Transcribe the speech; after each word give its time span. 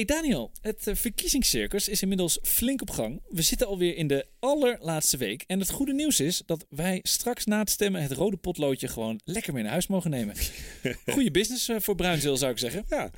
Hey 0.00 0.08
Daniel, 0.08 0.50
het 0.60 0.86
eh, 0.86 0.94
verkiezingscircus 0.94 1.88
is 1.88 2.02
inmiddels 2.02 2.38
flink 2.42 2.80
op 2.80 2.90
gang. 2.90 3.22
We 3.28 3.42
zitten 3.42 3.66
alweer 3.66 3.96
in 3.96 4.06
de 4.06 4.26
allerlaatste 4.40 5.16
week. 5.16 5.44
En 5.46 5.58
het 5.60 5.70
goede 5.70 5.92
nieuws 5.92 6.20
is 6.20 6.42
dat 6.46 6.66
wij 6.68 7.00
straks 7.02 7.44
na 7.44 7.58
het 7.58 7.70
stemmen 7.70 8.02
het 8.02 8.12
rode 8.12 8.36
potloodje 8.36 8.88
gewoon 8.88 9.20
lekker 9.24 9.52
mee 9.52 9.62
naar 9.62 9.72
huis 9.72 9.86
mogen 9.86 10.10
nemen. 10.10 10.34
Goede 11.06 11.30
business 11.30 11.68
eh, 11.68 11.76
voor 11.80 11.94
Bruinzeel 11.94 12.36
zou 12.36 12.52
ik 12.52 12.58
zeggen. 12.58 12.84
Ja. 12.88 13.10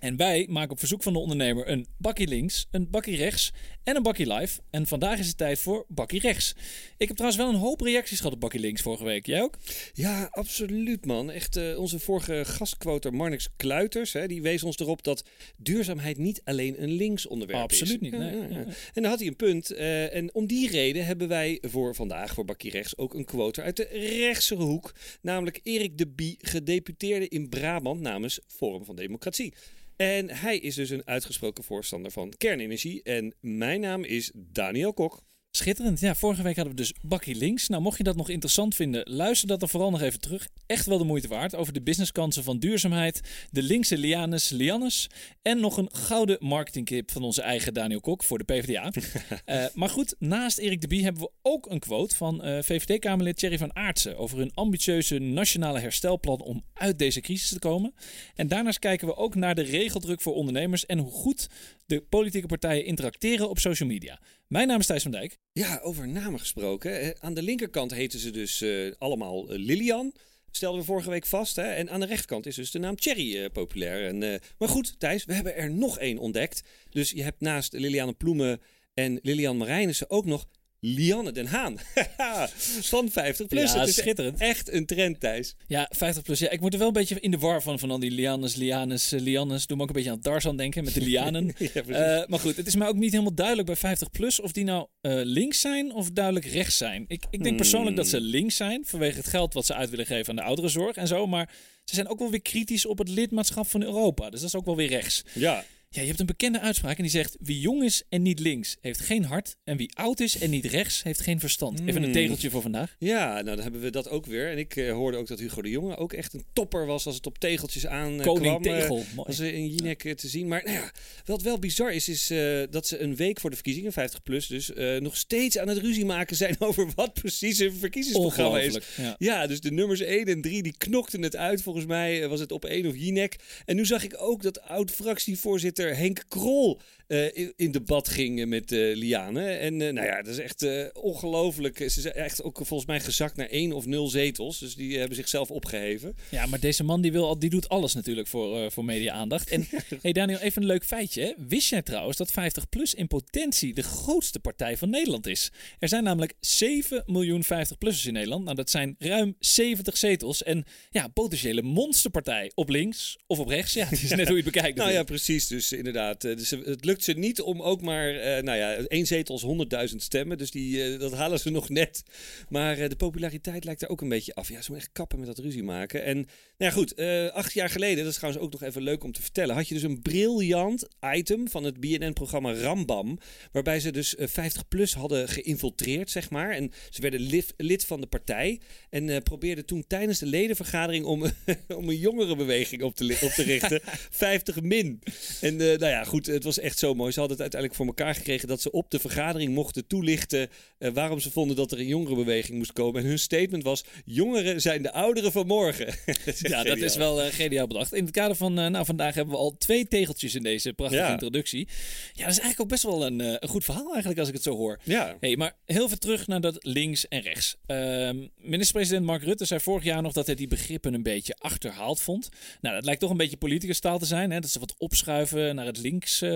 En 0.00 0.16
wij 0.16 0.46
maken 0.50 0.70
op 0.70 0.78
verzoek 0.78 1.02
van 1.02 1.12
de 1.12 1.18
ondernemer 1.18 1.68
een 1.68 1.86
bakkie 1.98 2.28
links, 2.28 2.66
een 2.70 2.90
bakkie 2.90 3.16
rechts 3.16 3.52
en 3.84 3.96
een 3.96 4.02
bakkie 4.02 4.32
live. 4.34 4.60
En 4.70 4.86
vandaag 4.86 5.18
is 5.18 5.26
het 5.26 5.36
tijd 5.36 5.58
voor 5.58 5.84
bakkie 5.88 6.20
rechts. 6.20 6.54
Ik 6.98 7.08
heb 7.08 7.16
trouwens 7.16 7.42
wel 7.42 7.48
een 7.52 7.60
hoop 7.60 7.80
reacties 7.80 8.16
gehad 8.18 8.32
op 8.32 8.40
bakkie 8.40 8.60
links 8.60 8.82
vorige 8.82 9.04
week. 9.04 9.26
Jij 9.26 9.42
ook? 9.42 9.58
Ja, 9.92 10.28
absoluut 10.30 11.06
man. 11.06 11.30
Echt, 11.30 11.56
eh, 11.56 11.78
onze 11.78 11.98
vorige 11.98 12.42
gastquoter 12.44 13.14
Marnix 13.14 13.48
Kluiters, 13.56 14.12
hè, 14.12 14.26
die 14.26 14.42
wees 14.42 14.62
ons 14.62 14.78
erop 14.78 15.02
dat 15.04 15.24
duurzaamheid 15.56 16.18
niet 16.18 16.40
alleen 16.44 16.82
een 16.82 16.92
links 16.92 17.26
onderwerp 17.26 17.72
is. 17.72 17.80
Absoluut 17.80 18.00
niet, 18.00 18.18
nee. 18.18 18.36
ja, 18.36 18.42
ja. 18.44 18.58
Ja. 18.58 18.64
En 18.94 19.02
daar 19.02 19.10
had 19.10 19.18
hij 19.18 19.28
een 19.28 19.36
punt. 19.36 19.70
eh, 19.70 20.14
en 20.14 20.34
om 20.34 20.46
die 20.46 20.68
reden 20.70 21.06
hebben 21.06 21.28
wij 21.28 21.58
voor 21.62 21.94
vandaag, 21.94 22.34
voor 22.34 22.44
Bakkie 22.44 22.70
Rechts, 22.70 22.98
ook 22.98 23.14
een 23.14 23.24
quote 23.24 23.62
uit 23.62 23.76
de 23.76 23.88
rechtsere 23.92 24.62
hoek. 24.62 24.92
Namelijk 25.22 25.60
Erik 25.62 25.98
de 25.98 26.08
Bie, 26.08 26.36
gedeputeerde 26.38 27.28
in 27.28 27.48
Brabant 27.48 28.00
namens 28.00 28.40
Forum 28.46 28.84
van 28.84 28.96
Democratie. 28.96 29.54
En 29.96 30.30
hij 30.30 30.58
is 30.58 30.74
dus 30.74 30.90
een 30.90 31.06
uitgesproken 31.06 31.64
voorstander 31.64 32.10
van 32.10 32.32
kernenergie. 32.36 33.02
En 33.02 33.34
mijn 33.40 33.80
naam 33.80 34.04
is 34.04 34.30
Daniel 34.34 34.92
Kok. 34.92 35.22
Schitterend. 35.52 36.00
Ja, 36.00 36.14
vorige 36.14 36.42
week 36.42 36.56
hadden 36.56 36.74
we 36.74 36.80
dus 36.80 36.92
Bakkie 37.02 37.34
Links. 37.34 37.68
Nou, 37.68 37.82
mocht 37.82 37.96
je 37.98 38.02
dat 38.04 38.16
nog 38.16 38.28
interessant 38.28 38.74
vinden, 38.74 39.10
luister 39.10 39.48
dat 39.48 39.60
dan 39.60 39.68
vooral 39.68 39.90
nog 39.90 40.00
even 40.00 40.20
terug. 40.20 40.48
Echt 40.66 40.86
wel 40.86 40.98
de 40.98 41.04
moeite 41.04 41.28
waard 41.28 41.54
over 41.54 41.72
de 41.72 41.82
businesskansen 41.82 42.44
van 42.44 42.58
duurzaamheid, 42.58 43.20
de 43.50 43.62
linkse 43.62 43.98
lianes, 43.98 44.48
liannes 44.48 45.06
en 45.42 45.60
nog 45.60 45.76
een 45.76 45.88
gouden 45.92 46.36
marketingkip 46.40 47.10
van 47.10 47.22
onze 47.22 47.42
eigen 47.42 47.74
Daniel 47.74 48.00
Kok 48.00 48.24
voor 48.24 48.38
de 48.38 48.44
PvdA. 48.44 48.90
Eh, 49.44 49.64
maar 49.74 49.88
goed, 49.88 50.14
naast 50.18 50.58
Erik 50.58 50.80
de 50.80 50.86
Bie 50.86 51.02
hebben 51.02 51.22
we 51.22 51.30
ook 51.42 51.70
een 51.70 51.78
quote 51.78 52.16
van 52.16 52.42
eh, 52.42 52.62
VVD-Kamerlid 52.62 53.36
Thierry 53.36 53.58
van 53.58 53.76
Aartsen 53.76 54.16
over 54.16 54.38
hun 54.38 54.50
ambitieuze 54.54 55.18
nationale 55.18 55.78
herstelplan 55.78 56.40
om 56.40 56.64
uit 56.74 56.98
deze 56.98 57.20
crisis 57.20 57.48
te 57.48 57.58
komen. 57.58 57.94
En 58.34 58.48
daarnaast 58.48 58.78
kijken 58.78 59.06
we 59.06 59.16
ook 59.16 59.34
naar 59.34 59.54
de 59.54 59.62
regeldruk 59.62 60.20
voor 60.20 60.34
ondernemers 60.34 60.86
en 60.86 60.98
hoe 60.98 61.10
goed 61.10 61.48
de 61.86 62.00
politieke 62.00 62.46
partijen 62.46 62.84
interacteren 62.84 63.48
op 63.48 63.58
social 63.58 63.88
media. 63.88 64.20
Mijn 64.50 64.68
naam 64.68 64.78
is 64.80 64.86
Thijs 64.86 65.02
van 65.02 65.10
Dijk. 65.10 65.38
Ja, 65.52 65.78
over 65.82 66.08
namen 66.08 66.40
gesproken. 66.40 67.22
Aan 67.22 67.34
de 67.34 67.42
linkerkant 67.42 67.90
heten 67.90 68.18
ze 68.18 68.30
dus 68.30 68.60
eh, 68.60 68.92
allemaal 68.98 69.50
eh, 69.50 69.58
Lilian. 69.58 70.12
Stelden 70.50 70.80
we 70.80 70.86
vorige 70.86 71.10
week 71.10 71.26
vast. 71.26 71.56
Hè? 71.56 71.62
En 71.62 71.90
aan 71.90 72.00
de 72.00 72.06
rechterkant 72.06 72.46
is 72.46 72.54
dus 72.54 72.70
de 72.70 72.78
naam 72.78 72.96
Thierry 72.96 73.42
eh, 73.42 73.50
populair. 73.52 74.06
En, 74.06 74.40
maar 74.58 74.68
goed, 74.68 75.00
Thijs, 75.00 75.24
we 75.24 75.34
hebben 75.34 75.56
er 75.56 75.70
nog 75.70 75.98
één 75.98 76.18
ontdekt. 76.18 76.62
Dus 76.88 77.10
je 77.10 77.22
hebt 77.22 77.40
naast 77.40 77.72
Liliane 77.72 78.12
Ploemen 78.12 78.60
en 78.94 79.18
Lilian 79.22 79.56
Marijnissen 79.56 80.10
ook 80.10 80.24
nog 80.24 80.46
Lianne 80.80 81.32
den 81.32 81.46
Haan. 81.46 81.78
Van 82.92 83.10
50 83.10 83.46
plus. 83.46 83.72
Ja, 83.72 83.78
het 83.78 83.88
is 83.88 83.96
schitterend. 83.96 84.38
echt 84.40 84.72
een 84.72 84.86
trend, 84.86 85.20
Thijs. 85.20 85.54
Ja, 85.66 85.90
50 85.90 86.22
plus. 86.22 86.38
Ja, 86.38 86.50
ik 86.50 86.60
word 86.60 86.72
er 86.72 86.78
wel 86.78 86.88
een 86.88 86.94
beetje 86.94 87.20
in 87.20 87.30
de 87.30 87.38
war 87.38 87.62
van, 87.62 87.78
van 87.78 87.90
al 87.90 87.98
die 87.98 88.10
lianes, 88.10 88.54
lianes, 88.54 89.12
eh, 89.12 89.20
liannes. 89.20 89.66
Doe 89.66 89.76
me 89.76 89.82
ook 89.82 89.88
een 89.88 89.94
beetje 89.94 90.10
aan 90.10 90.20
Tarzan 90.20 90.56
denken 90.56 90.84
met 90.84 90.94
de 90.94 91.00
lianen. 91.00 91.52
Ja. 91.74 91.82
Eh, 91.82 92.28
maar 92.28 92.38
goed, 92.38 92.56
het 92.56 92.66
is 92.66 92.74
mij 92.76 92.88
ook 92.88 92.96
niet 92.96 93.10
helemaal 93.12 93.34
duidelijk 93.34 93.66
bij 93.66 93.76
50 93.76 94.10
plus 94.10 94.40
of 94.40 94.52
die 94.52 94.64
nou 94.64 94.86
eh, 95.00 95.12
links 95.24 95.60
zijn 95.60 95.92
of 95.92 96.10
duidelijk 96.10 96.44
rechts 96.46 96.76
zijn. 96.76 97.04
Ik, 97.08 97.24
ik 97.30 97.42
denk 97.42 97.56
persoonlijk 97.56 97.96
dat 97.96 98.06
ze 98.08 98.20
links 98.20 98.56
zijn 98.56 98.84
vanwege 98.86 99.16
het 99.16 99.26
geld 99.26 99.54
wat 99.54 99.66
ze 99.66 99.74
uit 99.74 99.90
willen 99.90 100.06
geven 100.06 100.28
aan 100.30 100.36
de 100.36 100.42
ouderenzorg 100.42 100.96
en 100.96 101.06
zo. 101.06 101.26
Maar 101.26 101.48
ze 101.84 101.94
zijn 101.94 102.08
ook 102.08 102.18
wel 102.18 102.30
weer 102.30 102.42
kritisch 102.42 102.86
op 102.86 102.98
het 102.98 103.08
lidmaatschap 103.08 103.66
van 103.66 103.82
Europa. 103.82 104.30
Dus 104.30 104.40
dat 104.40 104.48
is 104.48 104.56
ook 104.56 104.64
wel 104.64 104.76
weer 104.76 104.88
rechts. 104.88 105.22
ja. 105.32 105.64
Ja, 105.94 106.00
je 106.00 106.06
hebt 106.06 106.20
een 106.20 106.26
bekende 106.26 106.60
uitspraak 106.60 106.96
en 106.96 107.02
die 107.02 107.10
zegt: 107.12 107.36
Wie 107.40 107.60
jong 107.60 107.82
is 107.84 108.02
en 108.08 108.22
niet 108.22 108.38
links, 108.38 108.76
heeft 108.80 109.00
geen 109.00 109.24
hart. 109.24 109.56
En 109.64 109.76
wie 109.76 109.90
oud 109.96 110.20
is 110.20 110.38
en 110.38 110.50
niet 110.50 110.64
rechts, 110.64 111.02
heeft 111.02 111.20
geen 111.20 111.40
verstand. 111.40 111.80
Even 111.80 111.96
een 111.96 112.02
Hmm. 112.02 112.12
tegeltje 112.12 112.50
voor 112.50 112.62
vandaag. 112.62 112.96
Ja, 112.98 113.32
nou 113.32 113.44
dan 113.44 113.60
hebben 113.60 113.80
we 113.80 113.90
dat 113.90 114.08
ook 114.08 114.26
weer. 114.26 114.50
En 114.50 114.58
ik 114.58 114.76
eh, 114.76 114.92
hoorde 114.92 115.16
ook 115.16 115.26
dat 115.26 115.38
Hugo 115.38 115.62
de 115.62 115.70
Jonge 115.70 115.96
ook 115.96 116.12
echt 116.12 116.32
een 116.34 116.44
topper 116.52 116.86
was 116.86 117.06
als 117.06 117.14
het 117.14 117.26
op 117.26 117.38
tegeltjes 117.38 117.86
aan 117.86 118.18
eh, 118.20 118.26
Koning 118.26 118.60
kwam. 118.60 118.74
Eh, 118.74 118.78
Tegel. 118.80 118.96
Mooi. 118.96 119.26
was 119.26 119.38
er 119.38 119.54
in 119.54 119.68
Jinek 119.68 120.14
te 120.14 120.28
zien. 120.28 120.48
Maar 120.48 120.62
nou 120.64 120.76
ja, 120.76 120.92
wat 121.24 121.42
wel 121.42 121.58
bizar 121.58 121.92
is, 121.92 122.08
is 122.08 122.26
dat 122.70 122.86
ze 122.86 122.98
een 122.98 123.16
week 123.16 123.40
voor 123.40 123.50
de 123.50 123.56
verkiezingen, 123.56 123.92
50 123.92 124.22
plus 124.22 124.46
dus, 124.46 124.70
nog 124.98 125.16
steeds 125.16 125.58
aan 125.58 125.68
het 125.68 125.78
ruzie 125.78 126.04
maken 126.04 126.36
zijn 126.36 126.56
over 126.68 126.88
wat 126.94 127.12
precies 127.12 127.58
een 127.58 127.72
verkiezingsprogramma 127.74 128.60
is. 128.60 128.78
Ja. 128.96 129.14
Ja, 129.18 129.46
dus 129.46 129.60
de 129.60 129.70
nummers 129.72 130.00
1 130.00 130.24
en 130.26 130.40
3 130.40 130.62
die 130.62 130.74
knokten 130.78 131.22
het 131.22 131.36
uit. 131.36 131.62
Volgens 131.62 131.86
mij 131.86 132.28
was 132.28 132.40
het 132.40 132.52
op 132.52 132.64
1 132.64 132.86
of 132.86 132.96
Jinek. 132.96 133.36
En 133.64 133.76
nu 133.76 133.86
zag 133.86 134.04
ik 134.04 134.14
ook 134.18 134.42
dat 134.42 134.60
oud-fractievoorzitter 134.62 135.78
Henk 135.88 136.28
Krol 136.30 136.78
eh, 137.10 137.36
in, 137.36 137.52
in 137.56 137.70
debat 137.70 138.08
ging 138.08 138.40
eh, 138.40 138.46
met 138.46 138.72
eh, 138.72 138.96
Liane. 138.96 139.44
En 139.50 139.76
nou 139.76 140.02
ja, 140.02 140.22
dat 140.22 140.32
is 140.32 140.38
echt 140.38 140.92
ongelooflijk. 140.92 141.78
Ze 141.78 142.00
zijn 142.00 142.14
echt 142.14 142.42
ook 142.42 142.56
volgens 142.56 142.86
mij 142.88 143.00
gezakt 143.00 143.36
naar 143.36 143.46
1 143.48 143.72
of 143.72 143.86
0 143.86 144.08
zetels. 144.08 144.58
Dus 144.58 144.74
die 144.74 144.98
hebben 144.98 145.16
zichzelf 145.16 145.50
opgeheven. 145.50 146.16
Ja, 146.28 146.46
maar 146.46 146.60
deze 146.60 146.84
man 146.84 147.00
die, 147.00 147.12
wil, 147.12 147.26
al- 147.26 147.38
die 147.38 147.50
doet 147.50 147.68
alles 147.68 147.94
natuurlijk 147.94 148.28
voor, 148.28 148.72
voor 148.72 148.84
media-aandacht. 148.84 149.50
En 149.50 149.68
hey 150.02 150.12
Daniel, 150.12 150.38
even 150.38 150.62
een 150.62 150.68
leuk 150.68 150.84
feitje. 150.84 151.22
hè. 151.22 151.32
Wist 151.48 151.68
jij 151.70 151.82
trouwens 151.82 152.16
dat 152.16 152.30
50PLUS 152.30 152.94
in 152.94 153.06
potentie 153.06 153.74
de 153.74 153.82
grootste 153.82 154.38
partij 154.40 154.76
van 154.76 154.90
Nederland 154.90 155.26
is? 155.26 155.50
Er 155.78 155.88
zijn 155.88 156.04
namelijk 156.04 156.34
7 156.40 157.02
miljoen 157.06 157.44
50-plussers 157.44 158.06
in 158.06 158.12
Nederland. 158.12 158.44
Nou, 158.44 158.56
dat 158.56 158.70
zijn 158.70 158.96
ruim 158.98 159.34
70 159.38 159.96
zetels. 159.96 160.42
En 160.42 160.64
ja, 160.90 161.08
potentiële 161.08 161.62
monsterpartij. 161.62 162.50
Op 162.54 162.68
links 162.68 163.16
of 163.26 163.38
op 163.38 163.48
rechts. 163.48 163.72
Ja, 163.72 163.86
het 163.86 164.02
is 164.02 164.10
net 164.10 164.28
hoe 164.28 164.36
je 164.36 164.42
het 164.42 164.52
bekijkt. 164.52 164.78
Nou 164.80 164.92
ja, 164.92 165.02
precies. 165.02 165.46
Dus 165.46 165.72
inderdaad, 165.72 166.20
dus 166.20 166.50
het 166.50 166.84
lukt 166.84 166.99
ze 167.04 167.12
niet 167.12 167.40
om 167.40 167.62
ook 167.62 167.80
maar, 167.80 168.14
eh, 168.14 168.42
nou 168.42 168.58
ja, 168.58 168.74
één 168.74 169.06
zetel 169.06 169.34
is 169.34 169.42
100.000 169.42 170.02
stemmen. 170.02 170.38
Dus 170.38 170.50
die, 170.50 170.84
eh, 170.84 170.98
dat 170.98 171.12
halen 171.12 171.40
ze 171.40 171.50
nog 171.50 171.68
net. 171.68 172.02
Maar 172.48 172.78
eh, 172.78 172.88
de 172.88 172.96
populariteit 172.96 173.64
lijkt 173.64 173.82
er 173.82 173.88
ook 173.88 174.00
een 174.00 174.08
beetje 174.08 174.34
af. 174.34 174.48
Ja, 174.48 174.54
ze 174.54 174.70
moeten 174.70 174.76
echt 174.76 174.92
kappen 174.92 175.18
met 175.18 175.26
dat 175.26 175.38
ruzie 175.38 175.62
maken. 175.62 176.04
En 176.04 176.16
nou 176.16 176.26
ja, 176.56 176.70
goed, 176.70 176.96
acht 177.32 177.52
jaar 177.52 177.70
geleden, 177.70 177.96
dat 177.96 178.12
is 178.12 178.18
trouwens 178.18 178.44
ook 178.44 178.52
nog 178.52 178.62
even 178.62 178.82
leuk 178.82 179.04
om 179.04 179.12
te 179.12 179.22
vertellen, 179.22 179.54
had 179.54 179.68
je 179.68 179.74
dus 179.74 179.82
een 179.82 180.02
briljant 180.02 180.88
item 181.14 181.48
van 181.48 181.64
het 181.64 181.80
BNN-programma 181.80 182.54
Rambam. 182.54 183.18
Waarbij 183.52 183.80
ze 183.80 183.92
dus 183.92 184.16
eh, 184.16 184.28
50 184.28 184.68
plus 184.68 184.94
hadden 184.94 185.28
geïnfiltreerd, 185.28 186.10
zeg 186.10 186.30
maar. 186.30 186.50
En 186.50 186.72
ze 186.90 187.00
werden 187.00 187.20
lid, 187.20 187.54
lid 187.56 187.84
van 187.84 188.00
de 188.00 188.06
partij. 188.06 188.60
En 188.90 189.22
probeerden 189.22 189.66
toen 189.66 189.84
tijdens 189.86 190.18
de 190.18 190.26
ledenvergadering 190.26 191.04
om, 191.04 191.22
om 191.78 191.88
een 191.88 191.98
jongerenbeweging 191.98 192.82
op 192.82 192.94
te, 192.94 193.18
op 193.22 193.30
te 193.30 193.42
richten. 193.42 193.80
50 194.10 194.62
min. 194.62 195.02
En 195.40 195.56
nou 195.56 195.86
ja, 195.86 196.04
goed, 196.04 196.26
het 196.26 196.44
was 196.44 196.58
echt 196.58 196.78
zo 196.78 196.89
mooi. 196.94 197.12
Ze 197.12 197.18
hadden 197.18 197.36
het 197.38 197.52
uiteindelijk 197.52 197.80
voor 197.80 197.86
elkaar 197.98 198.14
gekregen 198.14 198.48
dat 198.48 198.60
ze 198.62 198.70
op 198.70 198.90
de 198.90 198.98
vergadering 198.98 199.54
mochten 199.54 199.86
toelichten 199.86 200.48
eh, 200.78 200.90
waarom 200.90 201.20
ze 201.20 201.30
vonden 201.30 201.56
dat 201.56 201.72
er 201.72 201.78
een 201.78 201.86
jongerenbeweging 201.86 202.58
moest 202.58 202.72
komen. 202.72 203.02
En 203.02 203.08
hun 203.08 203.18
statement 203.18 203.62
was: 203.62 203.84
jongeren 204.04 204.60
zijn 204.60 204.82
de 204.82 204.92
ouderen 204.92 205.32
van 205.32 205.46
morgen. 205.46 205.94
Ja, 206.40 206.62
dat 206.62 206.76
is 206.78 206.96
wel 206.96 207.22
eh, 207.22 207.32
geniaal 207.32 207.66
bedacht. 207.66 207.92
In 207.94 208.02
het 208.04 208.12
kader 208.12 208.36
van, 208.36 208.58
eh, 208.58 208.66
nou, 208.66 208.84
vandaag 208.84 209.14
hebben 209.14 209.34
we 209.34 209.40
al 209.40 209.54
twee 209.58 209.88
tegeltjes 209.88 210.34
in 210.34 210.42
deze 210.42 210.72
prachtige 210.72 211.02
Ja. 211.02 211.12
introductie. 211.12 211.68
Ja, 212.12 212.24
dat 212.24 212.32
is 212.32 212.38
eigenlijk 212.38 212.60
ook 212.60 212.68
best 212.68 212.82
wel 212.82 213.06
een, 213.06 213.18
een 213.20 213.48
goed 213.48 213.64
verhaal 213.64 213.88
eigenlijk 213.90 214.18
als 214.18 214.28
ik 214.28 214.34
het 214.34 214.42
zo 214.42 214.56
hoor. 214.56 214.78
Ja. 214.84 215.16
Hey, 215.20 215.36
maar 215.36 215.56
heel 215.64 215.88
veel 215.88 215.96
terug 215.98 216.26
naar 216.26 216.40
dat 216.40 216.56
links 216.64 217.08
en 217.08 217.20
rechts. 217.20 217.56
Ehm, 217.66 218.26
Minister-president 218.36 219.04
Mark 219.06 219.22
Rutte 219.22 219.44
zei 219.44 219.60
vorig 219.60 219.84
jaar 219.84 220.02
nog 220.02 220.12
dat 220.12 220.26
hij 220.26 220.34
die 220.34 220.48
begrippen 220.48 220.94
een 220.94 221.02
beetje 221.02 221.34
achterhaald 221.38 222.00
vond. 222.00 222.28
Nou, 222.60 222.74
dat 222.74 222.84
lijkt 222.84 223.00
toch 223.00 223.10
een 223.10 223.16
beetje 223.16 223.36
politicus 223.36 223.80
taal 223.80 223.98
te 223.98 224.06
zijn. 224.06 224.30
Hè? 224.30 224.40
Dat 224.40 224.50
ze 224.50 224.58
wat 224.58 224.74
opschuiven 224.78 225.54
naar 225.54 225.66
het 225.66 225.78
links, 225.78 226.22
eh, 226.22 226.30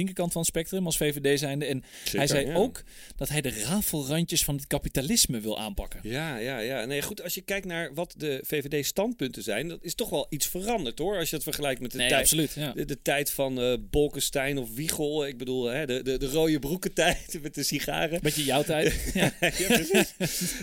linkerkant 0.00 0.32
van 0.32 0.40
het 0.40 0.50
spectrum 0.50 0.86
als 0.86 0.96
VVD 0.96 1.38
zijnde. 1.38 1.64
En 1.64 1.84
hij 2.12 2.26
zei 2.26 2.46
ja. 2.46 2.54
ook 2.54 2.82
dat 3.16 3.28
hij 3.28 3.40
de 3.40 3.62
rafelrandjes 3.62 4.44
van 4.44 4.54
het 4.54 4.66
kapitalisme 4.66 5.40
wil 5.40 5.58
aanpakken. 5.58 6.00
Ja, 6.02 6.36
ja, 6.36 6.58
ja. 6.58 6.84
Nee, 6.84 7.02
goed, 7.02 7.22
als 7.22 7.34
je 7.34 7.40
kijkt 7.40 7.66
naar 7.66 7.94
wat 7.94 8.14
de 8.16 8.40
VVD-standpunten 8.46 9.42
zijn, 9.42 9.68
dat 9.68 9.78
is 9.82 9.94
toch 9.94 10.10
wel 10.10 10.26
iets 10.30 10.46
veranderd 10.46 10.98
hoor. 10.98 11.18
Als 11.18 11.30
je 11.30 11.34
het 11.34 11.44
vergelijkt 11.44 11.80
met 11.80 11.90
de 11.90 11.98
Nee, 11.98 12.08
tijd. 12.08 12.20
absoluut. 12.20 12.52
Ja. 12.52 12.72
De, 12.72 12.84
de 12.84 13.02
tijd 13.02 13.30
van 13.30 13.60
eh 13.60 13.74
Bolkestein 13.90 14.58
of 14.58 14.74
Wiegel. 14.74 15.26
Ik 15.26 15.38
bedoel, 15.38 15.64
hè, 15.64 15.86
de, 15.86 16.02
de, 16.02 16.18
de 16.18 16.26
rode 16.26 16.58
broekentijd 16.58 17.38
met 17.42 17.54
de 17.54 17.62
sigaren. 17.62 18.20
Beetje 18.22 18.44
jouw 18.44 18.62
tijd. 18.62 19.10
ja. 19.14 19.32
ja, 19.40 19.66
precies. 19.66 20.14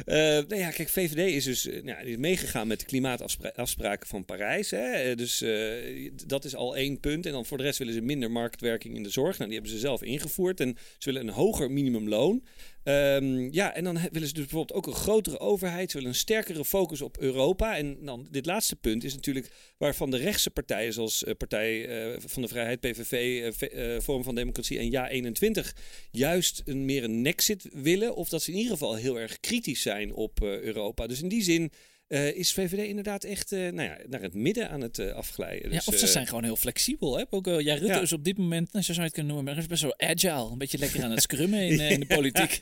Eh, 0.05 0.15
nou 0.17 0.55
ja, 0.55 0.69
kijk, 0.69 0.89
VVD 0.89 1.17
is 1.35 1.43
dus 1.43 1.63
nou, 1.83 2.03
die 2.03 2.11
is 2.11 2.17
meegegaan 2.17 2.67
met 2.67 2.79
de 2.79 2.85
klimaatafspraken 2.85 4.07
van 4.07 4.25
Parijs. 4.25 4.71
Hè. 4.71 5.15
Dus 5.15 5.43
dat 6.25 6.45
is 6.45 6.55
al 6.55 6.75
één 6.75 6.99
punt. 6.99 7.25
En 7.25 7.31
dan 7.31 7.45
voor 7.45 7.57
de 7.57 7.63
rest 7.63 7.77
willen 7.77 7.93
ze 7.93 8.01
minder 8.01 8.31
marktwerking 8.31 8.95
in 8.95 9.03
de 9.03 9.09
zorg. 9.09 9.26
Nou, 9.35 9.49
die 9.49 9.59
hebben 9.59 9.71
ze 9.71 9.79
zelf 9.79 10.01
ingevoerd. 10.01 10.59
En 10.59 10.77
ze 10.97 11.11
willen 11.11 11.27
een 11.27 11.33
hoger 11.33 11.71
minimumloon. 11.71 12.43
Ehm, 12.83 13.53
ja, 13.53 13.73
en 13.73 13.83
dan 13.83 13.93
willen 14.11 14.27
ze 14.27 14.33
dus 14.33 14.43
bijvoorbeeld 14.43 14.73
ook 14.73 14.87
een 14.87 15.01
grotere 15.01 15.39
overheid. 15.39 15.91
Ze 15.91 15.97
willen 15.97 16.11
een 16.11 16.17
sterkere 16.19 16.65
focus 16.65 17.01
op 17.01 17.17
Europa. 17.17 17.77
En 17.77 17.97
dan 18.01 18.27
dit 18.31 18.45
laatste 18.45 18.75
punt 18.75 19.03
is 19.03 19.15
natuurlijk 19.15 19.51
waarvan 19.77 20.11
de 20.11 20.17
rechtse 20.17 20.49
partijen, 20.49 20.93
zoals 20.93 21.23
eh, 21.23 21.35
Partij 21.37 21.87
eh, 21.87 22.19
van 22.25 22.41
de 22.41 22.47
Vrijheid, 22.47 22.79
PVV, 22.79 23.53
V- 23.55 23.61
eh, 23.61 23.99
Forum 23.99 24.23
van 24.23 24.35
Democratie 24.35 24.77
en 24.79 24.91
Ja21, 24.91 25.73
juist 26.11 26.61
een, 26.65 26.85
meer 26.85 27.03
een 27.03 27.21
nexit 27.21 27.69
willen. 27.73 28.15
Of 28.15 28.29
dat 28.29 28.43
ze 28.43 28.51
in 28.51 28.57
ieder 28.57 28.71
geval 28.71 28.95
heel 28.95 29.19
erg 29.19 29.39
kritisch 29.39 29.81
zijn 29.81 30.13
op 30.13 30.41
Europa. 30.41 31.07
Dus 31.07 31.21
in 31.21 31.27
die 31.29 31.43
zin 31.43 31.71
eh, 32.07 32.35
is 32.35 32.53
VVD 32.53 32.87
inderdaad 32.87 33.23
echt 33.23 33.51
eh, 33.51 33.59
nou 33.59 33.81
ja, 33.81 33.97
naar 34.09 34.21
het 34.21 34.33
midden 34.33 34.69
aan 34.69 34.81
het 34.81 34.99
eh, 34.99 35.11
afglijden. 35.13 35.69
ja, 35.71 35.75
Dus, 35.75 35.87
of 35.87 35.95
ze 35.95 36.07
zijn 36.07 36.27
gewoon 36.27 36.43
heel 36.43 36.55
flexibel. 36.55 37.17
Hè? 37.17 37.23
Ook, 37.29 37.45
ja, 37.45 37.73
Rutte 37.73 37.85
Ja. 37.85 38.01
is 38.01 38.13
op 38.13 38.23
dit 38.23 38.37
moment, 38.37 38.73
nou, 38.73 38.85
zo 38.85 38.91
zou 38.93 38.97
je 38.97 39.03
het 39.03 39.13
kunnen 39.13 39.33
noemen, 39.33 39.53
maar 39.53 39.63
is 39.63 39.69
best 39.69 39.81
wel 39.81 39.99
agile. 39.99 40.51
Een 40.51 40.57
beetje 40.57 40.77
lekker 40.77 41.03
aan 41.03 41.11
het 41.11 41.21
scrummen 41.21 41.59
in, 41.59 41.79
in 41.93 41.99
de 41.99 42.05
politiek. 42.05 42.57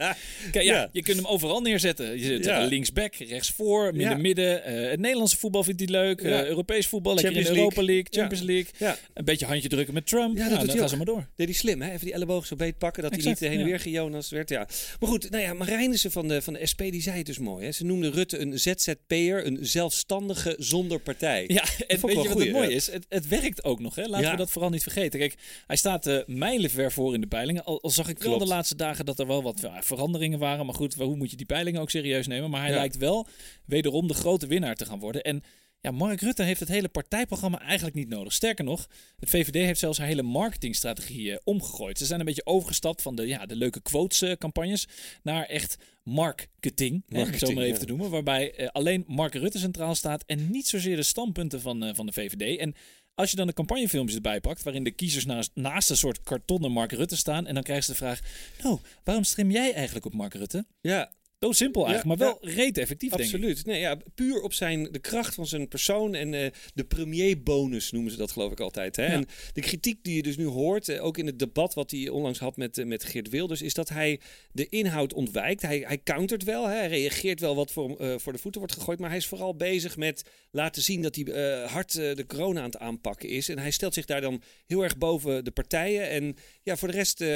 Kijk, 0.52 0.66
ja, 0.66 0.90
je 0.92 1.02
kunt 1.02 1.18
hem 1.18 1.26
overal 1.26 1.62
neerzetten. 1.62 2.20
Je 2.20 2.26
zit 2.26 2.46
linksback, 2.70 3.16
rechtsvoor, 3.16 3.96
midden, 3.96 4.22
midden. 4.22 4.62
Het 4.90 5.00
Nederlandse 5.00 5.38
voetbal 5.38 5.64
vindt 5.64 5.80
hij 5.80 5.90
leuk. 5.90 6.22
Europees 6.22 6.88
voetbal, 6.88 7.14
lekker 7.14 7.32
in 7.32 7.38
de 7.38 7.44
Champions 7.46 7.68
Europa 7.76 7.92
League. 7.94 8.08
Champions 8.10 8.44
League. 8.46 8.98
Een 9.14 9.26
beetje 9.26 9.46
handje 9.46 9.70
drukken 9.70 9.94
met 9.94 10.08
Trump. 10.08 10.38
Ja, 10.38 10.50
dat 10.50 10.66
hij 10.68 10.78
gaan 10.78 10.90
ze 10.90 10.96
maar 10.98 11.06
door. 11.06 11.28
deed 11.36 11.48
hij 11.48 11.56
slim, 11.56 11.82
hè? 11.82 11.92
Even 11.92 12.06
die 12.06 12.14
elleboog 12.14 12.46
zo 12.46 12.56
beet 12.56 12.78
pakken, 12.78 13.04
dat 13.04 13.12
hij 13.16 13.24
niet 13.24 13.40
heen 13.40 13.60
en 13.60 13.66
weer 13.66 13.80
gejonas 13.80 14.30
werd. 14.30 14.50
Ja. 14.50 14.68
Maar 15.00 15.10
goed, 15.10 15.30
nou 15.30 15.44
ja, 15.44 15.54
Marijnissen 15.54 16.12
van 16.12 16.28
de, 16.28 16.42
van 16.42 16.54
de 16.54 16.66
SP, 16.72 16.80
die 16.80 17.02
zei 17.02 17.18
het 17.18 17.26
dus 17.26 17.38
mooi. 17.40 17.66
Hè? 17.66 17.72
Ze 17.72 17.86
noemde 17.86 18.10
Rutte 18.10 18.40
een 18.40 18.60
ZZP'er, 18.60 19.35
een 19.44 19.58
zelfstandige 19.62 20.56
zonder 20.58 21.00
partij. 21.00 21.44
Ja, 21.48 21.64
en 21.88 22.00
weet 22.02 22.02
je 22.02 22.16
wat 22.16 22.28
goeie, 22.28 22.48
het 22.48 22.56
mooie 22.56 22.70
ja. 22.70 22.76
is? 22.76 22.92
Het, 22.92 23.06
het 23.10 23.28
werkt 23.28 23.64
ook 23.64 23.80
nog. 23.80 23.96
Hè? 23.96 24.04
Laten 24.06 24.26
Ja. 24.26 24.32
we 24.32 24.38
dat 24.38 24.52
vooral 24.52 24.70
niet 24.70 24.84
vergeten. 24.84 25.20
Kijk, 25.20 25.36
hij 25.68 25.76
staat 25.76 26.08
eh 26.08 26.18
mijlenver 26.26 26.92
voor 26.92 27.14
in 27.14 27.22
de 27.22 27.28
peilingen. 27.28 27.64
Al, 27.66 27.82
al 27.82 27.90
zag 27.90 28.10
ik 28.10 28.20
wel 28.20 28.38
de 28.38 28.46
laatste 28.46 28.76
dagen 28.76 29.06
dat 29.06 29.20
er 29.20 29.28
wel 29.28 29.44
wat 29.44 29.62
ja, 29.62 29.84
veranderingen 29.84 30.40
waren. 30.40 30.66
Maar 30.66 30.76
goed, 30.76 30.94
hoe 30.94 31.16
moet 31.16 31.30
je 31.30 31.38
die 31.38 31.46
peilingen 31.46 31.82
ook 31.82 31.90
serieus 31.90 32.28
nemen? 32.28 32.50
Maar 32.50 32.62
hij 32.62 32.70
Ja. 32.70 32.76
lijkt 32.76 32.98
wel 32.98 33.28
wederom 33.66 34.08
de 34.08 34.14
grote 34.14 34.48
winnaar 34.48 34.76
te 34.76 34.86
gaan 34.86 35.00
worden. 35.00 35.22
En 35.24 35.44
ja, 35.86 35.92
Mark 35.92 36.22
Rutte 36.22 36.44
heeft 36.44 36.60
het 36.60 36.70
hele 36.70 36.88
partijprogramma 36.90 37.60
eigenlijk 37.60 37.96
niet 37.96 38.10
nodig. 38.10 38.34
Sterker 38.34 38.66
nog, 38.66 38.90
het 39.20 39.30
VVD 39.30 39.54
heeft 39.54 39.80
zelfs 39.80 39.98
haar 39.98 40.08
hele 40.08 40.24
marketingstrategie 40.24 41.32
eh, 41.32 41.38
omgegooid. 41.44 41.98
Ze 41.98 42.06
zijn 42.06 42.20
een 42.20 42.26
beetje 42.26 42.46
overgestapt 42.46 43.02
van 43.02 43.16
de, 43.16 43.28
ja, 43.28 43.46
de 43.46 43.56
leuke 43.56 43.82
quotes-campagnes 43.82 44.88
naar 45.24 45.46
echt 45.46 45.78
marketing, 46.04 47.04
hè, 47.08 47.20
het 47.20 47.26
zo 47.28 47.32
Marketing, 47.32 47.56
maar 47.56 47.64
even 47.64 47.80
ja. 47.80 47.86
te 47.86 47.92
noemen. 47.92 48.10
Waarbij 48.10 48.56
eh, 48.56 48.68
alleen 48.68 49.04
Mark 49.08 49.34
Rutte 49.34 49.60
centraal 49.60 49.96
staat 49.96 50.24
en 50.26 50.52
niet 50.52 50.68
zozeer 50.68 50.96
de 50.96 51.04
standpunten 51.04 51.62
van, 51.62 51.84
eh, 51.84 51.96
van 51.96 52.06
de 52.06 52.14
VVD. 52.14 52.60
En 52.60 52.76
als 53.16 53.30
je 53.30 53.36
dan 53.36 53.48
de 53.48 53.54
campagnefilmpjes 53.54 54.16
erbij 54.16 54.40
pakt, 54.40 54.64
waarin 54.64 54.84
de 54.84 54.92
kiezers 54.92 55.26
naast, 55.26 55.52
naast 55.54 55.90
een 55.90 55.98
soort 55.98 56.22
kartonnen 56.22 56.72
Mark 56.72 56.92
Rutte 56.92 57.18
staan, 57.18 57.48
en 57.48 57.54
dan 57.54 57.64
krijgen 57.64 57.86
ze 57.86 57.92
de 57.92 57.98
vraag: 57.98 58.20
Nou, 58.64 58.80
waarom 59.04 59.24
stem 59.24 59.52
jij 59.52 59.74
eigenlijk 59.74 60.06
op 60.06 60.14
Mark 60.14 60.34
Rutte? 60.34 60.66
Ja, 60.82 61.12
Simpel 61.54 61.86
eigenlijk, 61.88 62.20
Ja, 62.20 62.26
maar 62.26 62.38
wel 62.42 62.56
reet 62.56 62.78
effectief, 62.78 63.10
denk 63.10 63.30
ik. 63.30 63.34
absoluut. 63.34 63.66
Nee, 63.66 63.80
ja, 63.80 63.98
puur 64.16 64.42
op 64.42 64.54
zijn, 64.54 64.88
de 64.92 65.00
kracht 65.00 65.36
van 65.36 65.48
zijn 65.48 65.68
persoon 65.68 66.16
en 66.16 66.34
eh, 66.34 66.52
de 66.74 66.84
premierbonus 66.84 67.92
noemen 67.92 68.12
ze 68.12 68.18
dat 68.18 68.32
geloof 68.32 68.52
ik 68.52 68.60
altijd. 68.60 68.96
Hè? 68.96 69.06
Ja. 69.06 69.12
En 69.12 69.26
de 69.54 69.62
kritiek 69.62 70.04
die 70.04 70.16
je 70.16 70.24
dus 70.24 70.38
nu 70.38 70.46
hoort, 70.46 70.90
eh, 70.90 71.06
ook 71.06 71.18
in 71.18 71.26
het 71.26 71.40
debat 71.40 71.74
wat 71.74 71.92
hij 71.92 72.10
onlangs 72.10 72.40
had 72.40 72.58
met, 72.58 72.78
eh, 72.78 72.86
met 72.86 73.04
Geert 73.04 73.30
Wilders, 73.30 73.62
is 73.62 73.74
dat 73.74 73.90
hij 73.90 74.20
de 74.52 74.68
inhoud 74.70 75.14
ontwijkt. 75.14 75.62
Hij, 75.62 75.84
hij 75.88 76.02
countert 76.04 76.44
wel, 76.44 76.68
hè? 76.68 76.76
hij 76.76 76.88
reageert 76.88 77.40
wel 77.40 77.56
wat 77.56 77.72
voor, 77.72 78.20
voor 78.20 78.34
de 78.34 78.40
voeten 78.40 78.62
wordt 78.62 78.76
gegooid, 78.76 79.00
maar 79.00 79.10
hij 79.10 79.18
is 79.18 79.28
vooral 79.28 79.56
bezig 79.56 79.98
met 79.98 80.24
laten 80.52 80.82
zien 80.82 81.02
dat 81.02 81.16
hij 81.16 81.24
hard 81.66 81.94
de 81.94 82.24
corona 82.28 82.60
aan 82.60 82.66
het 82.66 82.78
aanpakken 82.78 83.30
is. 83.30 83.50
En 83.50 83.60
hij 83.60 83.72
stelt 83.72 83.94
zich 83.94 84.06
daar 84.06 84.22
dan 84.22 84.42
heel 84.66 84.84
erg 84.84 84.98
boven 84.98 85.44
de 85.44 85.52
partijen. 85.52 86.10
En 86.10 86.36
ja, 86.64 86.78
voor 86.78 86.88
de 86.88 86.94
rest 86.94 87.18
kun 87.18 87.28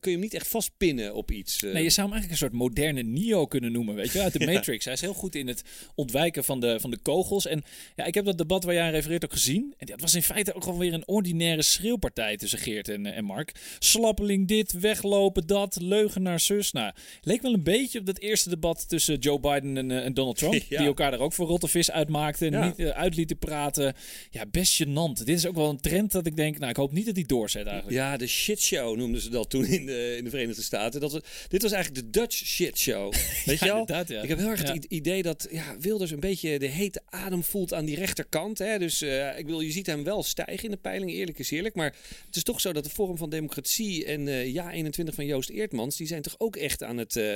je 0.00 0.10
hem 0.10 0.20
niet 0.20 0.34
echt 0.34 0.48
vastpinnen 0.48 1.14
op 1.14 1.30
iets. 1.30 1.62
Nee, 1.62 1.82
je 1.82 1.90
zou 1.90 2.08
hem 2.08 2.16
eigenlijk 2.16 2.30
een 2.30 2.48
soort 2.48 2.52
moderne 2.52 3.02
Neo 3.02 3.46
kunnen 3.48 3.72
noemen, 3.72 3.94
weet 3.94 4.12
je, 4.12 4.22
uit 4.22 4.32
de. 4.32 4.46
Matrix. 4.52 4.84
Hij 4.84 4.94
is 4.94 5.00
heel 5.00 5.14
goed 5.14 5.34
in 5.34 5.48
het 5.48 5.62
ontwijken 5.94 6.44
van 6.44 6.60
de, 6.60 6.80
van 6.80 6.90
de 6.90 6.98
kogels. 6.98 7.46
En 7.46 7.64
ja, 7.96 8.04
ik 8.04 8.14
heb 8.14 8.24
dat 8.24 8.38
debat 8.38 8.64
waar 8.64 8.74
jij 8.74 8.82
aan 8.82 8.90
refereert 8.90 9.24
ook 9.24 9.32
gezien. 9.32 9.74
En 9.78 9.86
dat 9.86 10.00
was 10.00 10.14
in 10.14 10.22
feite 10.22 10.54
ook 10.54 10.62
gewoon 10.62 10.78
weer 10.78 10.92
een 10.92 11.08
ordinaire 11.08 11.62
schreeuwpartij 11.62 12.36
tussen 12.36 12.58
Geert 12.58 12.88
en, 12.88 13.06
eh, 13.06 13.16
en 13.16 13.24
Mark. 13.24 13.54
Slappeling 13.78 14.48
dit, 14.48 14.72
weglopen 14.72 15.46
dat, 15.46 15.80
leugenaar 15.80 16.40
zus. 16.40 16.72
Nou, 16.72 16.92
leek 17.20 17.42
wel 17.42 17.52
een 17.52 17.62
beetje 17.62 17.98
op 17.98 18.06
dat 18.06 18.18
eerste 18.18 18.48
debat 18.48 18.88
tussen 18.88 19.18
Joe 19.18 19.40
Biden 19.40 19.76
en, 19.76 19.90
eh, 19.90 20.04
en 20.04 20.14
Donald 20.14 20.36
Trump. 20.36 20.56
Ja. 20.68 20.78
Die 20.78 20.86
elkaar 20.86 21.10
daar 21.10 21.20
ook 21.20 21.32
voor 21.32 21.46
rottevis 21.46 21.90
uitmaakten. 21.90 22.50
Ja. 22.50 22.64
Niet 22.66 22.78
eh, 22.78 22.88
uit 22.88 23.16
lieten 23.16 23.38
praten. 23.38 23.94
Ja, 24.30 24.46
best 24.46 24.82
gênant. 24.82 25.24
Dit 25.24 25.28
is 25.28 25.46
ook 25.46 25.54
wel 25.54 25.68
een 25.68 25.80
trend 25.80 26.12
dat 26.12 26.26
ik 26.26 26.36
denk, 26.36 26.58
nou, 26.58 26.70
ik 26.70 26.76
hoop 26.76 26.92
niet 26.92 27.06
dat 27.06 27.14
die 27.14 27.26
doorzet 27.26 27.66
eigenlijk. 27.66 27.96
Ja, 27.96 28.16
de 28.16 28.26
shitshow 28.26 28.96
noemden 28.96 29.20
ze 29.20 29.30
dat 29.30 29.50
toen 29.50 29.64
in 29.64 29.86
de, 29.86 30.14
in 30.16 30.24
de 30.24 30.30
Verenigde 30.30 30.62
Staten. 30.62 31.00
Dat, 31.00 31.20
dit 31.48 31.62
was 31.62 31.72
eigenlijk 31.72 32.04
de 32.04 32.20
Dutch 32.20 32.36
shitshow. 32.36 33.12
Weet 33.44 33.58
je 33.58 33.64
wel? 33.64 33.88
ja. 34.06 34.22
Ik 34.22 34.28
heb 34.28 34.38
heel 34.38 34.50
erg 34.50 34.72
het 34.72 34.84
idee 34.84 35.22
dat 35.22 35.48
ja, 35.50 35.76
Wilders 35.78 36.10
een 36.10 36.20
beetje 36.20 36.58
de 36.58 36.66
hete 36.66 37.02
adem 37.06 37.44
voelt 37.44 37.74
aan 37.74 37.84
die 37.84 37.96
rechterkant. 37.96 38.58
Hè? 38.58 38.78
Dus 38.78 39.02
eh, 39.02 39.38
ik 39.38 39.44
bedoel, 39.44 39.60
je 39.60 39.70
ziet 39.70 39.86
hem 39.86 40.04
wel 40.04 40.22
stijgen 40.22 40.64
in 40.64 40.70
de 40.70 40.76
peiling, 40.76 41.10
eerlijk 41.10 41.38
is 41.38 41.50
eerlijk. 41.50 41.74
Maar 41.74 41.94
het 42.26 42.36
is 42.36 42.42
toch 42.42 42.60
zo 42.60 42.72
dat 42.72 42.84
de 42.84 42.90
Forum 42.90 43.16
van 43.16 43.30
Democratie 43.30 44.04
en 44.04 44.28
eh 44.28 44.52
Ja 44.52 44.70
21 44.70 45.14
van 45.14 45.26
Joost 45.26 45.50
Eertmans... 45.50 45.96
die 45.96 46.06
zijn 46.06 46.22
toch 46.22 46.34
ook 46.38 46.56
echt 46.56 46.82
aan 46.82 46.96
het... 46.96 47.16
eh, 47.16 47.34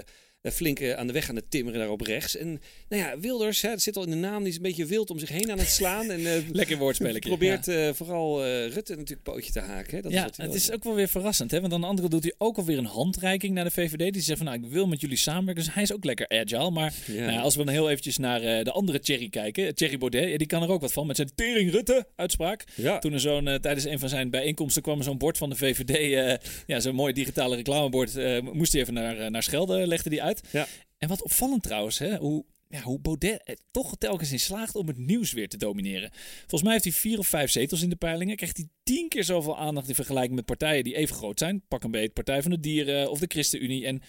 flink 0.50 0.80
eh, 0.80 0.92
aan 0.92 1.06
de 1.06 1.12
weg 1.12 1.28
aan 1.28 1.36
het 1.36 1.50
timmeren 1.50 1.80
daar 1.80 1.90
op 1.90 2.00
rechts. 2.00 2.36
En 2.36 2.60
nou 2.88 3.02
ja, 3.02 3.18
Wilders, 3.18 3.60
hè, 3.62 3.70
het 3.70 3.82
zit 3.82 3.96
al 3.96 4.02
in 4.04 4.10
de 4.10 4.16
naam, 4.16 4.38
die 4.38 4.48
is 4.48 4.56
een 4.56 4.62
beetje 4.62 4.86
wild 4.86 5.10
om 5.10 5.18
zich 5.18 5.28
heen 5.28 5.50
aan 5.50 5.58
het 5.58 5.68
slaan. 5.70 6.10
En 6.10 6.26
eh, 6.26 6.42
Lekker 6.52 6.76
woordspelletje. 6.78 7.28
probeert 7.28 7.68
eh, 7.68 7.88
vooral 7.92 8.44
eh, 8.44 8.66
Rutte 8.68 8.92
natuurlijk 8.94 9.22
pootje 9.22 9.52
te 9.52 9.60
haken. 9.60 9.96
Hè? 9.96 10.02
Dat 10.02 10.12
is 10.12 10.18
ja, 10.18 10.30
het 10.44 10.54
is 10.54 10.70
ook 10.72 10.84
wel 10.84 10.94
weer 10.94 11.08
verrassend. 11.08 11.50
Hè? 11.50 11.60
Want 11.60 11.72
aan 11.72 11.80
de 11.80 11.86
andere 11.86 12.08
doet 12.08 12.22
hij 12.22 12.34
ook 12.38 12.56
alweer 12.56 12.78
een 12.78 12.84
handreiking 12.84 13.54
naar 13.54 13.64
de 13.64 13.70
VVD. 13.70 14.12
Die 14.12 14.22
zegt 14.22 14.38
van, 14.38 14.46
nou, 14.46 14.62
ik 14.64 14.70
wil 14.70 14.86
met 14.86 15.00
jullie 15.00 15.16
samenwerken. 15.16 15.64
Dus 15.64 15.74
hij 15.74 15.82
is 15.82 15.92
ook 15.92 16.04
lekker 16.04 16.28
agile. 16.28 16.70
Maar 16.70 16.94
Ja. 17.06 17.20
nou 17.20 17.32
ja, 17.32 17.40
als 17.40 17.56
we 17.56 17.64
dan 17.64 17.72
heel 17.74 17.90
eventjes 17.90 18.18
naar 18.18 18.42
eh, 18.42 18.64
de 18.64 18.70
andere 18.72 18.98
Thierry 19.00 19.28
kijken. 19.28 19.74
Thierry 19.74 19.98
Baudet, 19.98 20.30
ja, 20.30 20.36
die 20.36 20.46
kan 20.46 20.62
er 20.62 20.68
ook 20.70 20.80
wat 20.80 20.92
van. 20.92 21.06
Met 21.06 21.16
zijn 21.16 21.30
Tering 21.34 21.70
Rutte 21.70 22.06
uitspraak. 22.16 22.64
Ja. 22.74 22.98
Toen 22.98 23.12
er 23.12 23.20
zo'n, 23.20 23.48
eh, 23.48 23.54
tijdens 23.54 23.84
een 23.84 23.98
van 23.98 24.08
zijn 24.08 24.30
bijeenkomsten 24.30 24.82
kwam 24.82 24.98
er 24.98 25.04
zo'n 25.04 25.18
bord 25.18 25.38
van 25.38 25.50
de 25.50 25.56
VVD. 25.56 25.90
eh, 25.90 26.48
ja, 26.66 26.80
zo'n 26.80 26.94
mooi 26.94 27.12
digitale 27.12 27.56
reclamebord. 27.56 28.16
eh, 28.16 28.40
moest 28.40 28.72
hij 28.72 28.80
even 28.80 28.94
naar, 28.94 29.18
eh, 29.18 29.30
naar 29.30 29.42
Schelde, 29.42 29.86
legde 29.86 30.10
die 30.10 30.22
uit. 30.22 30.31
Ja. 30.50 30.66
En 30.98 31.08
wat 31.08 31.22
opvallend 31.22 31.62
trouwens, 31.62 31.98
hè, 31.98 32.16
hoe, 32.16 32.44
ja, 32.68 32.80
hoe 32.80 33.00
Baudet 33.00 33.40
er 33.44 33.56
toch 33.70 33.96
telkens 33.98 34.32
in 34.32 34.40
slaagt 34.40 34.74
om 34.74 34.86
het 34.86 34.98
nieuws 34.98 35.32
weer 35.32 35.48
te 35.48 35.56
domineren. 35.56 36.10
Volgens 36.38 36.62
mij 36.62 36.72
heeft 36.72 36.84
hij 36.84 36.92
vier 36.92 37.18
of 37.18 37.26
vijf 37.26 37.50
zetels 37.50 37.82
in 37.82 37.88
de 37.88 37.96
peilingen. 37.96 38.36
Krijgt 38.36 38.56
hij 38.56 38.68
tien 38.82 39.08
keer 39.08 39.24
zoveel 39.24 39.58
aandacht 39.58 39.88
in 39.88 39.94
vergelijking 39.94 40.34
met 40.34 40.44
partijen 40.44 40.84
die 40.84 40.96
even 40.96 41.16
groot 41.16 41.38
zijn. 41.38 41.62
Pak 41.68 41.84
een 41.84 41.90
beet, 41.90 42.12
Partij 42.12 42.42
van 42.42 42.50
de 42.50 42.60
Dieren 42.60 43.10
of 43.10 43.18
de 43.18 43.26
ChristenUnie. 43.28 43.86
En 43.86 44.02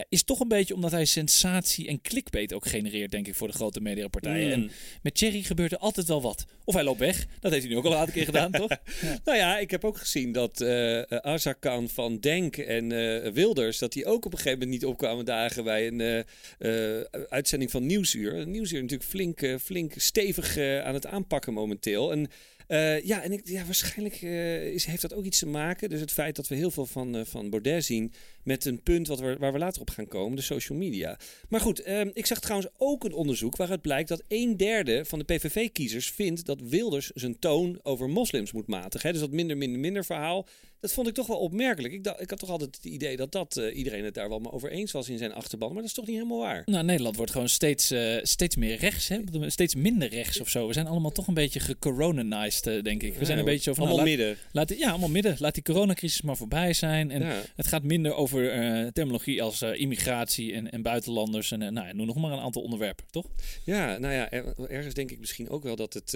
ja, 0.00 0.06
is 0.08 0.22
toch 0.22 0.40
een 0.40 0.48
beetje 0.48 0.74
omdat 0.74 0.90
hij 0.90 1.04
sensatie 1.04 1.88
en 1.88 2.00
clickbait 2.00 2.52
ook 2.52 2.66
genereert, 2.66 3.10
denk 3.10 3.26
ik, 3.26 3.34
voor 3.34 3.48
de 3.48 3.54
grote 3.54 3.80
mediapartijen. 3.80 4.58
Mm. 4.58 4.64
En 4.64 4.70
met 5.02 5.14
Thierry 5.14 5.42
gebeurt 5.42 5.72
er 5.72 5.78
altijd 5.78 6.06
wel 6.06 6.22
wat. 6.22 6.46
Of 6.64 6.74
hij 6.74 6.84
loopt 6.84 6.98
weg. 6.98 7.26
Dat 7.40 7.52
heeft 7.52 7.64
hij 7.64 7.72
nu 7.72 7.78
ook 7.78 7.84
al 7.84 7.92
een 7.92 7.98
aantal 7.98 8.14
keer 8.14 8.24
gedaan, 8.24 8.50
toch? 8.62 8.70
Nou 9.24 9.38
ja, 9.38 9.58
ik 9.58 9.70
heb 9.70 9.84
ook 9.84 9.98
gezien 9.98 10.32
dat 10.32 10.60
eh 10.60 10.78
eh, 10.90 11.18
Azarkan 11.18 11.88
van 11.88 12.18
Denk 12.18 12.56
en 12.56 12.92
eh, 12.92 13.32
Wilders... 13.32 13.78
dat 13.78 13.92
die 13.92 14.06
ook 14.06 14.24
op 14.24 14.32
een 14.32 14.38
gegeven 14.38 14.58
moment 14.58 14.80
niet 14.80 14.90
opkwamen 14.90 15.24
dagen... 15.24 15.64
bij 15.64 15.86
een 15.86 16.24
uitzending 17.28 17.70
van 17.70 17.86
Nieuwsuur. 17.86 18.46
Nieuwsuur 18.46 18.80
natuurlijk 18.80 19.10
flink, 19.10 19.60
flink 19.60 19.92
stevig 19.96 20.58
aan 20.58 20.94
het 20.94 21.06
aanpakken 21.06 21.52
momenteel. 21.52 22.12
En 22.12 22.28
ja, 23.02 23.22
en 23.22 23.32
ik, 23.32 23.40
ja, 23.44 23.64
waarschijnlijk 23.64 24.22
is, 24.74 24.84
heeft 24.84 25.02
dat 25.02 25.14
ook 25.14 25.24
iets 25.24 25.38
te 25.38 25.46
maken. 25.46 25.88
Dus 25.88 26.00
het 26.00 26.12
feit 26.12 26.36
dat 26.36 26.48
we 26.48 26.54
heel 26.54 26.70
veel 26.70 26.86
van, 26.86 27.16
eh, 27.16 27.24
van 27.24 27.50
Baudet 27.50 27.84
zien... 27.84 28.12
met 28.42 28.64
een 28.64 28.82
punt 28.82 29.06
wat 29.06 29.20
we, 29.20 29.36
waar 29.38 29.52
we 29.52 29.58
later 29.58 29.80
op 29.80 29.90
gaan 29.90 30.08
komen, 30.08 30.36
de 30.36 30.42
social 30.42 30.78
media. 30.78 31.18
Maar 31.48 31.60
goed, 31.60 31.80
ehm, 31.80 32.10
ik 32.12 32.26
zag 32.26 32.40
trouwens 32.40 32.70
ook 32.76 33.04
een 33.04 33.12
onderzoek 33.12 33.56
waaruit 33.56 33.80
blijkt 33.82 34.08
dat 34.08 34.22
een 34.28 34.56
derde 34.56 35.04
van 35.04 35.18
de 35.18 35.24
PVV-kiezers 35.24 36.10
vindt 36.10 36.46
dat 36.46 36.60
Wilders 36.60 37.10
zijn 37.14 37.38
toon 37.38 37.78
over 37.82 38.08
moslims 38.08 38.52
moet 38.52 38.66
matigen. 38.66 39.06
Hè? 39.06 39.12
Dus 39.12 39.22
dat 39.22 39.30
minder, 39.30 39.56
minder, 39.56 39.80
minder 39.80 40.04
verhaal. 40.04 40.46
Dat 40.80 40.92
vond 40.92 41.08
ik 41.08 41.14
toch 41.14 41.26
wel 41.26 41.38
opmerkelijk. 41.38 41.94
Ik, 41.94 42.04
dacht, 42.04 42.20
ik 42.20 42.30
had 42.30 42.38
toch 42.38 42.50
altijd 42.50 42.76
het 42.76 42.84
idee 42.84 43.16
dat, 43.16 43.32
dat 43.32 43.56
eh, 43.56 43.76
iedereen 43.76 44.04
het 44.04 44.14
daar 44.14 44.28
wel 44.28 44.38
mee 44.38 44.52
over 44.52 44.70
eens 44.70 44.92
was 44.92 45.08
in 45.08 45.18
zijn 45.18 45.32
achterban. 45.32 45.68
Maar 45.68 45.76
dat 45.76 45.86
is 45.86 45.92
toch 45.92 46.06
niet 46.06 46.16
helemaal 46.16 46.38
waar. 46.38 46.62
Nou, 46.66 46.84
Nederland 46.84 47.16
wordt 47.16 47.32
gewoon 47.32 47.48
steeds, 47.48 47.90
eh, 47.90 48.16
steeds 48.22 48.56
meer 48.56 48.76
rechts. 48.76 49.08
Hè? 49.08 49.18
Steeds 49.46 49.74
minder 49.74 50.08
rechts 50.08 50.40
of 50.40 50.48
zo. 50.48 50.66
We 50.66 50.72
zijn 50.72 50.86
allemaal 50.86 51.10
toch 51.10 51.26
een 51.26 51.34
beetje 51.34 51.60
gecoronized, 51.60 52.66
eh, 52.66 52.82
denk 52.82 53.02
ik. 53.02 53.14
We 53.14 53.24
zijn 53.24 53.38
een 53.38 53.44
beetje 53.44 53.62
zo 53.62 53.74
van... 53.74 53.86
Allemaal 53.86 54.06
nou, 54.06 54.18
laat, 54.18 54.26
midden. 54.28 54.44
laat, 54.52 54.78
ja, 54.78 54.90
allemaal 54.90 55.08
midden. 55.08 55.36
Laat 55.38 55.54
die 55.54 55.62
coronacrisis 55.62 56.22
maar 56.22 56.36
voorbij 56.36 56.72
zijn. 56.72 57.10
En 57.10 57.22
Ja. 57.22 57.42
het 57.56 57.66
gaat 57.66 57.82
minder 57.82 58.14
over 58.14 58.29
eh, 58.38 58.86
terminologie 58.86 59.42
als 59.42 59.62
eh, 59.62 59.80
immigratie 59.80 60.52
en, 60.52 60.70
en 60.70 60.82
buitenlanders. 60.82 61.50
En 61.50 61.62
eh, 61.62 61.68
nou, 61.70 61.94
noem 61.94 62.06
nog 62.06 62.16
maar 62.16 62.32
een 62.32 62.38
aantal 62.40 62.62
onderwerpen, 62.62 63.04
toch? 63.10 63.26
Ja, 63.64 63.98
nou 63.98 64.14
ja, 64.14 64.30
er- 64.30 64.70
ergens 64.70 64.94
denk 64.94 65.10
ik 65.10 65.18
misschien 65.18 65.48
ook 65.48 65.62
wel 65.62 65.76
dat 65.76 65.94
het. 65.94 66.14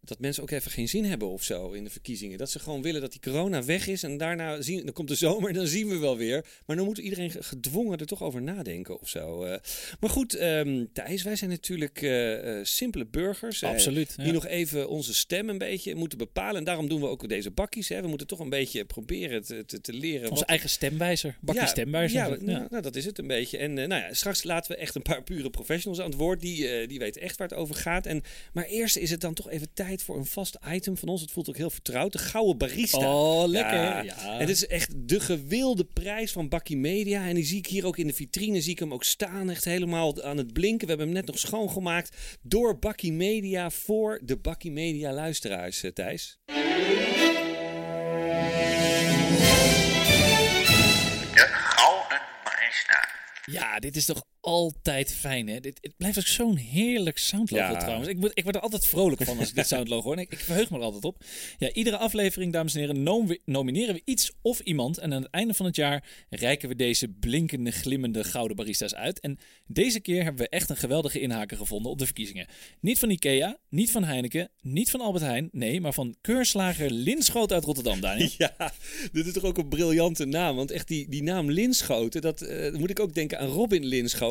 Dat 0.00 0.18
mensen 0.18 0.42
ook 0.42 0.50
even 0.50 0.70
geen 0.70 0.88
zin 0.88 1.04
hebben 1.04 1.28
of 1.28 1.42
zo 1.42 1.70
in 1.72 1.84
de 1.84 1.90
verkiezingen. 1.90 2.38
Dat 2.38 2.50
ze 2.50 2.58
gewoon 2.58 2.82
willen 2.82 3.00
dat 3.00 3.10
die 3.12 3.20
corona 3.20 3.64
weg 3.64 3.86
is. 3.86 4.02
En 4.02 4.16
daarna 4.16 4.60
zien, 4.62 4.84
dan 4.84 4.92
komt 4.94 5.08
de 5.08 5.14
zomer 5.14 5.48
en 5.48 5.54
dan 5.54 5.66
zien 5.66 5.88
we 5.88 5.96
wel 5.98 6.16
weer. 6.16 6.44
Maar 6.66 6.76
dan 6.76 6.84
moet 6.84 6.98
iedereen 6.98 7.30
ge- 7.30 7.42
gedwongen 7.42 7.98
er 7.98 8.06
toch 8.06 8.22
over 8.22 8.42
nadenken 8.42 9.00
of 9.00 9.08
zo. 9.08 9.42
eh. 9.44 9.58
maar 10.00 10.10
goed, 10.10 10.34
ehm, 10.34 10.84
Thijs, 10.92 11.22
wij 11.22 11.36
zijn 11.36 11.50
natuurlijk 11.50 12.02
eh, 12.02 12.58
eh, 12.58 12.64
simpele 12.64 13.06
burgers. 13.06 13.62
Absoluut. 13.64 14.16
Die 14.16 14.26
ja. 14.26 14.32
nog 14.32 14.46
even 14.46 14.88
onze 14.88 15.14
stem 15.14 15.48
een 15.48 15.58
beetje 15.58 15.94
moeten 15.94 16.18
bepalen. 16.18 16.56
En 16.56 16.64
daarom 16.64 16.88
doen 16.88 17.00
we 17.00 17.06
ook 17.06 17.28
deze 17.28 17.50
bakkies. 17.50 17.88
Hè. 17.88 18.00
We 18.02 18.08
moeten 18.08 18.26
toch 18.26 18.38
een 18.40 18.48
beetje 18.50 18.84
proberen 18.84 19.42
te, 19.44 19.64
te, 19.64 19.80
te 19.80 19.92
leren. 19.92 20.22
Onze 20.30 20.34
wat- 20.40 20.48
eigen 20.48 20.68
stemwijzer. 20.70 21.36
Bakje 21.40 21.66
stemwijzer. 21.66 22.18
Ja, 22.18 22.26
Ja, 22.26 22.36
nou, 22.40 22.66
nou, 22.70 22.82
dat 22.82 22.96
is 22.96 23.04
het 23.04 23.18
een 23.18 23.26
beetje. 23.26 23.58
En 23.58 23.72
nou 23.74 23.88
ja, 23.94 24.12
straks 24.14 24.42
laten 24.42 24.72
we 24.72 24.76
echt 24.78 24.94
een 24.94 25.02
paar 25.02 25.22
pure 25.22 25.50
professionals 25.50 26.00
aan 26.02 26.10
het 26.10 26.18
woord. 26.18 26.40
Die, 26.40 26.86
die 26.86 26.98
weten 26.98 27.22
echt 27.22 27.36
waar 27.36 27.48
het 27.48 27.56
over 27.56 27.74
gaat. 27.74 28.06
En, 28.06 28.22
maar 28.52 28.64
eerst 28.64 28.96
is 28.96 29.10
het 29.10 29.20
dan 29.20 29.34
toch 29.34 29.50
even 29.50 29.68
tijd 29.74 29.87
tijd 29.88 30.02
voor 30.02 30.16
een 30.16 30.26
vast 30.26 30.58
item 30.70 30.96
van 30.96 31.08
ons. 31.08 31.20
Het 31.20 31.30
voelt 31.30 31.48
ook 31.48 31.56
heel 31.56 31.70
vertrouwd. 31.70 32.12
De 32.12 32.18
Gouden 32.18 32.58
Barista. 32.58 33.14
Oh, 33.14 33.48
lekker. 33.48 33.78
Ja. 33.78 34.02
Ja. 34.02 34.38
En 34.38 34.46
dit 34.46 34.56
is 34.56 34.66
echt 34.66 34.92
de 34.96 35.20
gewilde 35.20 35.84
prijs 35.84 36.32
van 36.32 36.48
Bakkie 36.48 36.76
Media. 36.76 37.26
En 37.26 37.34
die 37.34 37.44
zie 37.44 37.58
ik 37.58 37.66
hier 37.66 37.86
ook 37.86 37.96
in 37.96 38.06
de 38.06 38.12
vitrine. 38.12 38.60
Zie 38.60 38.72
ik 38.72 38.78
hem 38.78 38.92
ook 38.92 39.04
staan. 39.04 39.50
Echt 39.50 39.64
helemaal 39.64 40.22
aan 40.22 40.36
het 40.36 40.52
blinken. 40.52 40.86
We 40.86 40.86
hebben 40.86 41.06
hem 41.06 41.16
net 41.16 41.26
nog 41.26 41.38
schoongemaakt. 41.38 42.16
Door 42.42 42.78
Bakkie 42.78 43.12
Media. 43.12 43.70
Voor 43.70 44.20
de 44.22 44.36
Bakkie 44.36 44.70
Media 44.70 45.12
luisteraars, 45.12 45.82
eh, 45.82 45.90
Thijs. 45.90 46.38
De 46.46 46.54
Gouden 51.34 52.20
Barista. 52.44 53.08
Ja, 53.44 53.78
dit 53.78 53.96
is 53.96 54.04
toch 54.04 54.24
altijd 54.40 55.12
fijn, 55.14 55.48
hè? 55.48 55.60
Dit, 55.60 55.78
het 55.80 55.96
blijft 55.96 56.18
ook 56.18 56.26
zo'n 56.26 56.56
heerlijk 56.56 57.18
soundlogo 57.18 57.72
Ja. 57.72 57.76
trouwens. 57.78 58.08
Ik, 58.08 58.16
moet, 58.16 58.30
ik 58.34 58.42
word 58.44 58.54
er 58.56 58.60
altijd 58.62 58.86
vrolijk 58.86 59.24
van 59.24 59.38
als 59.38 59.48
ik 59.48 59.54
dit 59.54 59.66
soundlogo 59.74 60.02
hoor. 60.08 60.18
Ik, 60.18 60.32
ik 60.32 60.38
verheug 60.38 60.70
me 60.70 60.76
er 60.78 60.82
altijd 60.82 61.04
op. 61.04 61.24
Ja, 61.58 61.72
iedere 61.72 61.96
aflevering, 61.96 62.52
dames 62.52 62.74
en 62.74 62.80
heren, 62.80 63.02
nom- 63.02 63.36
nomineren 63.44 63.94
we 63.94 64.02
iets 64.04 64.32
of 64.42 64.60
iemand. 64.60 64.98
En 64.98 65.12
aan 65.14 65.22
het 65.22 65.30
einde 65.30 65.54
van 65.54 65.66
het 65.66 65.76
jaar 65.76 66.04
reiken 66.30 66.68
we 66.68 66.74
deze 66.76 67.08
blinkende, 67.08 67.70
glimmende 67.70 68.24
gouden 68.24 68.56
barista's 68.56 68.94
uit. 68.94 69.20
En 69.20 69.38
deze 69.66 70.00
keer 70.00 70.22
hebben 70.22 70.42
we 70.42 70.48
echt 70.48 70.70
een 70.70 70.76
geweldige 70.76 71.20
inhaker 71.20 71.56
gevonden 71.56 71.90
op 71.92 71.98
de 71.98 72.04
verkiezingen. 72.04 72.46
Niet 72.80 72.98
van 72.98 73.10
Ikea, 73.10 73.56
niet 73.68 73.90
van 73.90 74.04
Heineken, 74.04 74.50
niet 74.60 74.90
van 74.90 75.00
Albert 75.00 75.24
Heijn. 75.24 75.48
Nee, 75.52 75.80
maar 75.80 75.92
van 75.92 76.16
keurslager 76.20 76.90
Linschoot 76.90 77.52
uit 77.52 77.64
Rotterdam, 77.64 78.00
Daniel. 78.00 78.28
Ja, 78.38 78.72
dit 79.12 79.26
is 79.26 79.32
toch 79.32 79.44
ook 79.44 79.58
een 79.58 79.68
briljante 79.68 80.24
naam. 80.24 80.56
Want 80.56 80.70
echt 80.70 80.88
die, 80.88 81.08
die 81.08 81.22
naam 81.22 81.50
Linschoten, 81.50 82.20
dat 82.20 82.40
eh, 82.42 82.72
moet 82.74 82.90
ik 82.90 83.00
ook 83.00 83.14
denken 83.14 83.38
aan 83.38 83.48
Robin 83.48 83.84
Linschoten, 83.84 84.26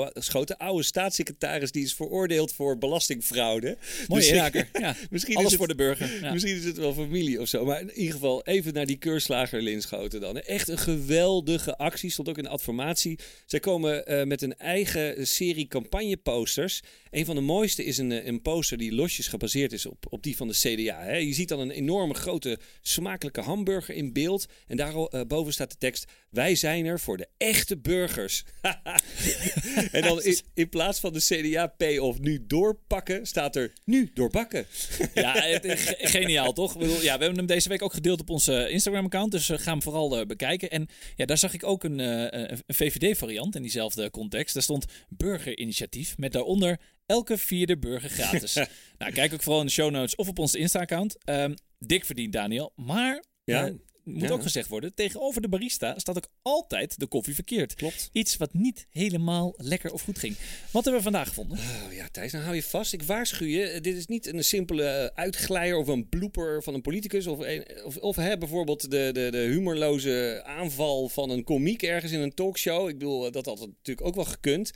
oude 0.58 0.84
staatssecretaris 0.84 1.72
die 1.72 1.84
is 1.84 1.94
veroordeeld 1.94 2.54
voor 2.54 2.78
belastingfraude. 2.78 3.78
Mooie 4.08 4.22
Dus-. 4.52 4.66
Ja. 4.82 4.96
Misschien 5.10 5.36
Alles 5.36 5.46
is 5.46 5.52
het- 5.52 5.60
voor 5.60 5.68
de 5.68 5.76
burger. 5.76 6.22
Ja. 6.22 6.32
Misschien 6.34 6.56
is 6.56 6.64
het 6.64 6.78
wel 6.78 6.94
familie 6.94 7.42
of 7.42 7.48
zo. 7.48 7.66
Maar 7.66 7.82
in 7.82 7.92
ieder 7.94 8.14
geval 8.14 8.44
even 8.46 8.74
naar 8.74 8.86
die 8.86 8.98
keurslager 8.98 9.62
Linschoten 9.62 10.22
dan. 10.22 10.38
Echt 10.40 10.68
een 10.68 10.78
geweldige 10.78 11.78
actie. 11.78 12.10
Stond 12.10 12.30
ook 12.30 12.38
in 12.38 12.44
de 12.44 12.50
adformatie. 12.50 13.20
Zij 13.46 13.60
komen 13.60 14.06
eh, 14.06 14.24
met 14.26 14.42
een 14.42 14.58
eigen 14.58 15.28
serie 15.28 15.68
campagneposters. 15.68 16.82
Een 17.12 17.26
van 17.26 17.36
de 17.36 17.42
mooiste 17.42 17.84
is 17.84 17.98
een, 17.98 18.12
eh, 18.12 18.26
een 18.26 18.42
poster 18.42 18.78
die 18.78 18.94
losjes 18.94 19.28
gebaseerd 19.28 19.74
is 19.74 19.86
op, 19.86 20.06
op 20.10 20.24
die 20.24 20.36
van 20.38 20.48
de 20.48 20.54
CDA. 20.54 21.02
Hè. 21.04 21.16
Je 21.16 21.34
ziet 21.34 21.48
dan 21.50 21.60
een 21.60 21.72
enorme 21.72 22.14
grote 22.14 22.60
smakelijke 22.82 23.42
hamburger 23.42 23.96
in 23.96 24.14
beeld. 24.14 24.46
En 24.68 24.78
daarboven 24.78 25.54
staat 25.54 25.72
de 25.72 25.78
tekst... 25.78 26.06
Wij 26.30 26.56
zijn 26.56 26.86
er 26.86 27.00
voor 27.00 27.18
de 27.18 27.28
echte 27.38 27.78
burgers. 27.78 28.44
en 29.92 30.02
dan 30.02 30.24
in, 30.24 30.40
in 30.54 30.70
plaats 30.70 31.00
van 31.00 31.14
de 31.14 31.20
CDA-P 31.20 32.00
of 32.00 32.20
nu 32.20 32.44
doorpakken... 32.48 33.26
staat 33.26 33.56
er 33.56 33.74
nu 33.86 34.12
doorbakken. 34.14 34.66
Ja, 35.14 35.34
het 35.34 35.96
geniaal 35.98 36.54
toch? 36.54 36.74
Ik 36.74 36.80
bedoel, 36.80 37.02
ja, 37.02 37.18
we 37.18 37.24
hebben 37.24 37.36
hem 37.36 37.46
deze 37.46 37.70
week 37.70 37.82
ook 37.82 37.94
gedeeld 37.94 38.20
op 38.20 38.30
onze 38.30 38.70
Instagram-account. 38.70 39.32
Dus 39.32 39.50
eh, 39.50 39.58
ga 39.58 39.72
hem 39.72 39.82
vooral 39.82 40.20
eh, 40.20 40.26
bekijken. 40.26 40.70
En 40.70 40.88
ja, 41.16 41.26
daar 41.26 41.38
zag 41.38 41.54
ik 41.54 41.64
ook 41.64 41.84
een, 41.84 42.00
eh, 42.00 42.48
een 42.50 42.64
VVD-variant 42.68 43.56
in 43.56 43.62
diezelfde 43.62 44.10
context. 44.10 44.54
Daar 44.54 44.64
stond 44.64 44.86
burgerinitiatief 45.10 46.18
met 46.18 46.32
daaronder 46.32 46.80
elke 47.06 47.38
vierde 47.38 47.78
burger 47.78 48.10
gratis. 48.10 48.54
nou, 48.98 49.12
kijk 49.12 49.34
ook 49.34 49.44
vooral 49.44 49.62
in 49.62 49.68
de 49.68 49.74
show 49.74 49.92
notes 49.92 50.16
of 50.16 50.28
op 50.28 50.40
onze 50.40 50.58
Insta-account. 50.58 51.18
Ehm, 51.24 51.54
dik 51.80 52.06
verdiend, 52.06 52.34
Daniel. 52.34 52.72
Maar 52.76 53.24
Ja. 53.44 53.72
Moet 54.08 54.22
Ja. 54.22 54.30
ook 54.30 54.42
gezegd 54.42 54.70
worden, 54.70 54.94
tegenover 54.94 55.42
de 55.42 55.48
barista 55.50 56.00
staat 56.00 56.18
ook 56.18 56.28
altijd 56.42 57.00
de 57.00 57.08
koffie 57.08 57.34
verkeerd. 57.36 57.74
Klopt. 57.74 58.10
Iets 58.12 58.38
wat 58.38 58.54
niet 58.54 58.88
helemaal 58.90 59.54
lekker 59.58 59.94
of 59.94 60.02
goed 60.02 60.20
ging. 60.20 60.36
Wat 60.72 60.84
hebben 60.84 60.94
we 60.94 61.02
vandaag 61.12 61.28
gevonden? 61.28 61.58
Oh 61.58 61.94
ja, 61.94 62.08
Thijs, 62.12 62.32
dan 62.32 62.42
hou 62.42 62.56
je 62.56 62.64
vast. 62.64 62.94
Ik 62.94 63.04
waarschuw 63.04 63.46
je, 63.48 63.64
eh, 63.64 63.82
dit 63.82 63.96
is 63.96 64.06
niet 64.06 64.26
een 64.34 64.44
simpele 64.44 64.84
eh, 64.84 65.06
uitglijer 65.24 65.78
of 65.78 65.88
een 65.88 66.10
blooper 66.10 66.64
van 66.64 66.74
een 66.74 66.82
politicus. 66.82 67.28
Of, 67.28 67.40
een- 67.40 67.68
of, 67.86 67.98
of 67.98 68.16
hè, 68.16 68.38
bijvoorbeeld 68.38 68.82
de, 68.92 69.10
de, 69.14 69.28
de 69.32 69.38
humorloze 69.38 70.42
aanval 70.46 71.10
van 71.10 71.30
een 71.30 71.44
komiek 71.44 71.84
ergens 71.84 72.12
in 72.12 72.20
een 72.20 72.34
talkshow. 72.34 72.88
Ik 72.90 72.98
bedoel, 72.98 73.26
eh, 73.26 73.32
dat 73.32 73.46
had 73.46 73.60
natuurlijk 73.60 74.08
ook 74.08 74.16
wel 74.16 74.26
gekund. 74.26 74.72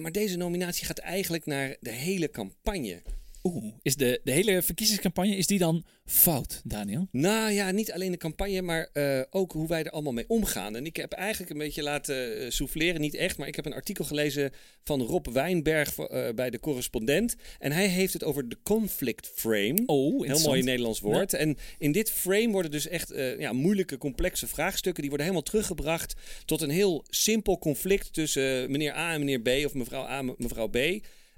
Maar 0.00 0.12
deze 0.12 0.36
nominatie 0.36 0.86
gaat 0.86 0.98
eigenlijk 0.98 1.46
naar 1.46 1.76
de 1.80 1.90
hele 1.90 2.30
campagne. 2.30 3.02
Oeh, 3.42 3.72
is 3.82 3.96
de, 3.96 4.20
de 4.24 4.30
hele 4.30 4.62
verkiezingscampagne, 4.62 5.36
is 5.36 5.46
die 5.46 5.58
dan 5.58 5.84
fout, 6.04 6.60
Daniel? 6.64 7.08
Nou 7.10 7.50
ja, 7.50 7.70
niet 7.70 7.92
alleen 7.92 8.10
de 8.10 8.16
campagne, 8.16 8.62
maar 8.62 8.88
eh, 8.92 9.20
ook 9.30 9.52
hoe 9.52 9.68
wij 9.68 9.84
er 9.84 9.90
allemaal 9.90 10.12
mee 10.12 10.28
omgaan. 10.28 10.76
En 10.76 10.86
ik 10.86 10.96
heb 10.96 11.12
eigenlijk 11.12 11.50
een 11.50 11.58
beetje 11.58 11.82
laten 11.82 12.38
eh, 12.38 12.50
souffleren, 12.50 13.00
niet 13.00 13.14
echt, 13.14 13.38
maar 13.38 13.48
ik 13.48 13.56
heb 13.56 13.66
een 13.66 13.74
artikel 13.74 14.04
gelezen 14.04 14.52
van 14.84 15.02
Rob 15.02 15.26
Wijnberg 15.26 15.98
eh, 15.98 16.28
bij 16.34 16.50
de 16.50 16.60
correspondent. 16.60 17.36
En 17.58 17.72
hij 17.72 17.86
heeft 17.86 18.12
het 18.12 18.24
over 18.24 18.48
de 18.48 18.58
conflict 18.62 19.30
frame. 19.34 19.82
Oh, 19.86 20.26
Heel 20.26 20.40
mooi 20.40 20.62
Nederlands 20.62 21.00
woord. 21.00 21.34
En 21.34 21.56
in 21.78 21.92
dit 21.92 22.10
frame 22.10 22.50
worden 22.50 22.70
dus 22.70 22.88
echt 22.88 23.12
ja, 23.38 23.52
moeilijke, 23.52 23.98
complexe 23.98 24.46
vraagstukken. 24.46 25.00
Die 25.00 25.10
worden 25.10 25.28
helemaal 25.28 25.50
teruggebracht 25.50 26.14
tot 26.44 26.60
een 26.60 26.70
heel 26.70 27.04
simpel 27.08 27.58
conflict 27.58 28.12
tussen 28.12 28.70
meneer 28.70 28.94
A 28.94 29.12
en 29.12 29.18
meneer 29.18 29.40
B. 29.40 29.66
Of 29.66 29.74
mevrouw 29.74 30.02
A 30.02 30.18
en 30.18 30.34
mevrouw 30.38 30.68
B. 30.68 30.78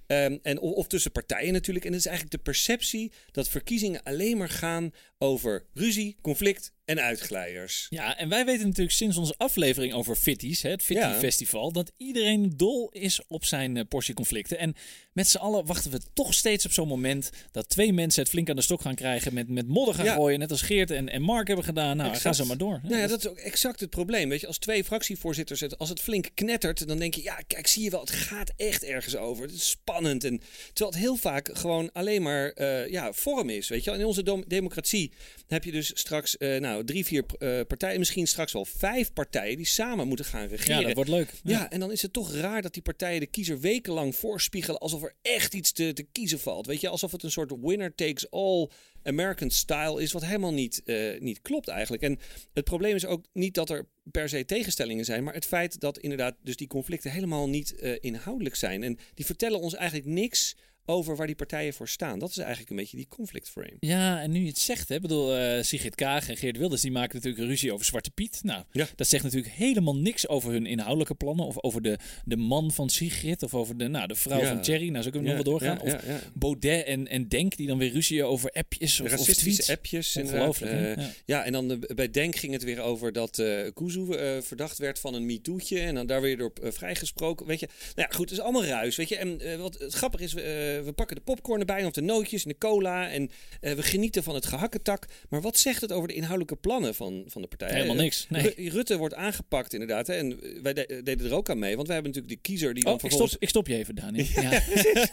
Ehm, 0.06 0.38
en, 0.42 0.61
of, 0.61 0.73
of 0.73 0.87
tussen 0.87 1.12
partijen 1.12 1.52
natuurlijk. 1.52 1.85
En 1.85 1.92
het 1.92 2.00
is 2.00 2.06
eigenlijk 2.06 2.37
de 2.37 2.50
perceptie 2.50 3.12
dat 3.30 3.49
verkiezingen 3.49 4.02
alleen 4.02 4.37
maar 4.37 4.49
gaan 4.49 4.90
over 5.18 5.66
ruzie, 5.75 6.16
conflict 6.23 6.73
en 6.84 7.00
uitglijders. 7.00 7.86
Ja, 7.90 8.16
en 8.18 8.28
wij 8.28 8.44
weten 8.44 8.66
natuurlijk 8.66 8.96
sinds 8.96 9.16
onze 9.16 9.34
aflevering 9.36 9.92
over 9.92 10.16
Fitties, 10.16 10.62
het 10.62 10.82
Fitty 10.82 11.02
Ja. 11.02 11.18
Festival, 11.18 11.72
dat 11.72 11.92
iedereen 11.96 12.52
dol 12.56 12.90
is 12.92 13.20
op 13.28 13.44
zijn 13.44 13.76
eh, 13.76 13.84
portie 13.88 14.14
conflicten. 14.14 14.58
En 14.58 14.74
met 15.12 15.28
z'n 15.28 15.36
allen 15.36 15.66
wachten 15.66 15.90
we 15.90 16.00
toch 16.12 16.34
steeds 16.34 16.64
op 16.66 16.72
zo'n 16.72 16.88
moment 16.88 17.30
dat 17.50 17.68
twee 17.68 17.92
mensen 17.92 18.22
het 18.22 18.30
flink 18.30 18.50
aan 18.50 18.56
de 18.56 18.62
stok 18.62 18.80
gaan 18.80 18.94
krijgen, 18.94 19.34
met, 19.34 19.48
met 19.48 19.68
modder 19.68 19.94
gaan 19.94 20.04
Ja. 20.04 20.14
gooien, 20.14 20.38
net 20.38 20.50
als 20.50 20.62
Geert 20.62 20.90
en, 20.90 21.08
en 21.08 21.22
Mark 21.22 21.46
hebben 21.46 21.64
gedaan. 21.64 21.96
Nou, 21.96 22.08
Exact. 22.08 22.26
ga 22.36 22.42
zo 22.42 22.48
maar 22.48 22.58
door. 22.58 22.80
Nou 22.82 23.00
ja, 23.00 23.06
dat 23.06 23.18
is 23.18 23.28
ook 23.28 23.38
exact 23.38 23.80
het 23.80 23.90
probleem. 23.90 24.28
Weet 24.28 24.40
je, 24.40 24.46
als 24.46 24.58
twee 24.58 24.84
fractievoorzitters, 24.84 25.60
het, 25.60 25.78
als 25.78 25.88
het 25.88 26.00
flink 26.00 26.28
knettert, 26.34 26.88
dan 26.88 26.98
denk 26.98 27.14
je, 27.14 27.22
ja, 27.22 27.38
kijk, 27.46 27.66
zie 27.66 27.82
je 27.82 27.90
wel, 27.90 28.00
het 28.00 28.10
gaat 28.10 28.52
echt 28.56 28.84
ergens 28.84 29.16
over. 29.16 29.44
Het 29.44 29.54
is 29.54 29.68
spannend. 29.68 30.24
En, 30.24 30.40
terwijl 30.72 30.90
het 30.90 31.04
heel 31.04 31.16
vaak 31.16 31.50
gewoon 31.52 31.92
alleen 31.92 32.22
maar 32.22 32.50
eh, 32.50 32.88
ja, 32.90 33.12
vorm 33.12 33.50
is. 33.50 33.68
Weet 33.68 33.84
je, 33.84 33.90
in 33.90 34.04
onze 34.04 34.44
democratie 34.46 35.12
heb 35.48 35.64
je 35.64 35.72
dus 35.72 35.90
straks 35.94 36.36
eh, 36.36 36.60
nou, 36.60 36.72
drie, 36.79 37.05
vier 37.05 37.25
eh, 37.38 37.61
partijen, 37.67 37.99
misschien 37.99 38.26
straks 38.26 38.52
wel 38.52 38.64
vijf 38.64 39.12
partijen 39.12 39.57
die 39.57 39.67
samen 39.67 40.09
moeten 40.09 40.25
gaan 40.25 40.47
regeren. 40.47 40.81
Ja, 40.81 40.87
dat 40.87 40.95
wordt 40.95 41.11
leuk. 41.11 41.33
Ja, 41.43 41.71
en 41.71 41.81
dan 41.81 41.93
is 41.93 42.02
het 42.02 42.12
toch 42.12 42.35
raar 42.35 42.62
dat 42.62 42.73
die 42.73 42.83
partijen 42.83 43.21
de 43.21 43.26
kiezer 43.26 43.61
wekenlang 43.61 44.17
voorspiegelen 44.17 44.81
alsof 44.81 45.02
er 45.02 45.14
echt 45.23 45.55
iets 45.55 45.73
te, 45.73 45.93
te 45.93 46.02
kiezen 46.02 46.41
valt. 46.41 46.67
Weet 46.67 46.81
je, 46.81 46.88
alsof 46.88 47.12
het 47.12 47.23
een 47.23 47.31
soort 47.31 47.52
winner 47.61 47.95
takes 47.95 48.31
all 48.31 48.69
American 49.02 49.50
style 49.50 50.02
is, 50.02 50.12
wat 50.12 50.25
helemaal 50.25 50.52
niet, 50.52 50.83
eh, 50.85 51.21
niet 51.21 51.43
klopt 51.43 51.69
eigenlijk. 51.69 52.02
En 52.02 52.19
het 52.52 52.64
probleem 52.64 52.95
is 52.95 53.07
ook 53.07 53.25
niet 53.33 53.55
dat 53.55 53.71
er 53.71 53.87
per 54.11 54.29
se 54.29 54.45
tegenstellingen 54.45 55.05
zijn, 55.05 55.25
maar 55.25 55.35
het 55.35 55.47
feit 55.47 55.81
dat 55.81 55.99
inderdaad 55.99 56.37
dus 56.43 56.57
die 56.57 56.67
conflicten 56.67 57.11
helemaal 57.11 57.49
niet 57.49 57.75
eh, 57.75 57.97
inhoudelijk 58.00 58.55
zijn. 58.55 58.83
En 58.83 58.99
die 59.14 59.26
vertellen 59.26 59.61
ons 59.61 59.75
eigenlijk 59.75 60.09
niks 60.09 60.57
over 60.86 61.16
waar 61.16 61.26
die 61.26 61.36
partijen 61.36 61.72
voor 61.74 61.88
staan. 61.88 62.18
Dat 62.18 62.30
is 62.30 62.38
eigenlijk 62.38 62.70
een 62.70 62.76
beetje 62.76 62.96
die 62.96 63.06
conflict 63.08 63.48
frame. 63.48 63.76
Ja, 63.80 64.20
en 64.22 64.30
nu 64.30 64.40
je 64.40 64.46
het 64.48 64.58
zegt, 64.58 64.88
hè, 64.88 64.94
ik 64.94 65.00
bedoel, 65.00 65.36
eh, 65.36 65.62
Sigrid 65.62 65.94
Kaag 65.94 66.28
en 66.28 66.36
Geert 66.36 66.56
Wilders, 66.56 66.80
die 66.82 66.90
maken 66.90 67.14
natuurlijk 67.14 67.42
een 67.42 67.48
ruzie 67.48 67.72
over 67.72 67.84
Zwarte 67.86 68.10
Piet. 68.10 68.40
Nou, 68.42 68.64
Ja. 68.72 68.86
dat 68.96 69.06
zegt 69.08 69.24
natuurlijk 69.24 69.52
helemaal 69.52 69.96
niks 69.96 70.28
over 70.28 70.52
hun 70.52 70.66
inhoudelijke 70.66 71.14
plannen, 71.14 71.46
of 71.46 71.62
over 71.62 71.82
de, 71.82 71.98
de 72.24 72.36
man 72.36 72.70
van 72.72 72.90
Sigrid, 72.90 73.42
of 73.42 73.54
over 73.54 73.76
de, 73.76 73.88
nou, 73.88 74.06
de 74.06 74.14
vrouw 74.14 74.40
Ja. 74.40 74.48
van 74.48 74.60
Thierry. 74.62 74.88
Nou, 74.88 75.02
zo 75.04 75.10
kunnen 75.10 75.30
we 75.30 75.36
nog 75.36 75.44
wel 75.44 75.52
doorgaan. 75.58 75.80
Of. 75.80 76.02
Baudet 76.34 76.84
en, 76.86 77.08
en 77.08 77.28
Denk, 77.28 77.56
die 77.56 77.66
dan 77.66 77.78
weer 77.78 77.92
ruzie 77.92 78.24
over 78.24 78.50
appjes 78.50 79.00
of, 79.00 79.18
of 79.18 79.26
tweets. 79.26 79.70
appjes. 79.70 80.16
Ongelooflijk? 80.16 80.72
Eh, 80.72 80.96
Ja. 80.96 81.10
Ja, 81.26 81.44
en 81.44 81.52
dan 81.52 81.70
eh, 81.70 81.94
bij 81.94 82.10
Denk 82.10 82.36
ging 82.36 82.52
het 82.52 82.62
weer 82.62 82.80
over 82.80 83.12
dat 83.12 83.42
Kuzu 83.74 84.10
eh, 84.12 84.40
verdacht 84.42 84.78
werd 84.78 84.98
van 84.98 85.14
een 85.14 85.26
MeToo'tje. 85.26 85.80
En 85.80 85.94
dan 85.94 86.06
daar 86.06 86.20
weer 86.20 86.36
door 86.36 86.52
vrijgesproken. 86.62 87.46
Weet 87.46 87.60
je, 87.60 87.66
nou 87.66 88.08
ja, 88.10 88.16
goed, 88.16 88.30
het 88.30 88.38
is 88.38 88.44
allemaal 88.44 88.64
ruis. 88.64 88.96
Weet 88.96 89.08
je, 89.08 89.16
en 89.16 89.58
wat 89.60 89.78
het 89.78 89.92
grappig 89.94 90.20
is, 90.20 90.34
we, 90.73 90.79
eh, 90.79 90.85
we 90.85 90.93
pakken 90.93 91.17
de 91.17 91.23
popcorn 91.23 91.61
erbij, 91.61 91.85
of 91.85 91.93
de 91.93 92.00
nootjes 92.00 92.43
en 92.45 92.49
de 92.49 92.59
cola. 92.59 93.11
En 93.11 93.31
eh, 93.61 93.73
we 93.73 93.83
genieten 93.83 94.23
van 94.23 94.35
het 94.35 94.47
gehakketak. 94.47 95.07
Maar 95.29 95.41
wat 95.41 95.59
zegt 95.59 95.81
het 95.81 95.93
over 95.93 96.09
de 96.09 96.14
inhoudelijke 96.14 96.57
plannen 96.57 96.95
van, 96.95 97.25
van 97.26 97.43
de 97.43 97.49
partij? 97.49 97.71
Helemaal 97.73 97.97
Eh, 97.97 98.02
niks. 98.02 98.26
Nee. 98.29 98.52
Ru- 98.57 98.69
Rutte 98.69 98.97
wordt 98.97 99.14
aangepakt, 99.14 99.73
inderdaad. 99.73 100.07
Hè, 100.07 100.14
en 100.14 100.38
wij 100.62 100.73
de- 100.73 101.00
deden 101.05 101.26
er 101.26 101.35
ook 101.35 101.50
aan 101.50 101.59
mee, 101.59 101.75
want 101.76 101.87
wij 101.87 101.97
hebben 101.97 102.14
natuurlijk 102.14 102.43
de 102.43 102.49
kiezer 102.50 102.75
die 102.75 102.83
dan 102.85 102.93
Oh, 102.93 102.99
ik 102.99 103.00
vervolgens. 103.00 103.31
stop, 103.33 103.43
ik 103.43 103.49
stop 103.49 103.67
je 103.67 103.75
even, 103.76 103.95
Daniel. 103.95 104.26
Ja. 104.35 104.50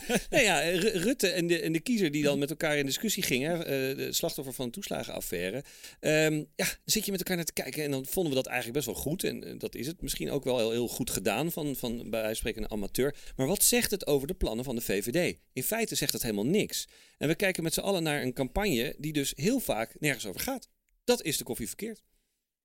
Nou 0.29 0.43
ja, 0.43 0.59
Ru- 0.69 0.97
Rutte 0.99 1.27
en 1.27 1.47
de, 1.47 1.59
en 1.61 1.71
de 1.71 1.79
kiezer 1.79 2.11
die 2.11 2.23
dan 2.23 2.39
met 2.39 2.49
elkaar 2.49 2.77
in 2.77 2.85
discussie 2.85 3.23
gingen, 3.23 3.57
eh, 3.65 3.65
de 3.97 4.07
slachtoffer 4.13 4.53
van 4.53 4.65
de 4.65 4.71
toeslagenaffaire. 4.71 5.63
Ehm, 5.99 6.33
ja, 6.35 6.43
dan 6.55 6.65
zit 6.85 7.05
je 7.05 7.11
met 7.11 7.19
elkaar 7.19 7.35
naar 7.35 7.45
te 7.45 7.53
kijken 7.53 7.83
en 7.83 7.91
dan 7.91 8.05
vonden 8.05 8.31
we 8.31 8.37
dat 8.37 8.47
eigenlijk 8.47 8.75
best 8.85 8.85
wel 8.95 9.03
goed. 9.03 9.23
En 9.23 9.55
dat 9.57 9.75
is 9.75 9.87
het 9.87 10.01
misschien 10.01 10.31
ook 10.31 10.43
wel 10.43 10.57
heel, 10.57 10.71
heel 10.71 10.87
goed 10.87 11.09
gedaan 11.09 11.51
van, 11.51 11.75
van 11.75 11.97
bij 11.97 12.09
wijze 12.09 12.25
van 12.25 12.35
spreken 12.35 12.63
een 12.63 12.71
amateur. 12.71 13.15
Maar 13.35 13.47
wat 13.47 13.63
zegt 13.63 13.91
het 13.91 14.07
over 14.07 14.27
de 14.27 14.33
plannen 14.33 14.65
van 14.65 14.75
de 14.75 14.81
VVD? 14.81 15.37
In 15.59 15.65
feite 15.65 15.95
zegt 15.95 16.13
het 16.13 16.21
helemaal 16.21 16.45
niks. 16.45 16.87
En 17.17 17.27
we 17.27 17.35
kijken 17.35 17.63
met 17.63 17.73
z'n 17.73 17.79
allen 17.79 18.03
naar 18.03 18.21
een 18.21 18.33
campagne 18.33 18.95
die 18.97 19.13
dus 19.13 19.33
heel 19.35 19.59
vaak 19.59 19.95
nergens 19.99 20.25
over 20.25 20.41
gaat. 20.41 20.69
Dat 21.03 21.23
is 21.23 21.37
de 21.37 21.43
koffie 21.43 21.67
verkeerd. 21.67 22.01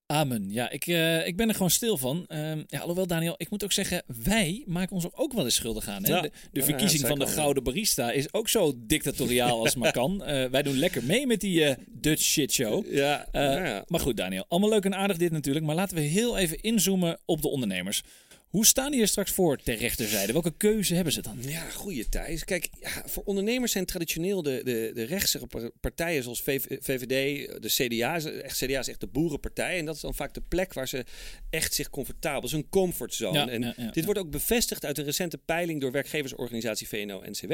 Amen. 0.07 0.51
Ja, 0.51 0.71
ik, 0.71 0.87
eh, 0.87 1.27
ik 1.27 1.37
ben 1.37 1.49
er 1.49 1.55
gewoon 1.55 1.71
stil 1.71 1.99
van. 1.99 2.25
Ehm, 2.27 2.63
ja, 2.67 2.81
alhoewel, 2.81 3.07
Daniel, 3.07 3.35
ik 3.37 3.51
moet 3.51 3.65
ook 3.65 3.73
zeggen, 3.73 4.03
wij 4.23 4.63
maken 4.67 4.95
ons 4.95 5.13
ook 5.13 5.33
wel 5.33 5.45
eens 5.45 5.55
schuldig 5.55 5.89
aan. 5.89 6.05
Hè? 6.05 6.09
Ja. 6.09 6.21
De, 6.21 6.29
de 6.29 6.35
Ja, 6.53 6.61
ja, 6.61 6.65
verkiezing 6.65 7.01
dat 7.01 7.11
van 7.11 7.19
de 7.19 7.27
gouden 7.27 7.63
barista 7.63 8.13
is 8.13 8.33
ook 8.33 8.49
zo 8.49 8.73
dictatoriaal 8.77 9.59
als 9.61 9.75
maar 9.75 9.93
kan. 9.93 10.25
Eh, 10.25 10.51
wij 10.51 10.63
doen 10.63 10.77
lekker 10.77 11.05
mee 11.05 11.27
met 11.27 11.41
die 11.41 11.65
eh, 11.65 11.77
Dutch 11.89 12.23
shit 12.23 12.53
show. 12.53 12.93
Ja. 12.93 13.29
Maar 13.87 14.01
goed, 14.01 14.17
Daniel, 14.17 14.45
allemaal 14.49 14.71
leuk 14.71 14.85
en 14.85 14.95
aardig 14.95 15.17
dit 15.17 15.33
natuurlijk. 15.33 15.65
Maar 15.65 15.75
laten 15.75 15.97
we 15.97 16.03
heel 16.03 16.39
even 16.39 16.61
inzoomen 16.61 17.19
op 17.25 17.43
de 17.43 17.49
ondernemers. 17.49 18.03
Hoe 18.55 18.67
staan 18.67 18.91
die 18.91 19.01
er 19.01 19.09
straks 19.09 19.31
voor 19.31 19.57
ter 19.57 19.77
rechterzijde? 19.77 20.33
Welke 20.33 20.55
keuze 20.57 20.95
hebben 20.95 21.13
ze 21.13 21.23
dan? 21.23 21.39
Ja, 21.41 21.71
goede 21.71 22.09
Thijs. 22.09 22.45
Kijk, 22.45 22.69
ja, 22.81 23.03
voor 23.07 23.23
ondernemers 23.27 23.73
zijn 23.73 23.85
traditioneel 23.85 24.43
de, 24.43 24.61
de, 24.65 24.91
de 24.95 25.03
rechtse 25.03 25.47
par- 25.47 25.71
partijen 25.81 26.23
zoals 26.23 26.43
VV 26.43 26.77
VVD, 26.81 27.63
de 27.63 27.69
CDA. 27.69 28.15
Echt, 28.15 28.57
CDA 28.57 28.79
is 28.79 28.89
echt 28.89 29.01
de 29.01 29.07
boerenpartij. 29.07 29.79
En 29.79 29.85
dat 29.85 29.95
is 29.95 30.01
dan 30.01 30.15
vaak 30.15 30.35
de 30.35 30.43
plek 30.49 30.73
waar 30.73 30.89
ze 30.89 31.05
echt 31.51 31.75
zich 31.75 31.91
comfortabel... 31.91 32.53
Een 32.53 32.69
comfortzone. 32.69 33.39
Ja, 33.39 33.49
en 33.49 33.75
ja, 33.77 33.91
dit 33.91 34.05
wordt 34.05 34.21
ook 34.21 34.31
bevestigd 34.31 34.85
uit 34.85 34.99
een 34.99 35.05
recente 35.05 35.39
peiling... 35.39 35.81
door 35.81 35.93
werkgeversorganisatie 35.93 36.89
VNO-NCW. 36.89 37.53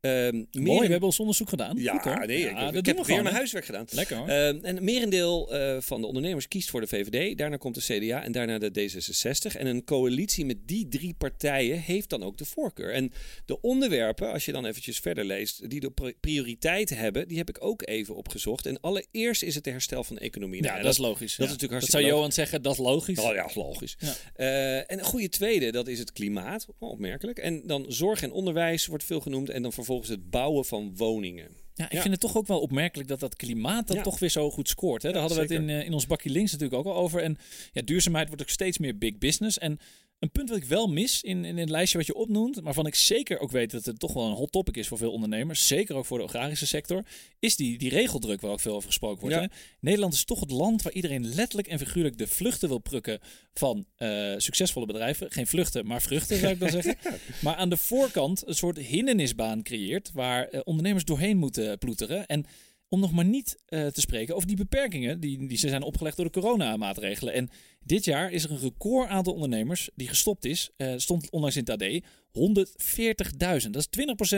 Ehm 0.00 0.34
Mooi, 0.36 0.46
meer- 0.52 0.80
we 0.80 0.86
hebben 0.86 1.02
ons 1.08 1.20
onderzoek 1.20 1.48
gedaan. 1.48 1.76
Ja, 1.78 1.98
Goed, 1.98 2.26
nee, 2.26 2.38
Ja, 2.38 2.48
ik, 2.48 2.74
heb 2.74 2.84
we 2.84 2.92
weer 2.92 3.04
gewoon, 3.04 3.22
mijn 3.22 3.34
huiswerk 3.34 3.64
gedaan. 3.64 3.86
Lekker 3.90 4.16
hoor. 4.16 4.28
Ehm, 4.28 4.58
en 4.64 4.84
merendeel 4.84 5.52
eh, 5.54 5.76
van 5.80 6.00
de 6.00 6.06
ondernemers 6.06 6.48
kiest 6.48 6.70
voor 6.70 6.80
de 6.80 6.86
VVD. 6.86 7.38
Daarna 7.38 7.56
komt 7.56 7.74
de 7.74 7.80
CDA 7.98 8.22
en 8.22 8.32
daarna 8.32 8.58
de 8.58 8.70
D66. 8.70 9.56
En 9.56 9.66
een 9.66 9.84
coalitie 9.84 10.44
met 10.44 10.56
die 10.68 10.88
drie 10.88 11.14
partijen 11.14 11.78
heeft 11.80 12.08
dan 12.10 12.22
ook 12.22 12.38
de 12.38 12.44
voorkeur. 12.44 12.92
En 12.92 13.12
de 13.44 13.60
onderwerpen, 13.60 14.32
als 14.32 14.44
je 14.44 14.52
dan 14.52 14.66
eventjes 14.66 14.98
verder 14.98 15.24
leest, 15.24 15.70
die 15.70 15.80
de 15.80 15.90
pri- 15.90 16.14
prioriteit 16.20 16.88
hebben, 16.90 17.28
die 17.28 17.36
heb 17.38 17.48
ik 17.48 17.64
ook 17.64 17.86
even 17.88 18.16
opgezocht. 18.16 18.66
En 18.66 18.80
allereerst 18.80 19.42
is 19.42 19.54
het 19.54 19.64
de 19.64 19.70
herstel 19.70 20.04
van 20.04 20.16
de 20.16 20.22
economie. 20.22 20.62
ja, 20.62 20.70
Nou, 20.70 20.82
dat 20.82 20.92
is 20.92 20.98
logisch. 20.98 21.36
dat 21.36 21.38
ja. 21.38 21.44
is 21.44 21.50
natuurlijk 21.50 21.80
Dat 21.80 21.90
zou 21.90 22.04
Johan 22.04 22.32
zeggen, 22.32 22.62
dat 22.62 22.72
is 22.72 22.78
logisch. 22.78 23.18
Oh 23.18 23.34
ja, 23.34 23.46
is 23.46 23.54
logisch. 23.54 23.96
Eh, 24.34 24.76
en 24.76 24.98
een 24.98 25.04
goede 25.04 25.28
tweede, 25.28 25.72
dat 25.72 25.88
is 25.88 25.98
het 25.98 26.12
klimaat. 26.12 26.66
Oh, 26.78 26.90
opmerkelijk. 26.90 27.38
En 27.38 27.62
dan 27.66 27.84
zorg 27.88 28.22
en 28.22 28.30
onderwijs 28.32 28.86
wordt 28.86 29.04
veel 29.04 29.20
genoemd. 29.20 29.50
En 29.50 29.62
dan 29.62 29.62
vervolgens 29.62 29.84
het 29.86 30.30
bouwen 30.30 30.64
van 30.64 30.96
woningen. 30.96 31.48
Ja, 31.74 31.84
ik 31.84 31.92
Ja. 31.92 32.00
vind 32.00 32.12
het 32.12 32.20
toch 32.22 32.36
ook 32.36 32.46
wel 32.46 32.60
opmerkelijk 32.60 33.08
dat 33.08 33.20
dat 33.20 33.36
klimaat 33.36 33.92
Ja. 33.92 34.02
toch 34.02 34.18
weer 34.18 34.30
zo 34.30 34.50
goed 34.50 34.68
scoort. 34.68 35.02
Hè? 35.02 35.08
Daar 35.12 35.22
Ja, 35.22 35.26
hadden 35.28 35.48
we 35.48 35.54
het 35.54 35.62
in, 35.62 35.70
eh, 35.70 35.84
in 35.84 35.92
ons 35.92 36.06
bakje 36.06 36.30
links 36.30 36.52
natuurlijk 36.52 36.78
ook 36.86 36.94
al 36.94 37.00
over. 37.00 37.22
En 37.22 37.38
ja, 37.72 37.82
duurzaamheid 37.82 38.26
wordt 38.26 38.42
ook 38.42 38.48
steeds 38.48 38.78
meer 38.78 38.98
big 38.98 39.18
business. 39.18 39.58
En 39.58 39.78
een 40.18 40.30
punt 40.30 40.48
wat 40.48 40.58
ik 40.58 40.64
wel 40.64 40.86
mis 40.86 41.22
in, 41.22 41.44
in 41.44 41.58
het 41.58 41.68
lijstje 41.68 41.98
wat 41.98 42.06
je 42.06 42.14
opnoemt, 42.14 42.54
maar 42.54 42.64
waarvan 42.64 42.86
ik 42.86 42.94
zeker 42.94 43.38
ook 43.38 43.50
weet 43.50 43.70
dat 43.70 43.84
het 43.84 43.98
toch 43.98 44.12
wel 44.12 44.26
een 44.26 44.32
hot 44.32 44.52
topic 44.52 44.76
is 44.76 44.88
voor 44.88 44.98
veel 44.98 45.12
ondernemers, 45.12 45.66
zeker 45.66 45.94
ook 45.94 46.04
voor 46.04 46.18
de 46.18 46.24
agrarische 46.24 46.66
sector, 46.66 47.04
is 47.38 47.56
die, 47.56 47.78
die 47.78 47.90
regeldruk 47.90 48.40
waar 48.40 48.50
ook 48.50 48.60
veel 48.60 48.74
over 48.74 48.88
gesproken 48.88 49.20
wordt. 49.20 49.34
Ja. 49.34 49.42
Hè? 49.42 49.48
Nederland 49.80 50.14
is 50.14 50.24
toch 50.24 50.40
het 50.40 50.50
land 50.50 50.82
waar 50.82 50.92
iedereen 50.92 51.34
letterlijk 51.34 51.68
en 51.68 51.78
figuurlijk 51.78 52.18
de 52.18 52.26
vluchten 52.26 52.68
wil 52.68 52.78
prukken 52.78 53.18
van 53.54 53.86
eh, 53.96 54.34
succesvolle 54.36 54.86
bedrijven. 54.86 55.30
Geen 55.30 55.46
vluchten, 55.46 55.86
maar 55.86 56.02
vruchten 56.02 56.38
zou 56.38 56.52
ik 56.52 56.58
dan 56.58 56.70
zeggen. 56.82 56.96
Maar 57.42 57.54
aan 57.54 57.68
de 57.68 57.76
voorkant 57.76 58.46
een 58.46 58.54
soort 58.54 58.78
hindernisbaan 58.78 59.62
creëert 59.62 60.12
waar 60.12 60.48
eh, 60.48 60.60
ondernemers 60.64 61.04
doorheen 61.04 61.36
moeten 61.36 61.78
ploeteren. 61.78 62.26
En 62.26 62.46
om 62.88 63.00
nog 63.00 63.12
maar 63.12 63.24
niet 63.24 63.58
eh, 63.66 63.86
te 63.86 64.00
spreken 64.00 64.34
over 64.34 64.46
die 64.46 64.56
beperkingen 64.56 65.20
die, 65.20 65.46
die 65.46 65.58
ze 65.58 65.68
zijn 65.68 65.82
opgelegd 65.82 66.16
door 66.16 66.24
de 66.24 66.40
coronamaatregelen. 66.40 67.34
En 67.34 67.50
dit 67.86 68.04
jaar 68.04 68.32
is 68.32 68.44
er 68.44 68.50
een 68.50 68.58
record 68.58 69.08
aantal 69.08 69.32
ondernemers 69.32 69.90
die 69.94 70.08
gestopt 70.08 70.44
is. 70.44 70.70
Eh, 70.76 70.92
stond 70.96 71.30
onlangs 71.30 71.56
in 71.56 71.64
het 71.66 71.82
AD. 71.82 72.00
140.000. 72.32 73.72
Dat 73.72 73.82
is 73.82 73.86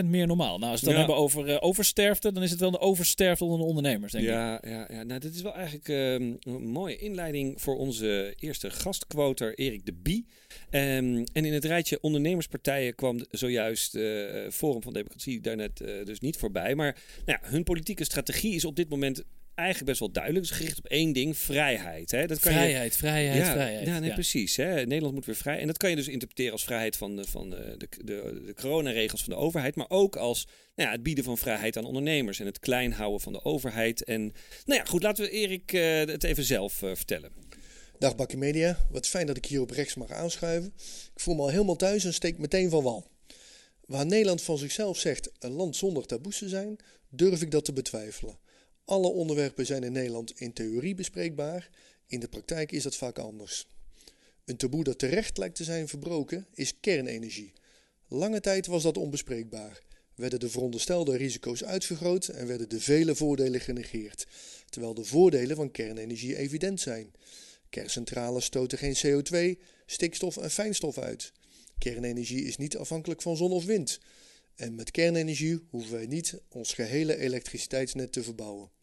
20% 0.03 0.05
meer 0.07 0.27
normaal. 0.27 0.59
Nou, 0.59 0.71
als 0.73 0.81
we 0.81 0.87
het 0.87 0.95
dan 0.97 1.05
Ja. 1.05 1.07
hebben 1.07 1.17
over 1.17 1.49
eh, 1.49 1.57
oversterfte, 1.61 2.33
dan 2.33 2.43
is 2.43 2.51
het 2.51 2.61
wel 2.61 2.71
de 2.71 2.79
oversterfte 2.81 3.45
onder 3.45 3.59
de 3.59 3.65
ondernemers, 3.65 4.13
denk 4.13 4.25
ik. 4.25 4.31
Ja, 4.31 4.63
ja, 4.67 4.87
ja, 4.91 5.03
nou 5.03 5.21
dit 5.21 5.35
is 5.35 5.43
wel 5.43 5.55
eigenlijk 5.55 5.89
ehm, 5.89 6.35
een 6.41 6.69
mooie 6.71 6.97
inleiding 6.97 7.61
voor 7.63 7.77
onze 7.77 8.35
eerste 8.39 8.71
gastquoter 8.71 9.59
Erik 9.59 9.87
de 9.87 9.93
Bie. 9.93 10.27
Ehm, 10.71 11.25
en 11.33 11.45
in 11.45 11.53
het 11.53 11.65
rijtje 11.65 11.99
ondernemerspartijen 12.01 12.95
kwam 12.95 13.25
zojuist 13.31 13.95
eh 13.95 14.51
Forum 14.51 14.83
van 14.83 14.93
Democratie 14.93 15.41
daarnet 15.41 15.77
dus 16.05 16.21
niet 16.21 16.37
voorbij. 16.37 16.75
Maar 16.75 16.97
nou 17.27 17.39
ja, 17.43 17.51
hun 17.51 17.65
politieke 17.65 18.05
strategie 18.05 18.55
is 18.55 18.65
op 18.65 18.77
dit 18.77 18.89
moment 18.89 19.25
eigenlijk 19.59 19.89
best 19.89 20.01
wel 20.01 20.11
duidelijk. 20.11 20.45
Het 20.45 20.55
is 20.55 20.61
gericht 20.61 20.79
op 20.79 20.87
één 20.87 21.13
ding, 21.13 21.37
vrijheid. 21.37 22.11
Hè? 22.11 22.27
Dat 22.27 22.39
kan 22.39 22.53
je, 22.53 22.59
Vrijheid, 22.59 22.97
vrijheid, 22.97 23.37
ja, 23.47 23.53
vrijheid. 23.53 23.87
Ja, 23.87 23.99
nee, 23.99 24.09
Ja. 24.09 24.15
precies. 24.15 24.57
Hè? 24.57 24.87
Nederland 24.87 25.15
moet 25.15 25.27
weer 25.27 25.35
vrij. 25.35 25.59
En 25.59 25.67
dat 25.67 25.77
kan 25.77 25.91
je 25.91 25.97
dus 25.97 26.09
interpreteren 26.09 26.53
als 26.53 26.65
vrijheid 26.65 26.97
van 26.97 27.17
de, 27.17 27.25
van 27.25 27.51
de, 27.51 27.75
de, 27.77 27.89
de, 28.05 28.43
de 28.47 28.55
coronaregels 28.55 29.23
van 29.25 29.33
de 29.33 29.39
overheid. 29.39 29.75
Maar 29.75 29.91
ook 29.91 30.17
als 30.17 30.47
nou 30.75 30.89
ja, 30.89 30.95
het 30.95 31.03
bieden 31.03 31.25
van 31.25 31.39
vrijheid 31.39 31.77
aan 31.77 31.85
ondernemers. 31.85 32.41
En 32.41 32.47
het 32.47 32.59
klein 32.59 32.93
houden 32.93 33.21
van 33.21 33.33
de 33.33 33.45
overheid. 33.45 34.05
En 34.05 34.21
nou 34.65 34.81
ja, 34.81 34.85
goed, 34.85 35.03
laten 35.03 35.25
we 35.25 35.31
Erik 35.31 35.73
eh, 35.73 35.99
het 35.99 36.25
even 36.25 36.45
zelf 36.45 36.83
eh, 36.83 36.91
vertellen. 36.95 37.31
Dag 37.99 38.17
Bakkie 38.17 38.39
Media, 38.39 38.87
wat 38.91 39.07
fijn 39.07 39.27
dat 39.27 39.37
ik 39.37 39.45
hier 39.47 39.61
op 39.61 39.71
rechts 39.71 39.95
mag 39.95 40.11
aanschuiven. 40.11 40.73
Ik 41.15 41.21
voel 41.21 41.35
me 41.35 41.41
al 41.41 41.49
helemaal 41.49 41.77
thuis 41.77 42.05
en 42.05 42.15
steek 42.15 42.39
meteen 42.39 42.71
van 42.71 42.83
wal. 42.83 43.07
Waar 43.87 44.07
Nederland 44.07 44.43
van 44.43 44.59
zichzelf 44.59 44.99
zegt 44.99 45.31
een 45.39 45.53
land 45.53 45.77
zonder 45.77 46.07
taboes 46.07 46.39
te 46.39 46.49
zijn, 46.49 46.77
durf 47.09 47.43
ik 47.43 47.51
dat 47.51 47.65
te 47.65 47.73
betwijfelen. 47.73 48.39
Alle 48.89 49.09
onderwerpen 49.09 49.67
zijn 49.67 49.83
in 49.83 49.93
Nederland 49.93 50.41
in 50.41 50.53
theorie 50.53 50.95
bespreekbaar, 50.95 51.71
in 52.07 52.21
de 52.21 52.29
praktijk 52.29 52.73
is 52.73 52.83
dat 52.83 52.97
vaak 52.97 53.19
anders. 53.19 53.67
Een 54.45 54.57
taboe 54.57 54.85
dat 54.85 54.99
terecht 54.99 55.39
lijkt 55.39 55.57
te 55.57 55.65
zijn 55.65 55.89
verbroken 55.89 56.47
is 56.55 56.81
kernenergie. 56.81 57.53
Lange 58.07 58.41
tijd 58.41 58.67
was 58.67 58.83
dat 58.83 58.97
onbespreekbaar. 58.97 59.83
Werden 60.15 60.41
de 60.41 60.49
veronderstelde 60.49 61.17
risico's 61.17 61.65
uitvergroot 61.65 62.29
en 62.29 62.47
werden 62.47 62.69
de 62.69 62.81
vele 62.81 63.15
voordelen 63.15 63.61
genegeerd, 63.61 64.27
terwijl 64.69 64.95
de 64.95 65.05
voordelen 65.05 65.57
van 65.57 65.71
kernenergie 65.71 66.37
evident 66.37 66.81
zijn. 66.81 67.13
Kerncentrales 67.71 68.45
stoten 68.45 68.79
geen 68.79 68.97
CO2, 68.97 69.63
stikstof 69.87 70.37
en 70.37 70.51
fijnstof 70.51 70.99
uit. 70.99 71.33
Kernenergie 71.79 72.45
is 72.45 72.57
niet 72.57 72.77
afhankelijk 72.77 73.23
van 73.23 73.37
zon 73.37 73.53
of 73.53 73.65
wind. 73.65 74.01
En 74.55 74.75
met 74.75 74.91
kernenergie 74.91 75.61
hoeven 75.71 75.93
wij 75.93 76.07
niet 76.07 76.41
ons 76.49 76.73
gehele 76.73 77.17
elektriciteitsnet 77.17 78.13
te 78.13 78.23
verbouwen. 78.23 78.77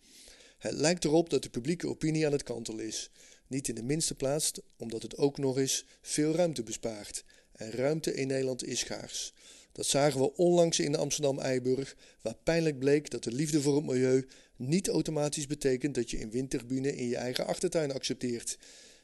Het 0.66 0.74
lijkt 0.74 1.06
erop 1.06 1.30
dat 1.30 1.44
de 1.44 1.50
publieke 1.50 1.88
opinie 1.88 2.26
aan 2.26 2.32
het 2.32 2.44
kantelen 2.44 2.86
is. 2.86 3.10
Niet 3.48 3.68
in 3.68 3.76
de 3.76 3.84
minste 3.84 4.16
plaats 4.16 4.52
omdat 4.78 5.02
het 5.02 5.18
ook 5.18 5.38
nog 5.38 5.58
eens 5.58 5.86
veel 6.02 6.36
ruimte 6.36 6.64
bespaart. 6.64 7.24
En 7.52 7.72
ruimte 7.72 8.14
in 8.14 8.28
Nederland 8.28 8.66
is 8.66 8.80
schaars. 8.80 9.34
Dat 9.72 9.86
zagen 9.86 10.20
we 10.20 10.36
onlangs 10.36 10.80
in 10.80 10.96
Amsterdam-Eiburg, 10.96 11.96
waar 12.22 12.36
pijnlijk 12.44 12.80
bleek 12.80 13.10
dat 13.10 13.24
de 13.24 13.32
liefde 13.32 13.62
voor 13.62 13.76
het 13.76 13.86
milieu 13.86 14.28
niet 14.56 14.88
automatisch 14.88 15.48
betekent 15.48 15.96
dat 15.96 16.12
je 16.12 16.22
een 16.22 16.32
windturbine 16.32 16.96
in 16.96 17.08
je 17.08 17.18
eigen 17.18 17.46
achtertuin 17.46 17.92
accepteert. 17.92 18.58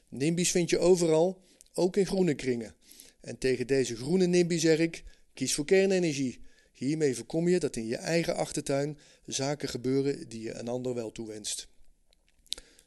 NIMBY's 0.08 0.50
vind 0.50 0.70
je 0.70 0.78
overal, 0.78 1.40
ook 1.74 1.96
in 1.96 2.06
groene 2.06 2.34
kringen. 2.34 2.74
En 3.20 3.38
tegen 3.38 3.66
deze 3.66 3.96
groene 3.96 4.26
NIMBY 4.26 4.58
zeg 4.58 4.78
ik, 4.78 5.04
kies 5.34 5.54
voor 5.54 5.64
kernenergie. 5.64 6.40
Hiermee 6.72 7.16
voorkom 7.16 7.48
je 7.48 7.58
dat 7.58 7.76
in 7.76 7.86
je 7.86 7.96
eigen 7.96 8.36
achtertuin 8.36 8.98
zaken 9.26 9.68
gebeuren 9.68 10.28
die 10.28 10.40
je 10.40 10.54
een 10.54 10.68
ander 10.68 10.94
wel 10.94 11.12
toewenst. 11.12 11.68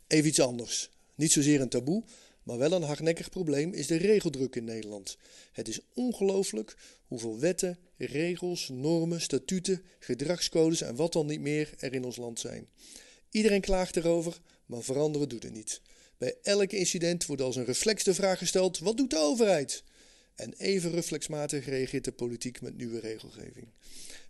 Even 0.08 0.28
iets 0.28 0.40
anders. 0.40 0.90
Niet 1.16 1.32
zozeer 1.32 1.62
een 1.62 1.70
taboe, 1.70 2.04
maar 2.44 2.58
wel 2.58 2.72
een 2.72 2.82
hardnekkig 2.82 3.30
probleem 3.30 3.74
is 3.74 3.88
de 3.88 3.96
regeldruk 3.96 4.56
in 4.56 4.64
Nederland. 4.64 5.18
Het 5.52 5.68
is 5.68 5.80
ongelooflijk 5.94 6.78
hoeveel 7.08 7.40
wetten, 7.40 7.78
regels, 7.98 8.70
normen, 8.70 9.22
statuten, 9.22 9.82
gedragscodes 10.00 10.82
en 10.82 10.96
wat 10.96 11.14
dan 11.14 11.26
niet 11.26 11.42
meer 11.42 11.74
er 11.78 11.94
in 11.94 12.04
ons 12.06 12.16
land 12.16 12.40
zijn. 12.40 12.68
Iedereen 13.30 13.62
klaagt 13.62 13.96
erover, 13.96 14.40
maar 14.66 14.82
veranderen 14.82 15.30
doet 15.30 15.44
het 15.44 15.54
niet. 15.54 15.82
Bij 16.18 16.36
elk 16.42 16.72
incident 16.72 17.26
wordt 17.26 17.42
als 17.42 17.56
een 17.56 17.66
reflex 17.66 18.04
de 18.04 18.14
vraag 18.14 18.38
gesteld: 18.38 18.80
wat 18.80 18.98
doet 18.98 19.10
de 19.10 19.18
overheid? 19.18 19.84
En 20.36 20.54
even 20.58 20.92
reflexmatig 20.92 21.66
reageert 21.66 22.04
de 22.04 22.12
politiek 22.12 22.62
met 22.62 22.78
nieuwe 22.78 23.00
regelgeving. 23.00 23.68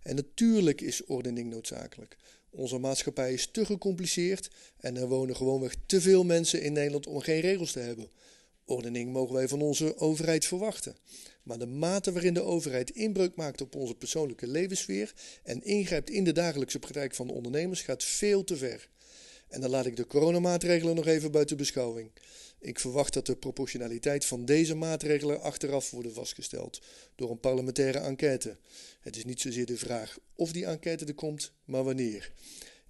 En 0.02 0.14
natuurlijk 0.14 0.80
is 0.80 1.04
ordening 1.04 1.50
noodzakelijk. 1.50 2.16
Onze 2.50 2.78
maatschappij 2.78 3.32
is 3.32 3.46
te 3.46 3.64
gecompliceerd 3.64 4.50
en 4.76 4.96
er 4.96 5.08
wonen 5.08 5.36
gewoonweg 5.36 5.74
te 5.86 6.00
veel 6.00 6.24
mensen 6.24 6.62
in 6.62 6.72
Nederland 6.72 7.06
om 7.06 7.20
geen 7.20 7.40
regels 7.40 7.72
te 7.72 7.78
hebben. 7.78 8.10
Ordening 8.64 9.12
mogen 9.12 9.34
wij 9.34 9.48
van 9.48 9.60
onze 9.60 9.98
overheid 9.98 10.46
verwachten. 10.46 10.96
Maar 11.42 11.58
de 11.58 11.66
mate 11.66 12.12
waarin 12.12 12.34
de 12.34 12.42
overheid 12.42 12.90
inbreuk 12.90 13.36
maakt 13.36 13.60
op 13.60 13.74
onze 13.74 13.94
persoonlijke 13.94 14.46
levenssfeer 14.46 15.14
en 15.42 15.64
ingrijpt 15.64 16.10
in 16.10 16.24
de 16.24 16.32
dagelijkse 16.32 16.78
praktijk 16.78 17.14
van 17.14 17.26
de 17.26 17.32
ondernemers 17.32 17.82
gaat 17.82 18.04
veel 18.04 18.44
te 18.44 18.56
ver. 18.56 18.88
En 19.48 19.60
dan 19.60 19.70
laat 19.70 19.86
ik 19.86 19.96
de 19.96 20.06
coronamaatregelen 20.06 20.94
nog 20.94 21.06
even 21.06 21.30
buiten 21.30 21.56
beschouwing. 21.56 22.10
Ik 22.58 22.78
verwacht 22.78 23.12
dat 23.12 23.26
de 23.26 23.36
proportionaliteit 23.36 24.24
van 24.24 24.44
deze 24.44 24.74
maatregelen 24.74 25.40
achteraf 25.40 25.90
worden 25.90 26.14
vastgesteld 26.14 26.82
door 27.14 27.30
een 27.30 27.40
parlementaire 27.40 27.98
enquête. 27.98 28.56
Het 29.00 29.16
is 29.16 29.24
niet 29.24 29.40
zozeer 29.40 29.66
de 29.66 29.76
vraag 29.76 30.18
of 30.34 30.52
die 30.52 30.66
enquête 30.66 31.04
er 31.04 31.14
komt, 31.14 31.52
maar 31.64 31.84
wanneer. 31.84 32.32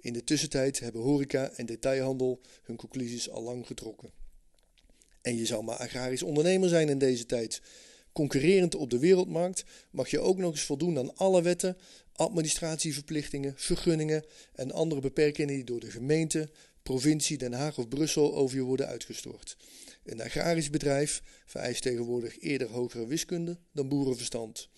In 0.01 0.13
de 0.13 0.25
tussentijd 0.25 0.79
hebben 0.79 1.03
horeca 1.03 1.51
en 1.51 1.67
detailhandel 1.67 2.41
hun 2.63 2.77
conclusies 2.77 3.31
al 3.31 3.43
lang 3.43 3.67
getrokken. 3.67 4.11
En 5.23 5.37
je 5.37 5.47
zou 5.47 5.65
maar 5.65 5.77
agrarisch 5.77 6.23
ondernemer 6.23 6.69
zijn 6.69 6.89
in 6.89 6.99
deze 6.99 7.27
tijd. 7.27 7.63
Concurrerend 8.13 8.75
op 8.75 8.91
de 8.91 8.99
wereldmarkt 8.99 9.65
mag 9.91 10.09
je 10.09 10.21
ook 10.21 10.39
nog 10.39 10.51
eens 10.51 10.63
voldoen 10.63 10.99
aan 10.99 11.17
alle 11.17 11.43
wetten, 11.43 11.77
administratieverplichtingen, 12.13 13.55
vergunningen 13.57 14.25
en 14.53 14.73
andere 14.73 15.01
beperkingen 15.01 15.55
die 15.55 15.65
door 15.65 15.81
de 15.81 15.91
gemeente, 15.91 16.51
provincie, 16.87 17.39
Den 17.39 17.53
Haag 17.53 17.79
of 17.79 17.89
Brussel 17.89 18.35
over 18.35 18.57
je 18.57 18.63
worden 18.63 18.87
uitgestort. 18.87 19.57
Een 20.05 20.23
agrarisch 20.23 20.71
bedrijf 20.71 21.23
vereist 21.47 21.83
tegenwoordig 21.83 22.41
eerder 22.41 22.69
hogere 22.69 23.07
wiskunde 23.07 23.59
dan 23.73 23.89
boerenverstand. 23.89 24.69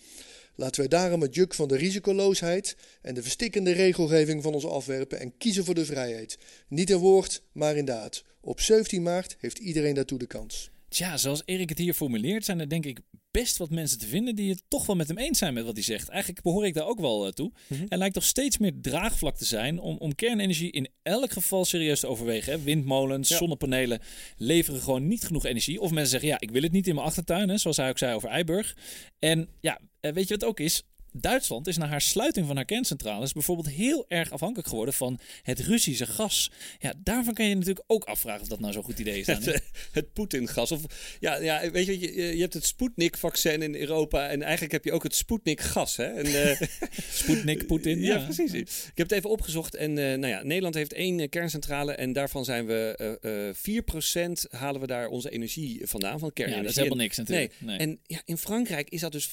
Laten 0.55 0.81
wij 0.81 0.89
daarom 0.89 1.23
het 1.23 1.35
juk 1.35 1.55
van 1.55 1.69
de 1.69 1.77
risicoloosheid 1.77 2.77
en 3.03 3.15
de 3.15 3.23
verstikkende 3.23 3.73
regelgeving 3.73 4.43
van 4.43 4.55
ons 4.55 4.67
afwerpen 4.67 5.21
en 5.21 5.37
kiezen 5.37 5.65
voor 5.65 5.75
de 5.75 5.85
vrijheid. 5.85 6.39
Niet 6.69 6.91
in 6.91 6.97
woord, 6.97 7.43
maar 7.53 7.77
in 7.77 7.85
daad. 7.85 8.25
Op 8.41 8.61
17 8.61 9.03
maart 9.03 9.37
heeft 9.39 9.59
iedereen 9.59 9.95
daartoe 9.95 10.19
de 10.19 10.27
kans. 10.27 10.71
Tja, 10.89 11.17
zoals 11.17 11.43
Erik 11.45 11.69
het 11.69 11.79
hier 11.79 11.95
formuleert, 11.95 12.45
zijn 12.45 12.61
er 12.61 12.69
denk 12.69 12.87
ik 12.87 12.99
best 13.39 13.57
wat 13.57 13.71
mensen 13.71 13.99
te 13.99 14.07
vinden 14.07 14.35
die 14.35 14.51
het 14.51 14.63
toch 14.69 14.87
wel 14.87 14.97
met 14.97 15.09
hem 15.09 15.19
eens 15.19 15.39
zijn 15.39 15.55
met 15.55 15.65
wat 15.65 15.75
hij 15.75 15.83
zegt. 15.83 16.09
Eigenlijk 16.09 16.43
behoor 16.43 16.67
ik 16.67 16.75
daar 16.75 16.87
ook 16.87 17.01
wel 17.01 17.27
uh, 17.27 17.33
toe. 17.33 17.53
Mhm. 17.67 17.85
Er 17.89 17.99
lijkt 17.99 18.15
toch 18.15 18.25
steeds 18.25 18.59
meer 18.59 18.73
draagvlak 18.81 19.37
te 19.37 19.45
zijn 19.45 19.79
om, 19.81 19.97
om 19.97 20.15
kernenergie 20.15 20.71
in 20.71 20.89
elk 21.03 21.33
geval 21.33 21.65
serieus 21.65 22.01
te 22.01 22.07
overwegen. 22.07 22.53
Hè. 22.53 22.63
Windmolens, 22.63 23.29
Ja. 23.29 23.37
zonnepanelen 23.37 24.01
leveren 24.37 24.81
gewoon 24.81 25.07
niet 25.09 25.25
genoeg 25.25 25.45
energie. 25.45 25.81
Of 25.81 25.91
mensen 25.91 26.11
zeggen, 26.11 26.29
ja, 26.29 26.41
ik 26.41 26.51
wil 26.51 26.63
het 26.63 26.73
niet 26.73 26.87
in 26.87 26.95
mijn 26.95 27.07
achtertuin, 27.07 27.49
hè, 27.49 27.59
zoals 27.59 27.77
hij 27.77 27.89
ook 27.89 27.99
zei 27.99 28.15
over 28.15 28.29
Eiburg. 28.29 28.77
En 29.19 29.49
ja, 29.61 29.81
eh, 30.01 30.13
weet 30.13 30.29
je 30.29 30.35
wat 30.37 30.49
ook 30.49 30.61
is? 30.61 30.83
Duitsland 31.13 31.67
is 31.67 31.77
na 31.77 31.87
haar 31.87 32.01
sluiting 32.01 32.47
van 32.47 32.57
haar 32.57 32.65
kerncentrales 32.65 33.33
bijvoorbeeld 33.33 33.69
heel 33.69 34.05
erg 34.09 34.31
afhankelijk 34.31 34.69
geworden 34.69 34.95
van 34.95 35.19
het 35.43 35.61
Russische 35.61 36.07
gas. 36.07 36.51
Ja, 36.79 36.93
daarvan 36.99 37.35
kan 37.35 37.47
je 37.47 37.55
natuurlijk 37.55 37.85
ook 37.87 38.05
afvragen 38.05 38.43
of 38.43 38.49
dat 38.49 38.61
nou 38.61 38.73
zo'n 38.73 38.83
goed 38.83 38.99
idee 38.99 39.21
is. 39.21 39.27
dan? 39.27 39.35
Het, 39.37 39.47
eh, 39.47 39.61
het 39.93 40.13
Poetin-gas. 40.13 40.73
Of, 40.73 40.83
ja, 41.21 41.37
ja, 41.37 41.71
weet 41.71 41.87
je, 41.87 42.01
je, 42.01 42.35
je 42.37 42.41
hebt 42.41 42.55
het 42.55 42.67
Sputnik-vaccin 42.67 43.63
in 43.63 43.75
Europa 43.75 44.29
en 44.29 44.43
eigenlijk 44.43 44.73
heb 44.73 44.85
je 44.85 44.93
ook 44.93 45.03
het 45.03 45.15
Sputnik-gas. 45.15 45.97
Hè? 45.97 46.05
En, 46.05 46.27
eh, 46.27 46.61
Sputnik, 47.21 47.67
Poetin. 47.67 48.01
ja, 48.01 48.19
precies. 48.19 48.53
Ik 48.53 48.93
heb 48.95 49.09
het 49.09 49.19
even 49.19 49.31
opgezocht 49.31 49.75
en 49.75 49.99
eh, 49.99 50.05
nou 50.19 50.27
ja, 50.27 50.43
Nederland 50.43 50.75
heeft 50.75 50.93
één 50.93 51.29
kerncentrale 51.29 51.93
en 51.93 52.13
daarvan 52.13 52.45
zijn 52.45 52.67
we 52.67 52.97
eh 52.99 53.37
4% 53.49 54.51
halen 54.51 54.81
we 54.81 54.87
daar 54.87 55.09
onze 55.09 55.31
energie 55.31 55.81
vandaan 55.85 56.19
van 56.19 56.29
Ja, 56.29 56.35
kernenergie. 56.35 56.63
dat 56.63 56.71
is 56.71 56.77
helemaal 56.77 57.05
niks 57.05 57.17
natuurlijk. 57.17 57.53
Nee. 57.59 57.77
Nee. 57.77 57.87
En 57.87 57.99
ja, 58.07 58.23
in 58.25 58.37
Frankrijk 58.39 58.91
is 58.91 59.01
dat 59.01 59.13
dus 59.13 59.29
75%. 59.29 59.33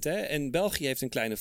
Hè? 0.00 0.12
En 0.30 0.50
België 0.50 0.86
heeft 0.86 1.00
een 1.00 1.08
kleine 1.08 1.36
50%. 1.38 1.40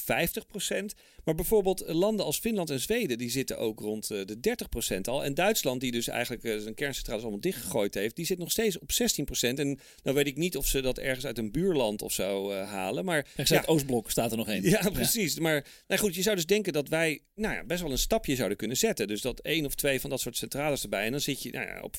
Maar 1.23 1.35
bijvoorbeeld 1.35 1.83
landen 1.87 2.25
als 2.25 2.39
Finland 2.39 2.69
en 2.69 2.79
Zweden, 2.79 3.17
die 3.17 3.29
zitten 3.29 3.57
ook 3.57 3.79
rond 3.79 4.11
eh, 4.11 4.25
de 4.25 4.55
30% 4.97 5.01
al. 5.01 5.23
En 5.23 5.33
Duitsland, 5.33 5.81
die 5.81 5.91
dus 5.91 6.07
eigenlijk 6.07 6.43
eh, 6.43 6.57
zijn 6.57 6.73
kerncentrales 6.73 7.21
allemaal 7.21 7.41
dichtgegooid 7.41 7.93
heeft, 7.93 8.15
die 8.15 8.25
zit 8.25 8.37
nog 8.37 8.51
steeds 8.51 8.79
op 8.79 8.91
16%. 8.91 8.93
En 9.39 9.79
nou 10.03 10.15
weet 10.15 10.27
ik 10.27 10.37
niet 10.37 10.57
of 10.57 10.67
ze 10.67 10.81
dat 10.81 10.97
ergens 10.97 11.25
uit 11.25 11.37
een 11.37 11.51
buurland 11.51 12.01
of 12.01 12.11
zo 12.11 12.51
eh, 12.51 12.69
halen. 12.69 13.05
Maar 13.05 13.27
ja, 13.35 13.55
uit 13.55 13.67
Oostblok 13.67 14.11
staat 14.11 14.31
er 14.31 14.37
nog 14.37 14.47
één. 14.47 14.63
ja, 14.69 14.89
precies. 14.89 15.39
Maar 15.39 15.65
nou 15.87 16.01
goed, 16.01 16.15
je 16.15 16.21
zou 16.21 16.35
dus 16.35 16.45
denken 16.45 16.73
dat 16.73 16.89
wij 16.89 17.21
nou 17.35 17.55
ja, 17.55 17.63
best 17.63 17.81
wel 17.81 17.91
een 17.91 17.97
stapje 17.97 18.35
zouden 18.35 18.57
kunnen 18.57 18.77
zetten. 18.77 19.07
Dus 19.07 19.21
dat 19.21 19.39
één 19.39 19.65
of 19.65 19.75
twee 19.75 20.01
van 20.01 20.09
dat 20.09 20.19
soort 20.19 20.37
centrales 20.37 20.83
erbij. 20.83 21.05
En 21.05 21.11
dan 21.11 21.21
zit 21.21 21.43
je 21.43 21.51
nou 21.51 21.65
ja, 21.65 21.81
op 21.81 21.95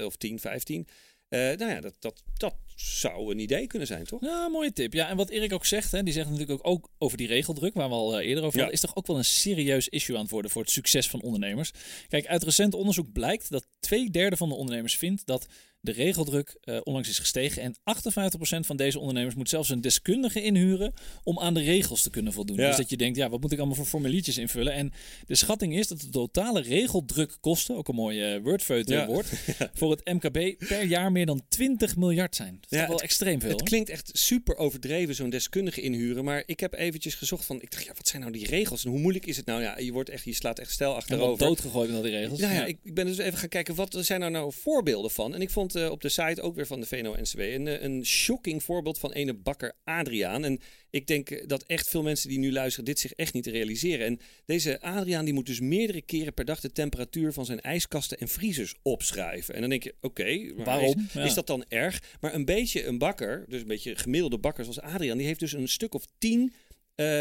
15% 0.00 0.04
of 0.04 0.16
10, 0.16 0.38
15. 0.38 0.86
Eh, 1.30 1.38
nou 1.40 1.70
ja, 1.70 1.80
dat, 1.80 1.94
dat, 1.98 2.22
dat 2.36 2.54
zou 2.76 3.30
een 3.30 3.38
idee 3.38 3.66
kunnen 3.66 3.88
zijn, 3.88 4.04
toch? 4.04 4.20
Ja, 4.20 4.48
mooie 4.48 4.72
tip. 4.72 4.92
Ja, 4.92 5.08
en 5.08 5.16
wat 5.16 5.28
Erik 5.28 5.52
ook 5.52 5.66
zegt, 5.66 5.92
hè, 5.92 6.02
die 6.02 6.12
zegt 6.12 6.30
natuurlijk 6.30 6.58
ook, 6.58 6.66
ook 6.66 6.90
over 6.98 7.16
die 7.18 7.26
regeldruk, 7.26 7.74
waar 7.74 7.88
we 7.88 7.94
al 7.94 8.18
eh, 8.18 8.26
eerder 8.28 8.44
over 8.44 8.58
Ja. 8.58 8.62
hadden, 8.64 8.80
is 8.82 8.86
toch 8.86 8.96
ook 8.96 9.06
wel 9.06 9.16
een 9.16 9.24
serieus 9.24 9.88
issue 9.88 10.16
aan 10.16 10.22
het 10.22 10.30
worden 10.30 10.50
voor 10.50 10.62
het 10.62 10.70
succes 10.70 11.08
van 11.08 11.20
ondernemers. 11.22 11.70
Kijk, 12.08 12.26
uit 12.26 12.42
recent 12.42 12.74
onderzoek 12.74 13.12
blijkt 13.12 13.50
dat 13.50 13.66
twee 13.80 14.10
derde 14.10 14.36
van 14.36 14.48
de 14.48 14.54
ondernemers 14.54 14.96
vindt 14.96 15.26
dat 15.26 15.46
de 15.82 15.92
regeldruk 15.92 16.56
eh, 16.60 16.80
onlangs 16.84 17.08
is 17.08 17.18
gestegen. 17.18 17.62
En 17.62 17.74
58% 17.74 18.66
van 18.66 18.76
deze 18.76 18.98
ondernemers 18.98 19.34
moet 19.34 19.48
zelfs 19.48 19.68
een 19.68 19.80
deskundige 19.80 20.42
inhuren 20.42 20.92
om 21.24 21.38
aan 21.38 21.54
de 21.54 21.60
regels 21.62 22.02
te 22.02 22.10
kunnen 22.10 22.32
voldoen. 22.32 22.56
Ja. 22.56 22.66
Dus 22.66 22.76
dat 22.76 22.90
je 22.90 22.96
denkt, 22.96 23.16
ja, 23.16 23.28
wat 23.28 23.40
moet 23.40 23.52
ik 23.52 23.58
allemaal 23.58 23.76
voor 23.76 23.84
formuliertjes 23.86 24.38
invullen? 24.38 24.72
En 24.72 24.92
de 25.26 25.34
schatting 25.34 25.76
is 25.76 25.88
dat 25.88 26.00
de 26.00 26.08
totale 26.08 26.60
regeldrukkosten, 26.60 27.76
ook 27.76 27.88
een 27.88 27.94
mooi 27.94 28.40
wordfeut 28.40 28.88
Ja. 28.88 29.06
woord, 29.12 29.26
voor 29.74 29.90
het 29.90 30.04
MKB 30.04 30.66
per 30.68 30.84
jaar 30.84 31.12
meer 31.12 31.26
dan 31.26 31.42
20 31.48 31.96
miljard 31.96 32.36
zijn. 32.36 32.58
Dat 32.60 32.70
is 32.72 32.78
Ja, 32.78 32.84
wel 32.86 32.94
het- 32.94 33.04
extreem 33.04 33.40
veel. 33.40 33.48
Het 33.50 33.60
hoor. 33.60 33.68
klinkt 33.68 33.88
echt 33.88 34.10
super 34.12 34.56
overdreven, 34.56 35.14
zo'n 35.14 35.30
deskundige 35.30 35.80
inhuren. 35.80 36.24
Maar 36.24 36.42
ik 36.46 36.60
heb 36.60 36.74
eventjes 36.74 37.14
gezocht 37.14 37.44
van, 37.44 37.62
ik 37.62 37.70
dacht, 37.70 37.84
ja, 37.84 37.92
wat 37.96 38.08
zijn 38.08 38.20
nou 38.22 38.32
die 38.34 38.46
regels? 38.46 38.84
En 38.84 38.90
hoe 38.90 39.00
moeilijk 39.00 39.26
is 39.26 39.36
het 39.36 39.46
nou? 39.46 39.62
Ja, 39.62 39.78
je, 39.78 39.92
wordt 39.92 40.08
echt, 40.08 40.24
je 40.24 40.34
slaat 40.34 40.58
echt 40.58 40.70
stijl 40.70 40.88
En 40.90 40.94
wat 40.96 41.04
achterover. 41.10 41.46
doodgegooid 41.46 41.88
met 41.88 41.96
al 41.96 42.02
die 42.02 42.12
regels. 42.12 42.38
Nou 42.40 42.54
ja, 42.54 42.64
ik, 42.64 42.78
ik 42.82 42.94
ben 42.94 43.06
dus 43.06 43.18
even 43.18 43.38
gaan 43.38 43.48
kijken, 43.48 43.74
wat 43.74 43.96
zijn 44.00 44.22
er 44.22 44.30
nou 44.30 44.52
voorbeelden 44.52 45.10
van? 45.10 45.34
En 45.34 45.40
ik 45.40 45.50
vond 45.50 45.69
eh, 45.74 45.90
op 45.90 46.00
de 46.00 46.08
site 46.08 46.42
ook 46.42 46.54
weer 46.54 46.66
van 46.66 46.80
de 46.80 46.86
VNO-NCW 46.86 47.40
een, 47.40 47.66
eh, 47.66 47.82
een 47.82 48.06
shocking 48.06 48.62
voorbeeld 48.62 48.98
van 48.98 49.12
ene 49.12 49.34
bakker 49.34 49.72
Adriaan. 49.84 50.44
En 50.44 50.60
ik 50.90 51.06
denk 51.06 51.30
eh, 51.30 51.46
dat 51.46 51.62
echt 51.62 51.88
veel 51.88 52.02
mensen 52.02 52.28
die 52.28 52.38
nu 52.38 52.52
luisteren 52.52 52.84
dit 52.84 52.98
zich 52.98 53.12
echt 53.12 53.34
niet 53.34 53.46
realiseren. 53.46 54.06
En 54.06 54.20
deze 54.44 54.80
Adriaan 54.80 55.24
die 55.24 55.34
moet 55.34 55.46
dus 55.46 55.60
meerdere 55.60 56.02
keren 56.02 56.34
per 56.34 56.44
dag 56.44 56.60
de 56.60 56.72
temperatuur 56.72 57.32
van 57.32 57.46
zijn 57.46 57.60
ijskasten 57.60 58.18
en 58.18 58.28
vriezers 58.28 58.74
opschrijven. 58.82 59.54
En 59.54 59.60
dan 59.60 59.70
denk 59.70 59.82
je, 59.82 59.94
oké, 60.00 60.54
Waarom? 60.64 61.04
Is, 61.08 61.12
Ja. 61.12 61.24
is 61.24 61.34
dat 61.34 61.46
dan 61.46 61.64
erg? 61.68 62.02
Maar 62.20 62.34
een 62.34 62.44
beetje 62.44 62.84
een 62.84 62.98
bakker, 62.98 63.44
dus 63.48 63.60
een 63.60 63.66
beetje 63.66 63.96
gemiddelde 63.96 64.38
bakker 64.38 64.64
zoals 64.64 64.80
Adriaan, 64.80 65.16
die 65.16 65.26
heeft 65.26 65.40
dus 65.40 65.52
een 65.52 65.68
stuk 65.68 65.94
of 65.94 66.04
tien 66.18 66.52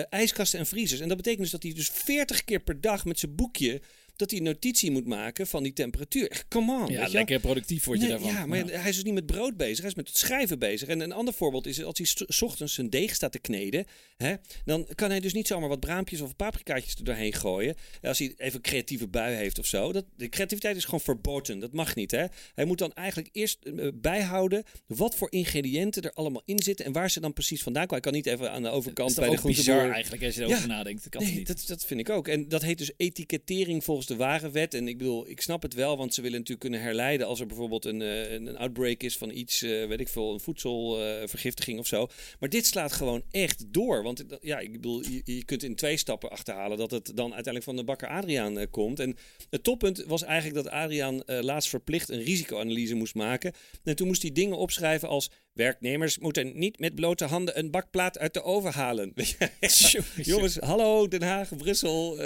ijskasten 0.09 0.59
en 0.59 0.65
vriezers. 0.65 1.01
En 1.01 1.07
dat 1.07 1.17
betekent 1.17 1.41
dus 1.41 1.51
dat 1.51 1.63
hij 1.63 1.73
dus 1.73 1.89
40 1.89 2.43
keer 2.43 2.59
per 2.59 2.81
dag 2.81 3.05
met 3.05 3.19
zijn 3.19 3.35
boekje 3.35 3.81
dat 4.19 4.31
hij 4.31 4.39
notitie 4.39 4.91
moet 4.91 5.05
maken 5.07 5.47
van 5.47 5.63
die 5.63 5.73
temperatuur. 5.73 6.29
Echt, 6.29 6.45
come 6.55 6.83
on. 6.85 6.91
Ja, 6.91 7.07
lekker 7.07 7.39
productief 7.39 7.83
word 7.83 7.99
je 8.01 8.07
Nee, 8.07 8.17
daarvan. 8.17 8.33
Ja, 8.33 8.45
maar 8.45 8.57
Ja. 8.57 8.65
hij 8.79 8.89
is 8.89 8.95
dus 8.95 9.03
niet 9.03 9.13
met 9.13 9.25
brood 9.25 9.57
bezig. 9.57 9.77
Hij 9.79 9.89
is 9.89 9.95
met 9.95 10.07
het 10.07 10.17
schrijven 10.17 10.59
bezig. 10.59 10.87
En 10.87 10.99
een 10.99 11.11
ander 11.11 11.33
voorbeeld 11.33 11.65
is 11.67 11.83
als 11.83 11.97
hij 11.97 12.25
s 12.27 12.41
ochtends 12.41 12.73
zijn 12.73 12.89
deeg 12.89 13.15
staat 13.15 13.31
te 13.31 13.39
kneden. 13.39 13.85
Hè, 14.17 14.33
dan 14.65 14.87
kan 14.95 15.09
hij 15.09 15.19
dus 15.19 15.33
niet 15.33 15.47
zomaar 15.47 15.69
wat 15.69 15.79
braampjes 15.79 16.21
of 16.21 16.35
paprikaatjes 16.35 16.95
er 16.95 17.03
doorheen 17.03 17.33
gooien. 17.33 17.75
Als 18.01 18.19
hij 18.19 18.33
even 18.37 18.55
een 18.55 18.61
creatieve 18.61 19.07
bui 19.07 19.35
heeft 19.35 19.59
of 19.59 19.65
zo. 19.65 19.91
Dat, 19.91 20.05
de 20.17 20.29
creativiteit 20.29 20.75
is 20.75 20.83
gewoon 20.85 20.99
verboden. 21.01 21.59
Dat 21.59 21.73
mag 21.73 21.95
niet. 21.95 22.11
Hè. 22.11 22.25
Hij 22.55 22.65
moet 22.65 22.77
dan 22.77 22.93
eigenlijk 22.93 23.29
eerst 23.31 23.57
eh, 23.63 23.87
bijhouden 23.93 24.63
wat 24.87 25.15
voor 25.15 25.31
ingrediënten 25.31 26.01
er 26.03 26.11
allemaal 26.13 26.41
in 26.45 26.59
zitten. 26.63 26.85
En 26.85 26.91
waar 26.91 27.11
ze 27.11 27.19
dan 27.19 27.33
precies 27.33 27.63
vandaan 27.63 27.87
komen. 27.87 28.03
Hij 28.03 28.11
kan 28.11 28.21
niet 28.21 28.39
even 28.39 28.51
aan 28.51 28.63
de 28.63 28.69
overkant 28.69 29.15
bij 29.15 29.29
de 29.29 29.41
bizar 29.41 29.63
groenteboer. 29.63 29.93
eigenlijk 29.93 30.23
als 30.23 30.35
je 30.35 30.41
erover 30.41 30.59
Ja. 30.61 30.65
nadenkt. 30.67 31.03
Dat 31.03 31.11
kan 31.11 31.23
Nee, 31.23 31.33
niet. 31.35 31.47
dat, 31.47 31.63
dat 31.67 31.85
vind 31.85 31.99
ik 31.99 32.09
ook. 32.09 32.27
En 32.27 32.47
dat 32.49 32.61
heet 32.61 32.77
dus 32.77 32.91
etikettering 32.97 33.83
volgens 33.83 34.07
de 34.09 34.15
warenwet. 34.15 34.73
En 34.73 34.87
ik 34.87 34.97
bedoel, 34.97 35.29
ik 35.29 35.41
snap 35.41 35.61
het 35.61 35.73
wel, 35.73 35.97
want 35.97 36.13
ze 36.13 36.21
willen 36.21 36.37
natuurlijk 36.37 36.69
kunnen 36.69 36.81
herleiden 36.81 37.27
als 37.27 37.39
er 37.39 37.45
bijvoorbeeld 37.45 37.85
een, 37.85 38.01
eh, 38.01 38.31
een, 38.31 38.47
een 38.47 38.57
outbreak 38.57 39.01
is 39.01 39.17
van 39.17 39.31
iets, 39.31 39.61
eh, 39.61 39.87
weet 39.87 39.99
ik 39.99 40.07
veel, 40.07 40.33
een 40.33 40.39
voedselvergiftiging 40.39 41.79
of 41.79 41.87
zo. 41.87 42.07
Maar 42.39 42.49
dit 42.49 42.65
slaat 42.65 42.91
gewoon 42.91 43.23
echt 43.31 43.73
door. 43.73 44.03
Want 44.03 44.25
ja, 44.41 44.59
ik 44.59 44.71
bedoel, 44.71 45.03
je, 45.03 45.21
je 45.23 45.45
kunt 45.45 45.63
in 45.63 45.75
twee 45.75 45.97
stappen 45.97 46.29
achterhalen 46.29 46.77
dat 46.77 46.91
het 46.91 47.05
dan 47.05 47.33
uiteindelijk 47.33 47.63
van 47.63 47.75
de 47.75 47.83
bakker 47.83 48.07
Adriaan 48.07 48.59
eh, 48.59 48.67
komt. 48.71 48.99
En 48.99 49.17
het 49.49 49.63
toppunt 49.63 50.03
was 50.07 50.23
eigenlijk 50.23 50.63
dat 50.63 50.73
Adriaan 50.73 51.23
eh, 51.23 51.41
laatst 51.41 51.69
verplicht 51.69 52.09
een 52.09 52.23
risicoanalyse 52.23 52.95
moest 52.95 53.15
maken. 53.15 53.53
En 53.83 53.95
toen 53.95 54.07
moest 54.07 54.21
hij 54.21 54.31
dingen 54.31 54.57
opschrijven 54.57 55.09
als 55.09 55.29
werknemers 55.63 56.17
moeten 56.19 56.51
niet 56.59 56.79
met 56.79 56.95
blote 56.95 57.25
handen 57.25 57.57
een 57.59 57.71
bakplaat 57.71 58.19
uit 58.19 58.33
de 58.33 58.43
oven 58.43 58.71
halen. 58.73 59.13
Jongens, 60.23 60.55
hallo 60.59 61.07
Den 61.07 61.21
Haag, 61.21 61.55
Brussel, 61.57 62.23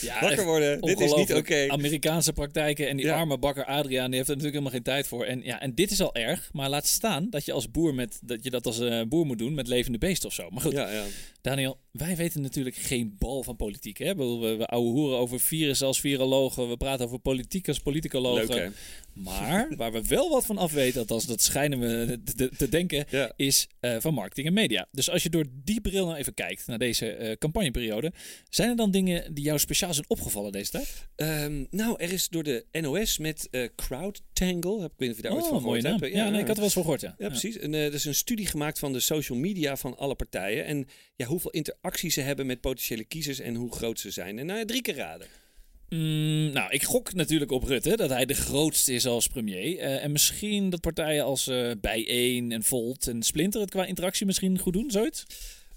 Ja, 0.00 0.20
wakker 0.20 0.44
worden. 0.44 0.80
Dit 0.80 1.00
is 1.00 1.14
niet 1.14 1.34
oké. 1.34 1.68
Amerikaanse 1.68 2.32
praktijken 2.32 2.88
en 2.88 2.96
die 2.96 3.06
Ja. 3.06 3.16
arme 3.18 3.38
bakker 3.38 3.64
Adriaan, 3.64 4.06
die 4.10 4.16
heeft 4.16 4.28
er 4.30 4.36
natuurlijk 4.36 4.62
helemaal 4.64 4.70
geen 4.70 4.82
tijd 4.82 5.06
voor. 5.06 5.24
En, 5.24 5.42
ja, 5.42 5.60
en 5.60 5.74
dit 5.74 5.90
is 5.90 6.00
al 6.00 6.14
erg, 6.14 6.48
maar 6.52 6.68
laat 6.68 6.86
staan 6.86 7.30
dat 7.30 7.44
je 7.44 7.52
als 7.52 7.70
boer 7.70 7.94
met 7.94 8.18
dat 8.22 8.44
je 8.44 8.50
dat 8.50 8.66
als 8.66 8.80
eh, 8.80 9.02
boer 9.08 9.26
moet 9.26 9.38
doen 9.38 9.54
met 9.54 9.68
levende 9.68 9.98
beesten 9.98 10.28
of 10.28 10.34
zo. 10.34 10.50
Maar 10.50 10.60
goed, 10.62 10.72
Ja, 10.72 10.90
ja. 10.90 11.04
Daniel, 11.40 11.78
wij 11.90 12.16
weten 12.16 12.40
natuurlijk 12.40 12.76
geen 12.76 13.14
bal 13.18 13.42
van 13.42 13.56
politiek. 13.56 13.98
Hè? 13.98 14.14
We, 14.14 14.56
we 14.58 14.66
ouwe 14.66 14.90
hoeren 14.90 15.18
over 15.18 15.40
virussen 15.40 15.86
als 15.86 16.00
virologen, 16.00 16.68
we 16.68 16.76
praten 16.76 17.04
over 17.06 17.18
politiek 17.18 17.68
als 17.68 17.78
politicologen. 17.78 18.54
Leuk? 18.54 18.70
Maar 19.12 19.68
waar 19.76 19.92
we 19.92 20.02
wel 20.08 20.30
wat 20.30 20.46
van 20.46 20.58
af 20.58 20.72
weten, 20.72 21.00
althans 21.00 21.26
dat 21.26 21.42
schijnen 21.42 21.78
we 21.78 22.20
te, 22.24 22.34
te- 22.34 22.50
te 22.56 22.68
denken, 22.76 23.04
Ja. 23.10 23.32
is 23.36 23.68
eh, 23.80 23.96
van 23.98 24.14
marketing 24.14 24.46
en 24.46 24.52
media. 24.52 24.88
Dus 24.90 25.10
als 25.10 25.22
je 25.22 25.30
door 25.30 25.44
die 25.64 25.80
bril 25.80 26.06
nou 26.06 26.18
even 26.18 26.34
kijkt 26.34 26.66
naar 26.66 26.78
deze 26.78 27.10
eh, 27.10 27.36
campagneperiode, 27.36 28.12
zijn 28.48 28.68
er 28.70 28.76
dan 28.76 28.90
dingen 28.90 29.34
die 29.34 29.44
jou 29.44 29.58
speciaal 29.58 29.94
zijn 29.94 30.08
opgevallen 30.08 30.52
deze 30.52 30.70
tijd? 30.70 31.08
Ehm, 31.16 31.64
nou, 31.70 31.94
er 32.02 32.12
is 32.12 32.28
door 32.28 32.42
de 32.42 32.64
NOS 32.72 33.18
met 33.18 33.48
eh 33.50 33.68
CrowdTangle, 33.76 34.80
heb 34.80 34.92
ik 34.92 34.98
weet 34.98 35.08
niet 35.08 35.10
of 35.10 35.16
je 35.16 35.22
daar 35.22 35.32
ooit 35.32 35.46
van 35.46 35.56
Oh, 35.56 35.62
mooie 35.62 35.80
gehoord 35.80 36.00
hebt. 36.00 36.12
Ja, 36.14 36.28
nee, 36.28 36.40
ik 36.40 36.46
had 36.46 36.48
er 36.48 36.54
wel 36.54 36.64
eens 36.64 36.72
van 36.72 36.82
gehoord, 36.82 37.00
ja. 37.00 37.14
Ja, 37.18 37.28
precies. 37.28 37.58
En, 37.58 37.74
er 37.74 37.94
is 37.94 38.04
een 38.04 38.14
studie 38.14 38.46
gemaakt 38.46 38.78
van 38.78 38.92
de 38.92 39.00
social 39.00 39.38
media 39.38 39.76
van 39.76 39.96
alle 39.98 40.14
partijen. 40.14 40.64
En 40.64 40.86
ja, 41.16 41.26
hoeveel 41.26 41.50
interacties 41.50 42.14
ze 42.14 42.20
hebben 42.20 42.46
met 42.46 42.60
potentiële 42.60 43.04
kiezers 43.04 43.38
en 43.40 43.54
hoe 43.54 43.72
groot 43.72 44.00
ze 44.00 44.10
zijn. 44.10 44.38
En 44.38 44.46
nou, 44.46 44.58
ja, 44.58 44.64
drie 44.64 44.82
keer 44.82 44.94
raden. 44.96 45.26
Mm, 45.88 46.50
nou, 46.52 46.70
ik 46.70 46.82
gok 46.82 47.14
natuurlijk 47.14 47.50
op 47.50 47.62
Rutte, 47.62 47.96
dat 47.96 48.10
hij 48.10 48.26
de 48.26 48.34
grootste 48.34 48.92
is 48.92 49.06
als 49.06 49.26
premier. 49.26 49.78
Eh, 49.78 50.04
en 50.04 50.12
misschien 50.12 50.70
dat 50.70 50.80
partijen 50.80 51.24
als 51.24 51.46
eh 51.46 51.70
Bijeen 51.80 52.52
en 52.52 52.62
Volt 52.62 53.08
en 53.08 53.22
Splinter 53.22 53.60
het 53.60 53.70
qua 53.70 53.84
interactie 53.84 54.26
misschien 54.26 54.58
goed 54.58 54.72
doen, 54.72 54.90
zoiets? 54.90 55.26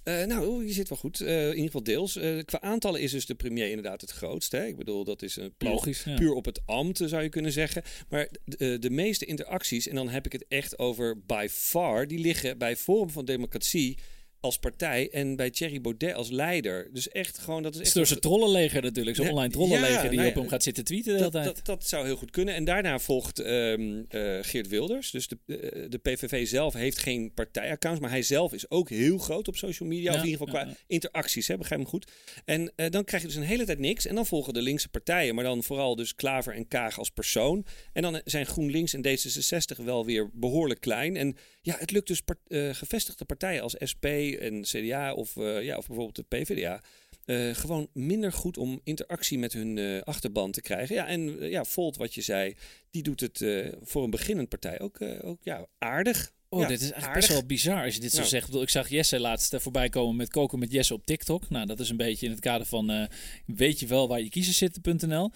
Eh, 0.04 0.24
nou, 0.24 0.66
je 0.66 0.74
zit 0.74 0.90
wel 0.90 0.98
goed. 0.98 1.20
In 1.20 1.50
ieder 1.50 1.64
geval 1.64 1.84
deels. 1.84 2.20
Qua 2.46 2.62
aantallen 2.62 3.02
is 3.02 3.12
dus 3.12 3.26
de 3.26 3.36
premier 3.36 3.68
inderdaad 3.68 4.02
het 4.02 4.12
grootste. 4.12 4.58
Hè? 4.58 4.66
Ik 4.66 4.78
bedoel, 4.78 5.04
dat 5.04 5.22
is 5.22 5.36
een 5.36 5.54
puur, 5.58 5.70
Logisch, 5.70 6.04
ja. 6.04 6.16
puur 6.16 6.34
op 6.34 6.46
het 6.46 6.62
ambt, 6.66 7.02
zou 7.06 7.24
je 7.24 7.30
kunnen 7.30 7.52
zeggen. 7.52 7.84
Maar 8.10 8.28
de, 8.46 8.80
de 8.80 8.90
meeste 8.90 9.26
interacties, 9.26 9.88
en 9.88 9.96
dan 9.96 10.10
heb 10.10 10.26
ik 10.26 10.32
het 10.32 10.46
echt 10.48 10.80
over 10.80 11.20
by 11.26 11.48
far, 11.50 12.08
die 12.08 12.20
liggen 12.20 12.58
bij 12.58 12.76
Forum 12.76 13.10
van 13.10 13.26
Democratie 13.26 13.98
als 14.42 14.58
partij 14.58 15.10
en 15.12 15.36
bij 15.36 15.50
Thierry 15.50 15.82
Baudet 15.82 16.14
als 16.14 16.30
leider. 16.30 16.90
Dus 16.94 17.10
echt 17.10 17.38
gewoon, 17.38 17.64
dat 17.64 17.72
is 17.72 17.78
Het 17.78 17.88
echt 17.88 17.96
is 17.96 18.02
door 18.02 18.08
zijn 18.08 18.20
trollenleger 18.20 18.82
natuurlijk. 18.82 19.16
Zo'n 19.16 19.26
Ja, 19.26 19.32
online 19.32 19.54
trollenleger 19.54 20.04
ja, 20.04 20.10
die 20.10 20.18
nou 20.18 20.30
op 20.30 20.36
hem 20.36 20.48
gaat 20.48 20.64
zitten 20.64 20.84
tweeten 20.84 21.12
de 21.14 21.18
hele 21.18 21.32
dat, 21.32 21.44
tijd. 21.44 21.56
dat, 21.56 21.66
dat 21.66 21.88
zou 21.88 22.06
heel 22.06 22.16
goed 22.16 22.32
kunnen. 22.32 22.56
En 22.56 22.64
daarna 22.64 23.00
volgt 23.00 23.40
ehm, 23.40 24.04
eh, 24.08 24.38
Geert 24.42 24.68
Wilders. 24.68 25.12
Dus 25.12 25.28
de, 25.28 25.38
eh, 25.46 25.90
de 25.90 25.98
PVV 25.98 26.48
zelf 26.48 26.74
heeft 26.74 26.98
geen 26.98 27.34
partijaccounts. 27.34 28.00
Maar 28.00 28.10
hij 28.10 28.22
zelf 28.22 28.54
is 28.54 28.70
ook 28.72 28.90
heel 28.90 29.18
groot 29.18 29.48
op 29.48 29.56
social 29.56 29.90
media. 29.90 30.12
Of 30.14 30.18
in 30.20 30.26
ieder 30.26 30.48
geval 30.48 30.64
qua 30.64 30.76
interacties, 30.88 31.48
hè, 31.48 31.58
begrijp 31.58 31.82
me 31.82 31.88
goed. 31.88 32.12
En 32.46 32.72
eh, 32.76 32.90
dan 32.90 33.04
krijg 33.04 33.22
je 33.22 33.28
dus 33.28 33.38
een 33.38 33.44
hele 33.44 33.66
tijd 33.66 33.80
niks. 33.80 34.06
En 34.06 34.16
dan 34.16 34.26
volgen 34.26 34.54
de 34.54 34.62
linkse 34.62 34.90
partijen. 34.90 35.36
Maar 35.36 35.44
dan 35.44 35.64
vooral 35.64 35.96
dus 35.96 36.16
Klaver 36.16 36.54
en 36.54 36.68
Kaag 36.68 36.98
als 36.98 37.10
persoon. 37.10 37.66
En 37.94 38.02
dan 38.02 38.22
zijn 38.26 38.46
GroenLinks 38.46 38.94
en 38.94 39.06
D66 39.08 39.84
wel 39.84 40.06
weer 40.06 40.30
behoorlijk 40.34 40.82
klein. 40.82 41.16
En 41.16 41.36
ja, 41.62 41.76
het 41.80 41.92
lukt 41.92 42.08
dus 42.08 42.22
part- 42.22 42.38
gevestigde 42.50 43.26
partijen 43.26 43.62
als 43.62 43.76
SP 43.92 44.06
en 44.38 44.62
CDA 44.62 45.14
of, 45.14 45.38
eh, 45.38 45.64
ja, 45.64 45.78
of 45.78 45.88
bijvoorbeeld 45.88 46.16
de 46.30 46.38
PvdA. 46.38 46.82
eh, 47.26 47.50
gewoon 47.56 47.88
minder 47.94 48.32
goed 48.34 48.58
om 48.58 48.82
interactie 48.84 49.38
met 49.40 49.54
hun 49.54 49.78
eh, 49.78 50.02
achterban 50.02 50.52
te 50.52 50.62
krijgen. 50.62 50.96
Ja, 50.96 51.08
en 51.08 51.50
ja, 51.50 51.64
Volt, 51.64 51.98
wat 51.98 52.14
je 52.14 52.22
zei, 52.22 52.56
die 52.92 53.04
doet 53.04 53.20
het 53.20 53.46
voor 53.82 54.04
een 54.04 54.10
beginnend 54.10 54.50
partij 54.50 54.80
ook, 54.80 54.98
ook 55.24 55.40
ja, 55.44 55.68
aardig. 55.78 56.32
Oh, 56.50 56.60
Ja, 56.62 56.68
dit 56.68 56.76
is 56.82 56.92
eigenlijk 56.92 57.06
aardig. 57.16 57.28
best 57.28 57.40
wel 57.40 57.46
bizar 57.48 57.84
als 57.84 57.94
je 57.96 58.00
dit 58.00 58.12
zo 58.12 58.18
Nou. 58.18 58.30
zegt. 58.30 58.42
Ik 58.44 58.48
bedoel, 58.50 58.62
Ik 58.64 58.70
zag 58.70 58.90
Jesse 58.90 59.20
laatst 59.20 59.56
voorbij 59.58 59.90
komen 59.90 60.16
met 60.16 60.30
koken 60.30 60.60
met 60.60 60.72
Jesse 60.72 60.94
op 60.94 61.06
TikTok. 61.06 61.50
Nou, 61.50 61.66
dat 61.66 61.80
is 61.80 61.90
een 61.90 61.98
beetje 61.98 62.26
in 62.26 62.32
het 62.32 62.42
kader 62.42 62.68
van 62.68 63.08
weet 63.46 63.80
je 63.80 63.88
wel 63.88 64.08
waar 64.08 64.22
je 64.22 64.30
kiezers 64.30 64.58
zitten.nl. 64.58 65.32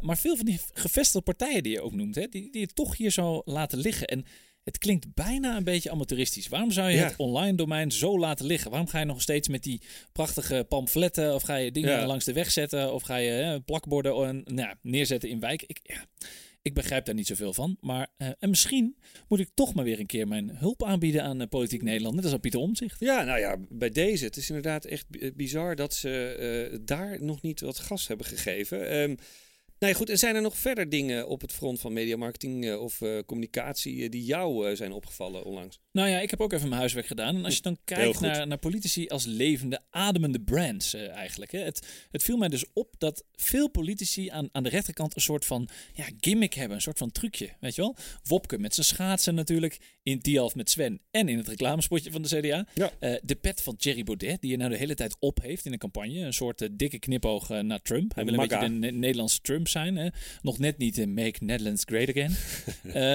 Maar 0.00 0.18
veel 0.18 0.36
van 0.36 0.44
die 0.46 0.60
gevestigde 0.72 1.20
partijen 1.20 1.62
die 1.62 1.72
je 1.72 1.80
ook 1.82 1.92
noemt, 1.94 2.14
hè, 2.14 2.26
die, 2.28 2.50
die 2.50 2.62
het 2.62 2.74
toch 2.74 2.96
hier 2.96 3.10
zo 3.10 3.42
laten 3.44 3.78
liggen. 3.78 4.06
En 4.06 4.24
het 4.68 4.78
klinkt 4.78 5.14
bijna 5.14 5.56
een 5.56 5.64
beetje 5.64 5.90
amateuristisch. 5.90 6.48
Waarom 6.48 6.70
zou 6.70 6.90
je 6.90 6.96
Ja. 6.96 7.04
het 7.04 7.16
online 7.16 7.56
domein 7.56 7.90
zo 7.92 8.18
laten 8.18 8.46
liggen? 8.46 8.70
Waarom 8.70 8.88
ga 8.88 8.98
je 8.98 9.04
nog 9.04 9.22
steeds 9.22 9.48
met 9.48 9.62
die 9.62 9.80
prachtige 10.12 10.66
pamfletten 10.68 11.34
of 11.34 11.42
ga 11.42 11.54
je 11.56 11.72
dingen 11.72 11.90
Ja. 11.90 12.06
langs 12.06 12.24
de 12.24 12.32
weg 12.32 12.50
zetten 12.50 12.92
of 12.94 13.02
ga 13.02 13.16
je 13.16 13.30
hè, 13.30 13.60
plakborden 13.60 14.12
eh, 14.12 14.18
nou, 14.20 14.44
ja, 14.54 14.78
neerzetten 14.82 15.28
in 15.28 15.40
wijk? 15.40 15.62
Ik, 15.66 15.80
ja, 15.82 16.04
ik 16.62 16.74
begrijp 16.74 17.04
daar 17.04 17.14
niet 17.14 17.26
zoveel 17.26 17.52
van. 17.54 17.76
Maar 17.80 18.06
eh, 18.16 18.28
en 18.38 18.48
misschien 18.50 18.96
moet 19.28 19.40
ik 19.40 19.50
toch 19.54 19.74
maar 19.74 19.84
weer 19.84 19.98
een 20.00 20.06
keer 20.06 20.28
mijn 20.28 20.50
hulp 20.56 20.84
aanbieden 20.84 21.22
aan 21.22 21.40
eh, 21.40 21.48
Politiek 21.48 21.82
Nederland. 21.82 22.14
Net 22.14 22.24
als 22.24 22.32
aan 22.32 22.40
Pieter 22.40 22.60
Omtzigt. 22.60 23.00
Ja, 23.00 23.22
nou 23.24 23.38
ja, 23.38 23.56
bij 23.68 23.90
deze. 23.90 24.24
Het 24.24 24.36
is 24.36 24.48
inderdaad 24.48 24.84
echt 24.84 25.08
bi- 25.08 25.32
bizar 25.32 25.76
dat 25.76 25.94
ze 25.94 26.10
eh, 26.72 26.78
daar 26.82 27.22
nog 27.22 27.42
niet 27.42 27.60
wat 27.60 27.78
gas 27.78 28.08
hebben 28.08 28.26
gegeven. 28.26 28.88
Ehm 28.90 29.14
nou 29.78 29.92
ja, 29.92 29.98
goed. 29.98 30.10
En 30.10 30.18
zijn 30.18 30.34
er 30.34 30.42
nog 30.42 30.56
verder 30.56 30.88
dingen 30.88 31.28
op 31.28 31.40
het 31.40 31.52
front 31.52 31.80
van 31.80 31.92
mediamarketing 31.92 32.66
eh, 32.66 32.80
of 32.80 33.00
eh, 33.00 33.18
communicatie 33.26 34.02
eh, 34.02 34.10
die 34.10 34.24
jou 34.24 34.76
zijn 34.76 34.92
opgevallen 34.92 35.44
onlangs? 35.44 35.80
Nou 35.98 36.10
ja, 36.10 36.20
ik 36.20 36.30
heb 36.30 36.40
ook 36.40 36.52
even 36.52 36.68
mijn 36.68 36.80
huiswerk 36.80 37.06
gedaan. 37.06 37.36
En 37.36 37.44
als 37.44 37.56
je 37.56 37.62
dan 37.62 37.78
kijkt 37.84 38.20
naar, 38.20 38.46
naar 38.46 38.58
politici 38.58 39.08
als 39.08 39.24
levende, 39.24 39.80
ademende 39.90 40.40
brands 40.40 40.94
eh, 40.94 41.10
eigenlijk. 41.10 41.52
Hè. 41.52 41.58
Het, 41.58 41.86
het 42.10 42.22
viel 42.22 42.36
mij 42.36 42.48
dus 42.48 42.64
op 42.72 42.94
dat 42.98 43.24
veel 43.34 43.68
politici 43.68 44.28
aan, 44.28 44.48
aan 44.52 44.62
de 44.62 44.68
rechterkant 44.68 45.16
een 45.16 45.22
soort 45.22 45.44
van 45.44 45.68
ja, 45.94 46.04
gimmick 46.20 46.54
hebben. 46.54 46.76
Een 46.76 46.82
soort 46.82 46.98
van 46.98 47.12
trucje, 47.12 47.50
weet 47.60 47.74
je 47.74 47.80
wel. 47.80 47.96
Wopke 48.22 48.58
met 48.58 48.74
zijn 48.74 48.86
schaatsen 48.86 49.34
natuurlijk. 49.34 49.78
In 50.02 50.18
Dialf 50.18 50.54
met 50.54 50.70
Sven 50.70 51.00
en 51.10 51.28
in 51.28 51.36
het 51.38 51.48
reclamespotje 51.48 52.10
van 52.10 52.22
de 52.22 52.28
CDA. 52.28 52.66
Ja. 52.74 52.90
Eh, 52.98 53.14
de 53.22 53.34
pet 53.34 53.62
van 53.62 53.76
Thierry 53.76 54.04
Baudet, 54.04 54.40
die 54.40 54.50
je 54.50 54.56
nou 54.56 54.70
de 54.70 54.76
hele 54.76 54.94
tijd 54.94 55.16
op 55.18 55.42
heeft 55.42 55.64
in 55.64 55.72
een 55.72 55.78
campagne. 55.78 56.20
Een 56.20 56.32
soort 56.32 56.62
eh, 56.62 56.68
dikke 56.72 56.98
knipoog 56.98 57.48
naar 57.48 57.82
Trump. 57.82 58.14
Hij 58.14 58.24
wil 58.24 58.32
een 58.32 58.38
Maga. 58.38 58.58
beetje 58.58 58.74
de 58.74 58.80
Ne- 58.80 58.90
Nederlandse 58.90 59.40
Trump 59.40 59.68
zijn. 59.68 59.96
Hè. 59.96 60.08
Nog 60.42 60.58
net 60.58 60.78
niet 60.78 60.98
eh, 60.98 61.06
Make 61.06 61.44
Netherlands 61.44 61.82
Great 61.84 62.08
Again. 62.08 62.36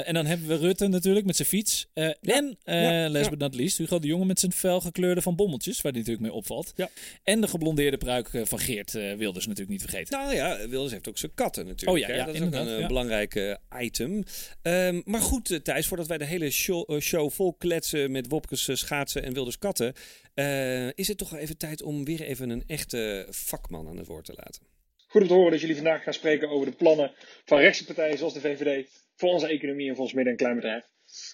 En 0.08 0.14
dan 0.14 0.26
hebben 0.26 0.48
we 0.48 0.58
Rutte 0.58 0.88
natuurlijk 0.88 1.26
met 1.26 1.36
zijn 1.36 1.48
fiets. 1.48 1.88
En, 1.94 2.58
ja, 2.76 3.10
last 3.10 3.24
ja. 3.24 3.30
but 3.30 3.40
not 3.40 3.56
least, 3.56 3.78
Hugo 3.78 4.00
de 4.00 4.08
Jonge 4.08 4.26
met 4.26 4.40
zijn 4.40 4.52
felgekleurde 4.52 5.22
van 5.22 5.36
bommeltjes, 5.36 5.82
waar 5.82 5.92
hij 5.92 6.02
natuurlijk 6.02 6.28
mee 6.28 6.38
opvalt. 6.38 6.74
Ja. 6.76 6.90
En 7.24 7.42
de 7.42 7.48
geblondeerde 7.48 7.98
pruik 7.98 8.34
eh, 8.34 8.42
van 8.46 8.60
Geert 8.60 8.96
eh 8.96 9.14
Wilders 9.14 9.46
natuurlijk 9.48 9.72
niet 9.72 9.90
vergeten. 9.90 10.20
Nou 10.20 10.36
ja, 10.36 10.68
Wilders 10.68 10.92
heeft 10.92 11.10
ook 11.10 11.18
zijn 11.18 11.34
katten 11.36 11.66
natuurlijk. 11.66 12.10
Oh 12.10 12.16
ja, 12.16 12.26
dat 12.26 12.36
is 12.36 12.42
ook 12.42 12.54
een 12.54 12.68
eh, 12.82 12.88
belangrijk 12.88 13.36
eh, 13.36 13.56
item. 13.80 14.24
Ehm, 14.62 15.02
maar 15.06 15.22
goed, 15.22 15.52
eh, 15.52 15.60
Thijs, 15.60 15.88
voordat 15.88 16.08
wij 16.08 16.18
de 16.18 16.26
hele 16.26 16.50
show, 16.52 16.92
eh, 16.92 17.00
show 17.00 17.32
vol 17.32 17.54
kletsen 17.54 18.12
met 18.12 18.30
Wopkes 18.30 18.68
eh, 18.68 18.76
schaatsen 18.76 19.24
en 19.24 19.34
Wilders 19.34 19.58
katten, 19.58 19.94
eh, 20.34 20.88
is 20.88 21.08
het 21.08 21.18
toch 21.18 21.30
wel 21.30 21.40
even 21.40 21.58
tijd 21.58 21.82
om 21.82 22.06
weer 22.06 22.22
even 22.22 22.50
een 22.50 22.64
echte 22.68 23.28
vakman 23.30 23.88
aan 23.88 23.98
het 23.98 24.08
woord 24.08 24.26
te 24.26 24.34
laten. 24.36 24.62
Goed 25.08 25.22
om 25.22 25.28
te 25.28 25.34
horen 25.34 25.52
dat 25.52 25.60
jullie 25.62 25.76
vandaag 25.76 26.04
gaan 26.04 26.14
spreken 26.14 26.50
over 26.50 26.66
de 26.66 26.76
plannen 26.76 27.12
van 27.46 27.60
rechtse 27.60 27.86
partijen 27.86 28.18
zoals 28.18 28.34
de 28.34 28.40
VVD 28.40 28.90
voor 29.16 29.30
onze 29.30 29.48
economie 29.48 29.90
en 29.90 29.96
voor 29.96 30.04
ons 30.04 30.14
midden- 30.14 30.32
en 30.34 30.40
kleinbedrijf. 30.40 30.86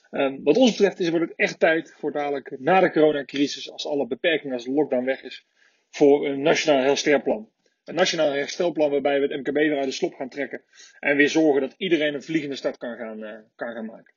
Ehm, 0.09 0.43
wat 0.43 0.57
ons 0.57 0.71
betreft 0.71 0.99
is 0.99 1.09
wordt 1.09 1.25
het 1.25 1.37
echt 1.37 1.59
tijd 1.59 1.93
voor 1.97 2.11
dadelijk 2.11 2.55
na 2.59 2.79
de 2.79 2.91
coronacrisis, 2.91 3.71
als 3.71 3.87
alle 3.87 4.07
beperkingen 4.07 4.53
als 4.53 4.63
de 4.63 4.71
lockdown 4.71 5.05
weg 5.05 5.23
is, 5.23 5.45
voor 5.89 6.27
een 6.27 6.41
nationaal 6.41 6.83
herstelplan. 6.83 7.49
Een 7.83 7.95
nationaal 7.95 8.31
herstelplan 8.31 8.91
waarbij 8.91 9.19
we 9.19 9.27
het 9.27 9.37
MKB 9.37 9.55
weer 9.55 9.77
uit 9.77 9.85
de 9.85 9.91
slop 9.91 10.13
gaan 10.13 10.29
trekken 10.29 10.61
en 10.99 11.17
weer 11.17 11.29
zorgen 11.29 11.61
dat 11.61 11.75
iedereen 11.77 12.13
een 12.13 12.23
vliegende 12.23 12.55
start 12.55 12.77
kan 12.77 12.97
gaan, 12.97 13.23
eh, 13.23 13.39
kan 13.55 13.85
maken. 13.85 14.13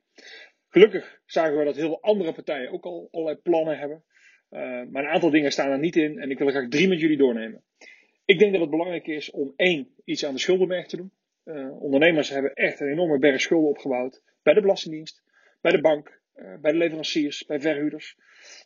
Gelukkig 0.69 1.21
zagen 1.27 1.59
we 1.59 1.65
dat 1.65 1.77
heel 1.77 1.87
veel 1.87 2.03
andere 2.03 2.33
partijen 2.33 2.73
ook 2.73 2.85
al 2.85 3.09
allerlei 3.11 3.39
plannen 3.39 3.79
hebben. 3.79 4.05
Eh, 4.49 4.61
maar 4.61 5.05
een 5.05 5.11
aantal 5.11 5.31
dingen 5.31 5.53
staan 5.53 5.71
er 5.71 5.79
niet 5.79 5.97
in 5.97 6.19
en 6.19 6.31
ik 6.31 6.39
wil 6.39 6.47
er 6.47 6.53
graag 6.53 6.69
drie 6.69 6.89
met 6.89 7.01
jullie 7.01 7.17
doornemen. 7.17 7.63
Ik 8.25 8.39
denk 8.39 8.53
dat 8.53 8.61
het 8.61 8.71
belangrijk 8.71 9.07
is 9.07 9.31
om 9.31 9.53
één, 9.57 9.89
iets 10.05 10.25
aan 10.25 10.35
de 10.35 10.41
schuldenberg 10.41 10.87
te 10.87 10.97
doen. 10.97 11.13
Eh, 11.45 11.83
ondernemers 11.83 12.29
hebben 12.29 12.55
echt 12.55 12.81
een 12.81 12.89
enorme 12.89 13.19
berg 13.19 13.41
schulden 13.41 13.69
opgebouwd. 13.69 14.23
Bij 14.43 14.55
de 14.55 14.61
Belastingdienst, 14.61 15.23
bij 15.63 15.73
de 15.73 15.81
bank, 15.81 16.21
eh, 16.33 16.55
bij 16.61 16.73
de 16.73 16.79
leveranciers, 16.79 17.45
bij 17.45 17.61
verhuurders. 17.61 18.17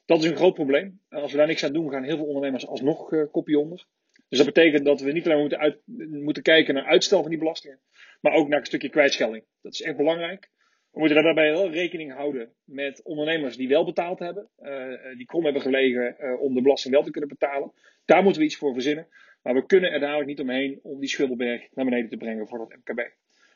Dat 0.07 0.23
is 0.23 0.31
een 0.31 0.37
groot 0.37 0.55
probleem. 0.55 1.01
En 1.09 1.21
als 1.21 1.33
we 1.33 1.39
daar 1.39 1.47
niks 1.47 1.65
aan 1.65 1.73
doen, 1.73 1.91
gaan 1.91 2.05
heel 2.05 2.17
veel 2.17 2.27
ondernemers 2.27 2.67
alsnog 2.67 3.13
eh 3.13 3.23
kopje 3.31 3.59
onder. 3.59 3.87
Dus 4.29 4.39
dat 4.39 4.47
betekent 4.47 4.85
dat 4.85 5.01
we 5.01 5.13
niet 5.13 5.25
alleen 5.25 5.41
moeten, 5.41 5.59
uit, 5.59 5.81
moeten 6.11 6.43
kijken 6.43 6.75
naar 6.75 6.85
uitstel 6.85 7.21
van 7.21 7.31
die 7.31 7.39
belastingen, 7.39 7.81
maar 8.21 8.33
ook 8.33 8.49
naar 8.49 8.59
een 8.59 8.67
stukje 8.67 8.89
kwijtschelding. 8.89 9.45
Dat 9.63 9.73
is 9.73 9.83
echt 9.83 9.97
belangrijk. 9.97 10.51
We 10.91 10.99
moeten 10.99 11.23
daarbij 11.23 11.51
wel 11.51 11.71
rekening 11.71 12.13
houden 12.13 12.53
met 12.65 13.03
ondernemers 13.03 13.57
die 13.57 13.69
wel 13.69 13.85
betaald 13.85 14.19
hebben, 14.19 14.49
eh, 14.57 15.17
die 15.17 15.27
krom 15.27 15.45
hebben 15.45 15.63
gelegen 15.63 16.39
om 16.41 16.55
de 16.55 16.63
belasting 16.63 16.95
wel 16.95 17.03
te 17.03 17.11
kunnen 17.11 17.31
betalen. 17.31 17.73
Daar 18.05 18.23
moeten 18.23 18.41
we 18.41 18.47
iets 18.47 18.57
voor 18.57 18.73
verzinnen. 18.73 19.09
Maar 19.47 19.55
we 19.55 19.67
kunnen 19.67 19.93
er 19.93 20.01
dadelijk 20.01 20.29
niet 20.29 20.41
omheen 20.41 20.81
om 20.83 21.01
die 21.01 21.09
schuldenberg 21.09 21.69
naar 21.75 21.85
beneden 21.85 22.11
te 22.11 22.17
brengen 22.17 22.49
voor 22.49 22.59
dat 22.59 22.77
MKB. 22.77 23.11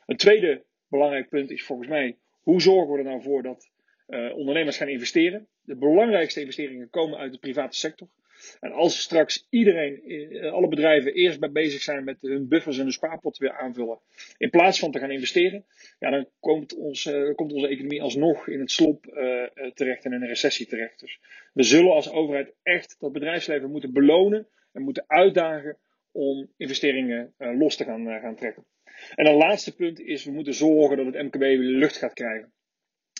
Een 0.07 0.17
tweede 0.17 0.65
belangrijk 0.89 1.29
punt 1.29 1.51
is 1.51 1.65
volgens 1.65 1.89
mij, 1.89 2.19
hoe 2.43 2.61
zorgen 2.61 2.93
we 2.93 2.99
er 2.99 3.05
nou 3.05 3.23
voor 3.23 3.43
dat 3.43 3.71
eh, 4.07 4.37
ondernemers 4.37 4.77
gaan 4.77 4.89
investeren? 4.89 5.49
De 5.63 5.77
belangrijkste 5.77 6.41
investeringen 6.41 6.91
komen 6.91 7.19
uit 7.19 7.33
de 7.33 7.39
private 7.39 7.77
sector. 7.77 8.09
En 8.61 8.73
als 8.73 9.01
straks 9.01 9.47
iedereen, 9.51 10.03
eh, 10.03 10.53
alle 10.53 10.69
bedrijven 10.69 11.15
eerst 11.15 11.41
bij 11.41 11.51
bezig 11.51 11.83
zijn 11.83 12.05
met 12.05 12.17
hun 12.21 12.49
buffers 12.49 12.77
en 12.77 12.83
hun 12.83 12.93
spaarpotten 12.93 13.43
weer 13.43 13.59
aanvullen, 13.59 13.99
in 14.39 14.51
plaats 14.51 14.79
van 14.79 14.91
te 14.91 14.99
gaan 14.99 15.11
investeren, 15.11 15.65
ja, 15.99 16.11
dan 16.11 16.29
komt, 16.41 16.73
eh, 16.73 17.35
komt 17.35 17.53
onze 17.53 17.69
economie 17.69 18.03
alsnog 18.03 18.49
in 18.49 18.61
het 18.61 18.71
slop 18.71 19.05
terecht 19.75 20.05
en 20.05 20.13
in 20.13 20.23
een 20.23 20.29
recessie 20.29 20.67
terecht. 20.67 21.01
Dus 21.01 21.21
we 21.53 21.63
zullen 21.63 21.93
als 21.93 22.11
overheid 22.11 22.55
echt 22.63 22.97
dat 22.99 23.13
bedrijfsleven 23.13 23.71
moeten 23.71 23.93
belonen 23.93 24.47
en 24.73 24.83
moeten 24.83 25.05
uitdagen 25.07 25.79
om 26.13 26.51
investeringen 26.57 27.35
los 27.39 27.77
te 27.77 27.85
gaan, 27.85 28.21
gaan 28.21 28.37
trekken. 28.37 28.65
En 29.15 29.27
een 29.27 29.35
laatste 29.37 29.75
punt 29.75 30.01
is, 30.01 30.25
we 30.25 30.31
moeten 30.31 30.55
zorgen 30.55 30.97
dat 30.97 31.07
het 31.07 31.23
MKB 31.23 31.43
lucht 31.59 31.97
gaat 31.97 32.13
krijgen. 32.13 32.53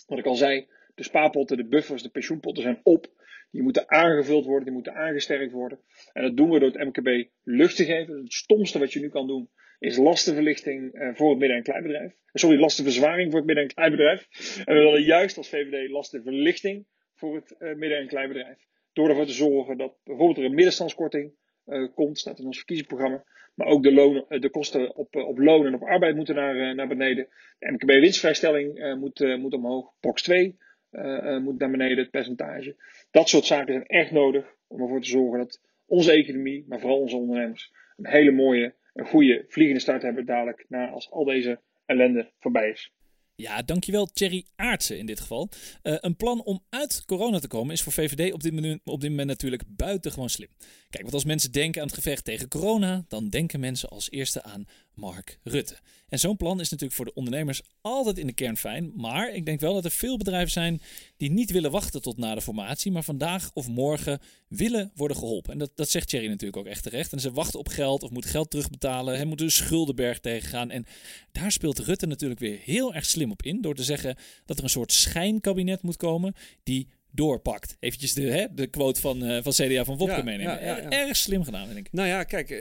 Wat 0.07 0.19
ik 0.19 0.25
al 0.25 0.35
zei, 0.35 0.67
de 0.95 1.03
spaarpotten, 1.03 1.57
de 1.57 1.67
buffers, 1.67 2.03
de 2.03 2.09
pensioenpotten 2.09 2.63
zijn 2.63 2.79
op. 2.83 3.19
Die 3.51 3.61
moeten 3.61 3.89
aangevuld 3.89 4.45
worden, 4.45 4.63
die 4.63 4.73
moeten 4.73 4.93
aangesterkt 4.93 5.51
worden. 5.51 5.79
En 6.13 6.23
dat 6.23 6.37
doen 6.37 6.49
we 6.49 6.59
door 6.59 6.71
het 6.71 6.83
MKB 6.87 7.29
lucht 7.43 7.75
te 7.75 7.85
geven. 7.85 8.17
Het 8.17 8.33
stomste 8.33 8.79
wat 8.79 8.93
je 8.93 8.99
nu 8.99 9.09
kan 9.09 9.27
doen, 9.27 9.49
is 9.79 9.97
lastenverlichting 9.97 10.93
eh, 10.93 11.09
voor 11.13 11.29
het 11.29 11.39
midden- 11.39 11.57
en 11.57 11.63
kleinbedrijf. 11.63 12.13
Sorry, 12.33 12.59
lastenverzwaring 12.59 13.29
voor 13.29 13.39
het 13.39 13.47
midden- 13.47 13.65
en 13.65 13.73
kleinbedrijf. 13.73 14.27
En 14.65 14.75
we 14.75 14.81
willen 14.81 15.03
juist 15.03 15.37
als 15.37 15.49
VVD 15.49 15.89
lastenverlichting 15.89 16.85
voor 17.15 17.35
het 17.35 17.57
eh, 17.57 17.75
midden- 17.75 17.99
en 17.99 18.07
kleinbedrijf. 18.07 18.57
Door 18.93 19.09
ervoor 19.09 19.25
te 19.25 19.31
zorgen 19.31 19.77
dat 19.77 19.97
bijvoorbeeld 20.03 20.37
er 20.37 20.43
een 20.45 20.55
middenstandskorting 20.55 21.33
eh, 21.65 21.87
komt, 21.95 22.19
staat 22.19 22.39
in 22.39 22.45
ons 22.45 22.57
verkiezingsprogramma. 22.57 23.23
Maar 23.53 23.67
ook 23.67 23.83
de, 23.83 23.93
lonen, 23.93 24.25
eh, 24.29 24.41
de 24.41 24.49
kosten 24.49 24.95
op, 24.95 25.15
eh, 25.15 25.27
op 25.27 25.37
loon 25.39 25.65
en 25.65 25.73
op 25.73 25.83
arbeid 25.83 26.15
moeten 26.15 26.35
naar, 26.35 26.55
eh, 26.55 26.75
naar 26.75 26.87
beneden. 26.87 27.27
De 27.59 27.71
MKB-winstvrijstelling 27.71 28.95
moet, 28.99 29.37
moet 29.37 29.53
omhoog. 29.53 29.93
Box 29.99 30.21
2 30.21 30.57
eh, 30.91 31.35
eh, 31.35 31.41
moet 31.41 31.59
naar 31.59 31.71
beneden, 31.71 31.97
het 31.97 32.09
percentage. 32.09 32.75
Dat 33.11 33.29
soort 33.29 33.45
zaken 33.45 33.73
zijn 33.73 33.85
echt 33.85 34.11
nodig 34.11 34.55
om 34.67 34.81
ervoor 34.81 35.01
te 35.01 35.09
zorgen 35.09 35.39
dat 35.39 35.61
onze 35.85 36.11
economie, 36.11 36.65
maar 36.67 36.79
vooral 36.79 36.99
onze 36.99 37.15
ondernemers, 37.15 37.73
een 37.97 38.07
hele 38.07 38.31
mooie, 38.31 38.73
een 38.93 39.05
goede 39.05 39.45
vliegende 39.47 39.81
start 39.81 40.01
hebben 40.01 40.25
dadelijk 40.25 40.65
na 40.67 40.89
als 40.89 41.11
al 41.11 41.23
deze 41.23 41.59
ellende 41.85 42.31
voorbij 42.39 42.69
is. 42.69 42.93
Ja, 43.41 43.61
dankjewel 43.61 44.05
Thierry 44.05 44.45
Aartsen 44.55 44.97
in 44.97 45.05
dit 45.05 45.19
geval. 45.19 45.49
Eh, 45.81 45.95
een 45.97 46.15
plan 46.15 46.43
om 46.43 46.63
uit 46.69 47.03
corona 47.05 47.39
te 47.39 47.47
komen 47.47 47.73
is 47.73 47.81
voor 47.81 47.93
VVD 47.93 48.33
op 48.33 48.43
dit, 48.43 48.79
op 48.83 49.01
dit 49.01 49.09
moment 49.09 49.27
natuurlijk 49.27 49.63
buitengewoon 49.67 50.29
slim. 50.29 50.49
Kijk, 50.89 51.03
want 51.03 51.13
als 51.13 51.25
mensen 51.25 51.51
denken 51.51 51.81
aan 51.81 51.87
het 51.87 51.95
gevecht 51.95 52.25
tegen 52.25 52.47
corona, 52.47 53.05
dan 53.07 53.29
denken 53.29 53.59
mensen 53.59 53.89
als 53.89 54.11
eerste 54.11 54.43
aan 54.43 54.65
Mark 55.01 55.39
Rutte. 55.43 55.77
En 56.07 56.19
zo'n 56.19 56.37
plan 56.37 56.59
is 56.59 56.69
natuurlijk 56.69 56.97
voor 56.97 57.05
de 57.05 57.13
ondernemers 57.13 57.61
altijd 57.81 58.17
in 58.17 58.27
de 58.27 58.33
kern 58.33 58.57
fijn. 58.57 58.91
Maar 58.95 59.33
ik 59.33 59.45
denk 59.45 59.59
wel 59.59 59.73
dat 59.73 59.85
er 59.85 59.91
veel 59.91 60.17
bedrijven 60.17 60.51
zijn 60.51 60.81
die 61.17 61.31
niet 61.31 61.51
willen 61.51 61.71
wachten 61.71 62.01
tot 62.01 62.17
na 62.17 62.35
de 62.35 62.41
formatie, 62.41 62.91
maar 62.91 63.03
vandaag 63.03 63.51
of 63.53 63.67
morgen 63.67 64.19
willen 64.47 64.91
worden 64.95 65.17
geholpen. 65.17 65.53
En 65.53 65.59
dat, 65.59 65.71
dat 65.75 65.89
zegt 65.89 66.07
Thierry 66.07 66.27
natuurlijk 66.27 66.57
ook 66.57 66.65
echt 66.65 66.83
terecht. 66.83 67.13
En 67.13 67.19
ze 67.19 67.31
wachten 67.31 67.59
op 67.59 67.67
geld 67.67 68.03
of 68.03 68.09
moeten 68.09 68.31
geld 68.31 68.49
terugbetalen. 68.49 69.15
Hij 69.15 69.25
moet 69.25 69.41
een 69.41 69.51
schuldenberg 69.51 70.19
tegengaan. 70.19 70.71
En 70.71 70.85
daar 71.31 71.51
speelt 71.51 71.79
Rutte 71.79 72.05
natuurlijk 72.05 72.39
weer 72.39 72.59
heel 72.63 72.93
erg 72.93 73.05
slim 73.05 73.31
op 73.31 73.43
in. 73.43 73.61
Door 73.61 73.75
te 73.75 73.83
zeggen 73.83 74.15
dat 74.45 74.57
er 74.57 74.63
een 74.63 74.69
soort 74.69 74.91
schijnkabinet 74.91 75.81
moet 75.81 75.97
komen 75.97 76.33
die 76.63 76.87
doorpakt. 77.11 77.77
Eventjes 77.79 78.13
de, 78.13 78.21
hè, 78.21 78.45
de 78.53 78.67
quote 78.67 79.01
van, 79.01 79.23
eh, 79.25 79.43
van 79.43 79.51
CDA 79.51 79.83
van 79.83 79.97
Wopke 79.97 80.15
Ja, 80.15 80.23
meenemen. 80.23 80.53
ja, 80.53 80.65
ja, 80.65 80.77
ja. 80.77 80.89
Erg 80.89 81.17
slim 81.17 81.43
gedaan, 81.43 81.65
vind 81.65 81.77
ik. 81.77 81.91
Nou 81.91 82.07
ja, 82.07 82.23
kijk, 82.23 82.49
eh, 82.49 82.59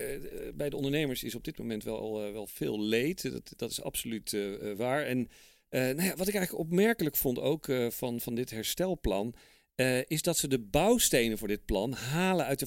bij 0.55 0.71
de 0.71 0.77
ondernemers 0.77 1.23
is 1.23 1.35
op 1.35 1.45
dit 1.45 1.59
moment 1.59 1.85
wel, 1.85 2.27
eh, 2.27 2.33
wel 2.33 2.47
veel 2.47 2.81
leed. 2.81 3.33
Dat, 3.33 3.53
dat 3.57 3.71
is 3.71 3.83
absoluut 3.83 4.37
waar. 4.77 5.05
En 5.07 5.29
nou 5.71 6.03
ja, 6.03 6.17
wat 6.17 6.29
ik 6.29 6.35
eigenlijk 6.35 6.65
opmerkelijk 6.65 7.17
vond 7.17 7.39
ook 7.39 7.69
van, 7.89 8.21
van 8.21 8.35
dit 8.35 8.51
herstelplan, 8.51 9.35
is 10.07 10.23
dat 10.23 10.39
ze 10.39 10.49
de 10.49 10.59
bouwstenen 10.59 11.39
voor 11.39 11.49
dit 11.49 11.65
plan 11.65 11.93
halen 11.93 12.47
uit 12.47 12.59
de 12.59 12.67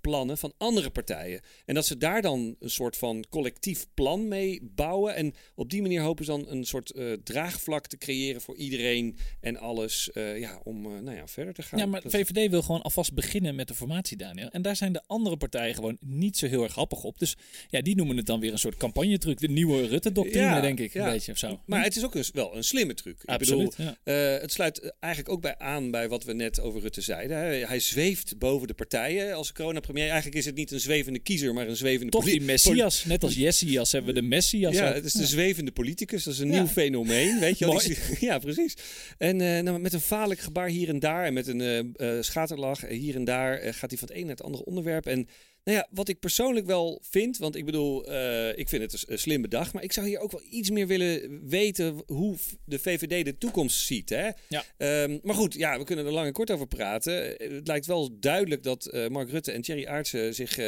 verkiezingsplannen 0.00 0.38
van 0.38 0.52
andere 0.58 0.90
partijen. 0.90 1.40
En 1.66 1.74
dat 1.74 1.86
ze 1.86 1.96
daar 1.96 2.22
dan 2.22 2.56
een 2.60 2.70
soort 2.70 2.96
van 2.96 3.24
collectief 3.30 3.86
plan 3.94 4.28
mee 4.28 4.60
bouwen. 4.74 5.14
En 5.14 5.34
op 5.54 5.70
die 5.70 5.82
manier 5.82 6.00
hopen 6.02 6.24
ze 6.24 6.30
dan 6.30 6.44
een 6.48 6.64
soort 6.64 6.90
eh, 6.90 7.12
draagvlak 7.24 7.86
te 7.86 7.96
creëren 7.98 8.40
voor 8.40 8.56
iedereen 8.56 9.16
en 9.40 9.56
alles. 9.56 10.10
eh, 10.12 10.38
ja, 10.38 10.60
om 10.64 10.86
eh, 10.86 11.00
nou 11.00 11.16
ja, 11.16 11.26
verder 11.26 11.54
te 11.54 11.62
gaan. 11.62 11.78
Ja, 11.78 11.86
maar 11.86 12.02
Dat- 12.02 12.12
VVD 12.12 12.50
wil 12.50 12.62
gewoon 12.62 12.82
alvast 12.82 13.14
beginnen 13.14 13.54
met 13.54 13.68
de 13.68 13.74
formatie, 13.74 14.16
Daniel. 14.16 14.48
En 14.48 14.62
daar 14.62 14.76
zijn 14.76 14.92
de 14.92 15.02
andere 15.06 15.36
partijen 15.36 15.74
gewoon 15.74 15.96
niet 16.00 16.36
zo 16.36 16.46
heel 16.46 16.62
erg 16.62 16.72
grappig 16.72 17.02
op. 17.04 17.18
Dus 17.18 17.36
ja, 17.68 17.80
die 17.82 17.96
noemen 17.96 18.16
het 18.16 18.26
dan 18.26 18.40
weer 18.40 18.52
een 18.52 18.58
soort 18.58 18.76
campagnetruc. 18.76 19.38
De 19.38 19.48
nieuwe 19.48 19.86
Rutte-doctrine, 19.86 20.44
Ja, 20.44 20.60
denk 20.60 20.80
ik. 20.80 20.92
ja. 20.92 21.06
Een 21.06 21.12
beetje 21.12 21.32
of 21.32 21.38
zo. 21.38 21.60
Maar 21.66 21.82
het 21.84 21.96
is 21.96 22.04
ook 22.04 22.14
een, 22.14 22.24
wel 22.32 22.56
een 22.56 22.64
slimme 22.64 22.94
truc. 22.94 23.22
Absoluut, 23.24 23.70
Ik 23.72 23.76
bedoel, 23.76 23.94
ja. 24.04 24.12
het 24.40 24.52
sluit 24.52 24.94
eigenlijk 25.00 25.34
ook 25.34 25.40
bij 25.42 25.58
aan 25.58 25.90
bij 25.90 26.08
wat 26.08 26.24
we 26.24 26.32
net 26.32 26.60
over 26.60 26.80
Rutte 26.80 27.00
zeiden. 27.00 27.36
Hij, 27.36 27.60
hij 27.60 27.80
zweeft 27.80 28.38
boven 28.38 28.66
de 28.68 28.74
partijen 28.74 29.34
als 29.34 29.52
coronapremier. 29.90 30.10
Eigenlijk 30.10 30.36
is 30.36 30.44
het 30.44 30.54
niet 30.54 30.70
een 30.70 30.80
zwevende 30.80 31.18
kiezer, 31.18 31.54
maar 31.54 31.68
een 31.68 31.76
zwevende 31.76 32.12
Toch 32.12 32.24
die 32.24 32.40
Messias, 32.40 33.04
net 33.04 33.22
als 33.22 33.34
Jessias 33.34 33.92
hebben 33.92 34.14
we 34.14 34.20
de 34.20 34.26
Messias. 34.26 34.74
Ja, 34.74 34.88
ook. 34.88 34.94
het 34.94 35.04
is 35.04 35.12
de 35.12 35.26
zwevende 35.26 35.72
politicus. 35.72 36.24
Dat 36.24 36.34
is 36.34 36.40
een 36.40 36.50
Ja. 36.50 36.58
nieuw 36.58 36.66
fenomeen, 36.66 37.38
weet 37.38 37.58
je 37.58 37.64
wel. 37.64 37.80
Ja, 38.20 38.38
precies. 38.38 38.74
En 39.18 39.40
eh, 39.40 39.62
nou, 39.62 39.78
met 39.78 39.92
een 39.92 40.00
vaarlijk 40.00 40.40
gebaar 40.40 40.68
hier 40.68 40.88
en 40.88 40.98
daar 40.98 41.24
en 41.24 41.32
met 41.32 41.46
een 41.46 41.60
eh, 41.60 41.78
eh, 42.16 42.22
schaterlach 42.22 42.88
hier 42.88 43.14
en 43.14 43.24
daar 43.24 43.74
gaat 43.74 43.90
hij 43.90 43.98
van 43.98 44.08
het 44.08 44.16
een 44.16 44.22
naar 44.22 44.36
het 44.36 44.42
andere 44.42 44.64
onderwerp. 44.64 45.06
En 45.06 45.28
nou 45.64 45.76
ja, 45.78 45.86
wat 45.90 46.08
ik 46.08 46.18
persoonlijk 46.20 46.66
wel 46.66 47.02
vind, 47.02 47.38
want 47.38 47.56
ik 47.56 47.64
bedoel, 47.64 48.06
eh, 48.06 48.58
ik 48.58 48.68
vind 48.68 48.82
het 48.82 48.92
een 48.92 48.98
s- 48.98 49.08
een 49.08 49.18
slim 49.18 49.42
bedacht, 49.42 49.72
maar 49.72 49.82
ik 49.82 49.92
zou 49.92 50.06
hier 50.06 50.18
ook 50.18 50.30
wel 50.32 50.42
iets 50.50 50.70
meer 50.70 50.86
willen 50.86 51.48
weten 51.48 52.02
hoe 52.06 52.36
de 52.64 52.78
VVD 52.78 53.24
de 53.24 53.38
toekomst 53.38 53.78
ziet. 53.86 54.08
Hè? 54.08 54.28
Ja. 54.48 54.64
Ehm, 54.76 55.18
maar 55.22 55.34
goed, 55.34 55.54
ja, 55.54 55.78
we 55.78 55.84
kunnen 55.84 56.06
er 56.06 56.12
lang 56.12 56.26
en 56.26 56.32
kort 56.32 56.50
over 56.50 56.66
praten. 56.66 57.38
Eh, 57.38 57.50
Het 57.50 57.66
lijkt 57.66 57.86
wel 57.86 58.18
duidelijk 58.20 58.62
dat 58.62 58.86
eh, 58.86 59.08
Mark 59.08 59.30
Rutte 59.30 59.52
en 59.52 59.62
Thierry 59.62 59.86
Aartsen 59.86 60.34
zich 60.34 60.58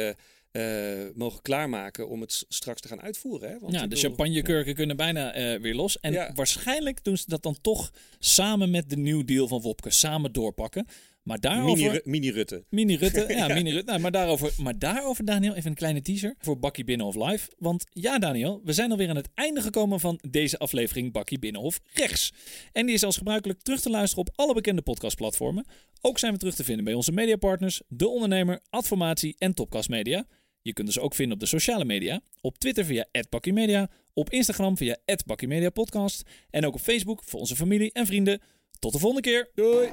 mogen 1.13 1.41
klaarmaken 1.41 2.09
om 2.09 2.21
het 2.21 2.45
straks 2.49 2.81
te 2.81 2.87
gaan 2.87 3.01
uitvoeren. 3.01 3.49
Hè? 3.49 3.59
Want 3.59 3.73
Ja, 3.73 3.81
de 3.81 3.87
bedoel- 3.87 4.03
champagnekurken 4.03 4.73
kunnen 4.75 4.97
bijna 4.97 5.59
weer 5.59 5.75
los. 5.75 5.99
En 5.99 6.11
Ja. 6.13 6.31
waarschijnlijk 6.33 7.03
doen 7.03 7.17
ze 7.17 7.23
dat 7.27 7.43
dan 7.43 7.57
toch 7.61 7.91
samen 8.19 8.71
met 8.71 8.89
de 8.89 8.97
New 8.97 9.25
Deal 9.27 9.47
van 9.47 9.61
Wopke. 9.61 9.89
Samen 9.89 10.31
doorpakken. 10.33 10.85
Maar 11.23 11.39
daarover... 11.39 11.83
Mini, 11.83 11.89
Ru- 11.89 12.01
mini 12.03 12.31
Rutte. 12.31 12.63
Mini 12.69 12.95
Rutte, 12.95 13.25
ja, 13.37 13.47
Mini 13.47 13.71
Rutte. 13.71 13.85
Nou, 13.91 13.99
maar, 14.01 14.11
daarover, 14.11 14.53
maar 14.57 14.79
daarover, 14.79 15.25
Daniel, 15.25 15.53
even 15.55 15.69
een 15.69 15.75
kleine 15.75 16.01
teaser 16.01 16.35
voor 16.39 16.59
Bakkie 16.59 16.83
Binnenhof 16.83 17.15
Live. 17.15 17.49
Want 17.57 17.85
ja, 17.91 18.19
Daniel, 18.19 18.61
we 18.63 18.73
zijn 18.73 18.91
alweer 18.91 19.09
aan 19.09 19.15
het 19.15 19.29
einde 19.33 19.61
gekomen 19.61 19.99
van 19.99 20.19
deze 20.29 20.57
aflevering 20.57 21.11
Bakkie 21.11 21.39
Binnenhof 21.39 21.79
Rechts. 21.93 22.33
En 22.71 22.85
die 22.85 22.95
is 22.95 23.03
als 23.03 23.17
gebruikelijk 23.17 23.61
terug 23.61 23.81
te 23.81 23.89
luisteren 23.89 24.25
op 24.27 24.33
alle 24.35 24.53
bekende 24.53 24.81
podcastplatformen. 24.81 25.65
Ook 26.01 26.19
zijn 26.19 26.33
we 26.33 26.39
terug 26.39 26.55
te 26.55 26.63
vinden 26.63 26.83
bij 26.85 26.93
onze 26.93 27.11
mediapartners, 27.11 27.81
De 27.87 28.07
Ondernemer, 28.07 28.59
Adformatie 28.69 29.35
en 29.37 29.53
Topcast 29.53 29.89
Media. 29.89 30.25
Je 30.61 30.73
kunt 30.73 30.87
ons 30.87 30.99
ook 30.99 31.15
vinden 31.15 31.33
op 31.33 31.39
de 31.39 31.45
sociale 31.45 31.85
media. 31.85 32.21
Op 32.41 32.57
Twitter 32.57 32.85
via 32.85 33.05
@bakkiemedia, 33.29 33.89
op 34.13 34.29
Instagram 34.29 34.77
via 34.77 34.97
@bakkiemediapodcast 35.25 36.23
en 36.49 36.65
ook 36.65 36.73
op 36.73 36.81
Facebook 36.81 37.23
voor 37.23 37.39
onze 37.39 37.55
familie 37.55 37.91
en 37.91 38.05
vrienden. 38.05 38.41
Tot 38.79 38.93
de 38.93 38.99
volgende 38.99 39.29
keer. 39.29 39.49
Doei! 39.55 39.89